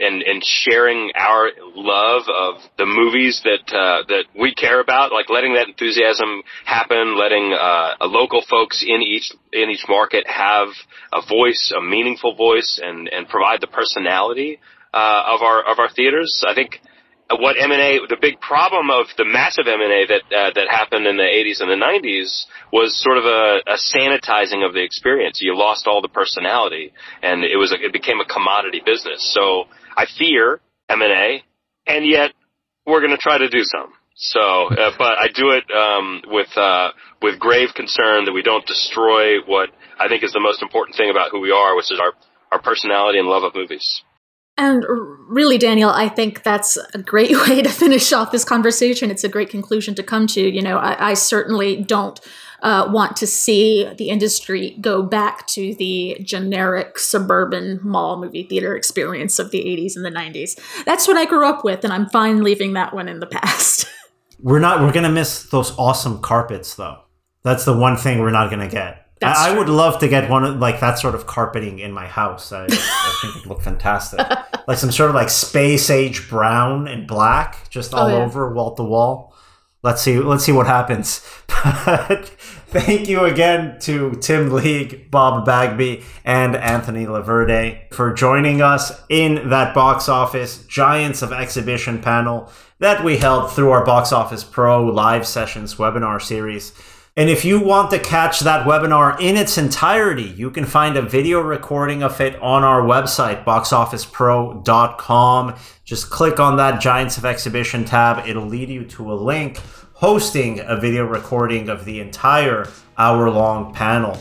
and 0.00 0.22
and 0.22 0.42
sharing 0.44 1.12
our 1.14 1.50
love 1.74 2.22
of 2.28 2.60
the 2.76 2.86
movies 2.86 3.40
that 3.44 3.72
uh, 3.72 4.02
that 4.08 4.24
we 4.38 4.54
care 4.54 4.80
about, 4.80 5.12
like 5.12 5.30
letting 5.30 5.54
that 5.54 5.68
enthusiasm 5.68 6.42
happen, 6.64 7.16
letting 7.18 7.52
uh, 7.52 7.94
local 8.06 8.42
folks 8.48 8.84
in 8.86 9.02
each 9.02 9.32
in 9.52 9.70
each 9.70 9.84
market 9.88 10.26
have 10.26 10.68
a 11.12 11.20
voice, 11.26 11.72
a 11.76 11.80
meaningful 11.80 12.34
voice, 12.34 12.80
and 12.82 13.08
and 13.08 13.28
provide 13.28 13.60
the 13.60 13.68
personality 13.68 14.58
uh, 14.92 15.22
of 15.34 15.42
our 15.42 15.62
of 15.70 15.78
our 15.78 15.90
theaters. 15.90 16.42
I 16.46 16.54
think 16.54 16.80
what 17.30 17.56
M&A, 17.58 17.98
the 18.08 18.16
big 18.20 18.40
problem 18.40 18.90
of 18.90 19.06
the 19.18 19.24
massive 19.24 19.66
M&A 19.66 20.06
that 20.06 20.22
uh, 20.30 20.50
that 20.54 20.68
happened 20.70 21.06
in 21.06 21.16
the 21.16 21.24
80s 21.24 21.60
and 21.60 21.70
the 21.70 21.84
90s 21.84 22.44
was 22.72 22.94
sort 23.02 23.18
of 23.18 23.24
a, 23.24 23.62
a, 23.66 23.76
sanitizing 23.76 24.64
of 24.64 24.74
the 24.74 24.82
experience. 24.82 25.40
You 25.42 25.58
lost 25.58 25.86
all 25.88 26.00
the 26.00 26.08
personality, 26.08 26.92
and 27.22 27.42
it 27.42 27.56
was 27.56 27.72
a, 27.72 27.84
it 27.84 27.92
became 27.92 28.20
a 28.20 28.24
commodity 28.24 28.80
business. 28.84 29.32
So 29.34 29.64
I 29.96 30.06
fear 30.18 30.60
M&A, 30.88 31.42
and 31.86 32.06
yet 32.06 32.32
we're 32.86 33.00
going 33.00 33.10
to 33.10 33.18
try 33.18 33.38
to 33.38 33.48
do 33.48 33.62
some. 33.62 33.92
So, 34.14 34.40
uh, 34.40 34.92
but 34.98 35.18
I 35.18 35.26
do 35.34 35.50
it 35.50 35.64
um, 35.74 36.22
with 36.26 36.56
uh, 36.56 36.90
with 37.22 37.40
grave 37.40 37.70
concern 37.74 38.26
that 38.26 38.32
we 38.32 38.42
don't 38.42 38.66
destroy 38.66 39.40
what 39.46 39.70
I 39.98 40.06
think 40.06 40.22
is 40.22 40.32
the 40.32 40.40
most 40.40 40.62
important 40.62 40.96
thing 40.96 41.10
about 41.10 41.32
who 41.32 41.40
we 41.40 41.50
are, 41.50 41.74
which 41.74 41.90
is 41.90 42.00
our 42.00 42.12
our 42.52 42.62
personality 42.62 43.18
and 43.18 43.26
love 43.26 43.42
of 43.42 43.54
movies. 43.54 44.02
And 44.58 44.84
really, 45.28 45.58
Daniel, 45.58 45.90
I 45.90 46.08
think 46.08 46.42
that's 46.42 46.78
a 46.94 46.98
great 46.98 47.30
way 47.48 47.62
to 47.62 47.68
finish 47.68 48.12
off 48.12 48.32
this 48.32 48.44
conversation. 48.44 49.10
It's 49.10 49.24
a 49.24 49.28
great 49.28 49.50
conclusion 49.50 49.94
to 49.96 50.02
come 50.02 50.26
to. 50.28 50.40
You 50.40 50.62
know, 50.62 50.78
I, 50.78 51.10
I 51.10 51.14
certainly 51.14 51.82
don't 51.82 52.18
uh, 52.62 52.88
want 52.90 53.16
to 53.16 53.26
see 53.26 53.88
the 53.98 54.08
industry 54.08 54.76
go 54.80 55.02
back 55.02 55.46
to 55.48 55.74
the 55.74 56.16
generic 56.22 56.98
suburban 56.98 57.80
mall 57.82 58.18
movie 58.18 58.44
theater 58.44 58.74
experience 58.74 59.38
of 59.38 59.50
the 59.50 59.62
80s 59.62 59.94
and 59.94 60.04
the 60.04 60.10
90s. 60.10 60.58
That's 60.84 61.06
what 61.06 61.16
I 61.16 61.26
grew 61.26 61.46
up 61.46 61.64
with, 61.64 61.84
and 61.84 61.92
I'm 61.92 62.08
fine 62.08 62.42
leaving 62.42 62.72
that 62.72 62.94
one 62.94 63.08
in 63.08 63.20
the 63.20 63.26
past. 63.30 63.86
we're 64.40 64.58
not, 64.58 64.80
we're 64.80 64.92
going 64.92 65.04
to 65.04 65.12
miss 65.12 65.44
those 65.44 65.76
awesome 65.78 66.20
carpets, 66.20 66.74
though. 66.74 67.02
That's 67.42 67.64
the 67.64 67.76
one 67.76 67.96
thing 67.96 68.20
we're 68.20 68.30
not 68.30 68.50
going 68.50 68.68
to 68.68 68.74
get. 68.74 69.05
I, 69.22 69.50
I, 69.50 69.58
would 69.58 69.68
love 69.68 69.98
to 70.00 70.08
get 70.08 70.28
one 70.28 70.44
of 70.44 70.58
like 70.58 70.80
that 70.80 70.98
sort 70.98 71.14
of 71.14 71.26
carpeting 71.26 71.78
in 71.78 71.92
my 71.92 72.06
house. 72.06 72.52
I, 72.52 72.64
I 72.64 73.18
think 73.22 73.36
it'd 73.36 73.46
look 73.46 73.62
fantastic. 73.62 74.20
like 74.68 74.78
some 74.78 74.92
sort 74.92 75.08
of 75.08 75.14
like 75.14 75.30
space 75.30 75.88
age 75.88 76.28
brown 76.28 76.86
and 76.86 77.06
black, 77.06 77.70
just 77.70 77.94
oh, 77.94 77.98
all 77.98 78.06
oh, 78.06 78.08
yeah. 78.08 78.24
over 78.24 78.52
wall 78.52 78.74
to 78.74 78.82
wall. 78.82 79.34
Let's 79.82 80.02
see. 80.02 80.18
Let's 80.18 80.44
see 80.44 80.52
what 80.52 80.66
happens. 80.66 81.26
But 82.68 82.82
thank 82.82 83.08
you 83.08 83.24
again 83.24 83.78
to 83.80 84.12
Tim 84.20 84.52
League, 84.52 85.10
Bob 85.10 85.46
Bagby, 85.46 86.04
and 86.24 86.54
Anthony 86.54 87.06
Laverde 87.06 87.92
for 87.92 88.12
joining 88.12 88.60
us 88.60 89.00
in 89.08 89.48
that 89.48 89.74
box 89.74 90.08
office 90.08 90.64
Giants 90.66 91.22
of 91.22 91.32
Exhibition 91.32 92.00
panel 92.00 92.50
that 92.78 93.02
we 93.02 93.16
held 93.16 93.50
through 93.50 93.70
our 93.70 93.84
Box 93.84 94.12
Office 94.12 94.44
Pro 94.44 94.84
live 94.84 95.26
sessions 95.26 95.76
webinar 95.76 96.20
series. 96.20 96.72
And 97.18 97.30
if 97.30 97.46
you 97.46 97.58
want 97.58 97.90
to 97.92 97.98
catch 97.98 98.40
that 98.40 98.66
webinar 98.66 99.18
in 99.18 99.38
its 99.38 99.56
entirety, 99.56 100.34
you 100.36 100.50
can 100.50 100.66
find 100.66 100.98
a 100.98 101.02
video 101.02 101.40
recording 101.40 102.02
of 102.02 102.20
it 102.20 102.38
on 102.42 102.62
our 102.62 102.82
website, 102.82 103.42
boxofficepro.com. 103.42 105.54
Just 105.82 106.10
click 106.10 106.38
on 106.38 106.58
that 106.58 106.78
Giants 106.78 107.16
of 107.16 107.24
Exhibition 107.24 107.86
tab. 107.86 108.28
It'll 108.28 108.44
lead 108.44 108.68
you 108.68 108.84
to 108.84 109.10
a 109.10 109.14
link 109.14 109.62
hosting 109.94 110.60
a 110.60 110.76
video 110.76 111.06
recording 111.06 111.70
of 111.70 111.86
the 111.86 112.00
entire 112.00 112.68
hour 112.98 113.30
long 113.30 113.72
panel. 113.72 114.18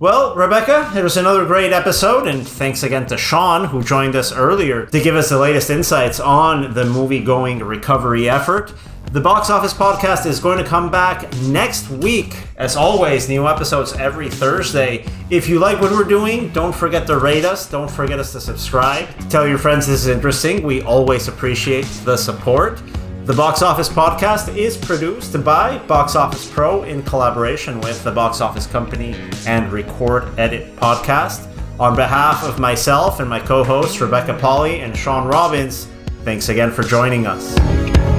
Well, 0.00 0.34
Rebecca, 0.34 0.92
it 0.96 1.04
was 1.04 1.16
another 1.16 1.46
great 1.46 1.72
episode, 1.72 2.26
and 2.26 2.46
thanks 2.46 2.82
again 2.82 3.06
to 3.06 3.16
Shawn, 3.16 3.66
who 3.66 3.80
joined 3.80 4.16
us 4.16 4.32
earlier 4.32 4.86
to 4.86 5.00
give 5.00 5.14
us 5.14 5.28
the 5.28 5.38
latest 5.38 5.70
insights 5.70 6.18
on 6.18 6.74
the 6.74 6.84
movie 6.84 7.22
going 7.22 7.60
recovery 7.60 8.28
effort. 8.28 8.74
The 9.12 9.20
Box 9.20 9.50
Office 9.50 9.72
Podcast 9.72 10.26
is 10.26 10.40
going 10.40 10.58
to 10.58 10.64
come 10.64 10.90
back 10.90 11.32
next 11.42 11.88
week. 11.88 12.34
As 12.56 12.74
always, 12.74 13.28
new 13.28 13.46
episodes 13.46 13.92
every 13.92 14.28
Thursday. 14.28 15.06
If 15.30 15.48
you 15.48 15.60
like 15.60 15.80
what 15.80 15.92
we're 15.92 16.02
doing, 16.02 16.48
don't 16.48 16.74
forget 16.74 17.06
to 17.06 17.18
rate 17.18 17.44
us. 17.44 17.70
Don't 17.70 17.90
forget 17.90 18.18
us 18.18 18.32
to 18.32 18.40
subscribe. 18.40 19.06
Tell 19.30 19.46
your 19.46 19.58
friends 19.58 19.86
this 19.86 20.00
is 20.00 20.08
interesting. 20.08 20.64
We 20.64 20.82
always 20.82 21.28
appreciate 21.28 21.84
the 22.04 22.16
support. 22.16 22.82
The 23.24 23.32
Box 23.32 23.62
Office 23.62 23.88
Podcast 23.88 24.54
is 24.54 24.76
produced 24.76 25.42
by 25.42 25.78
Box 25.86 26.14
Office 26.14 26.46
Pro 26.46 26.82
in 26.82 27.02
collaboration 27.04 27.80
with 27.80 28.04
the 28.04 28.10
Box 28.10 28.42
Office 28.42 28.66
Company 28.66 29.14
and 29.46 29.72
Record 29.72 30.38
Edit 30.38 30.76
Podcast. 30.76 31.48
On 31.80 31.96
behalf 31.96 32.44
of 32.44 32.58
myself 32.58 33.20
and 33.20 33.30
my 33.30 33.40
co 33.40 33.64
hosts, 33.64 33.98
Rebecca 33.98 34.34
Pahle 34.34 34.82
and 34.82 34.94
Shawn 34.94 35.26
Robbins, 35.26 35.88
thanks 36.24 36.50
again 36.50 36.70
for 36.70 36.82
joining 36.82 37.26
us. 37.26 38.13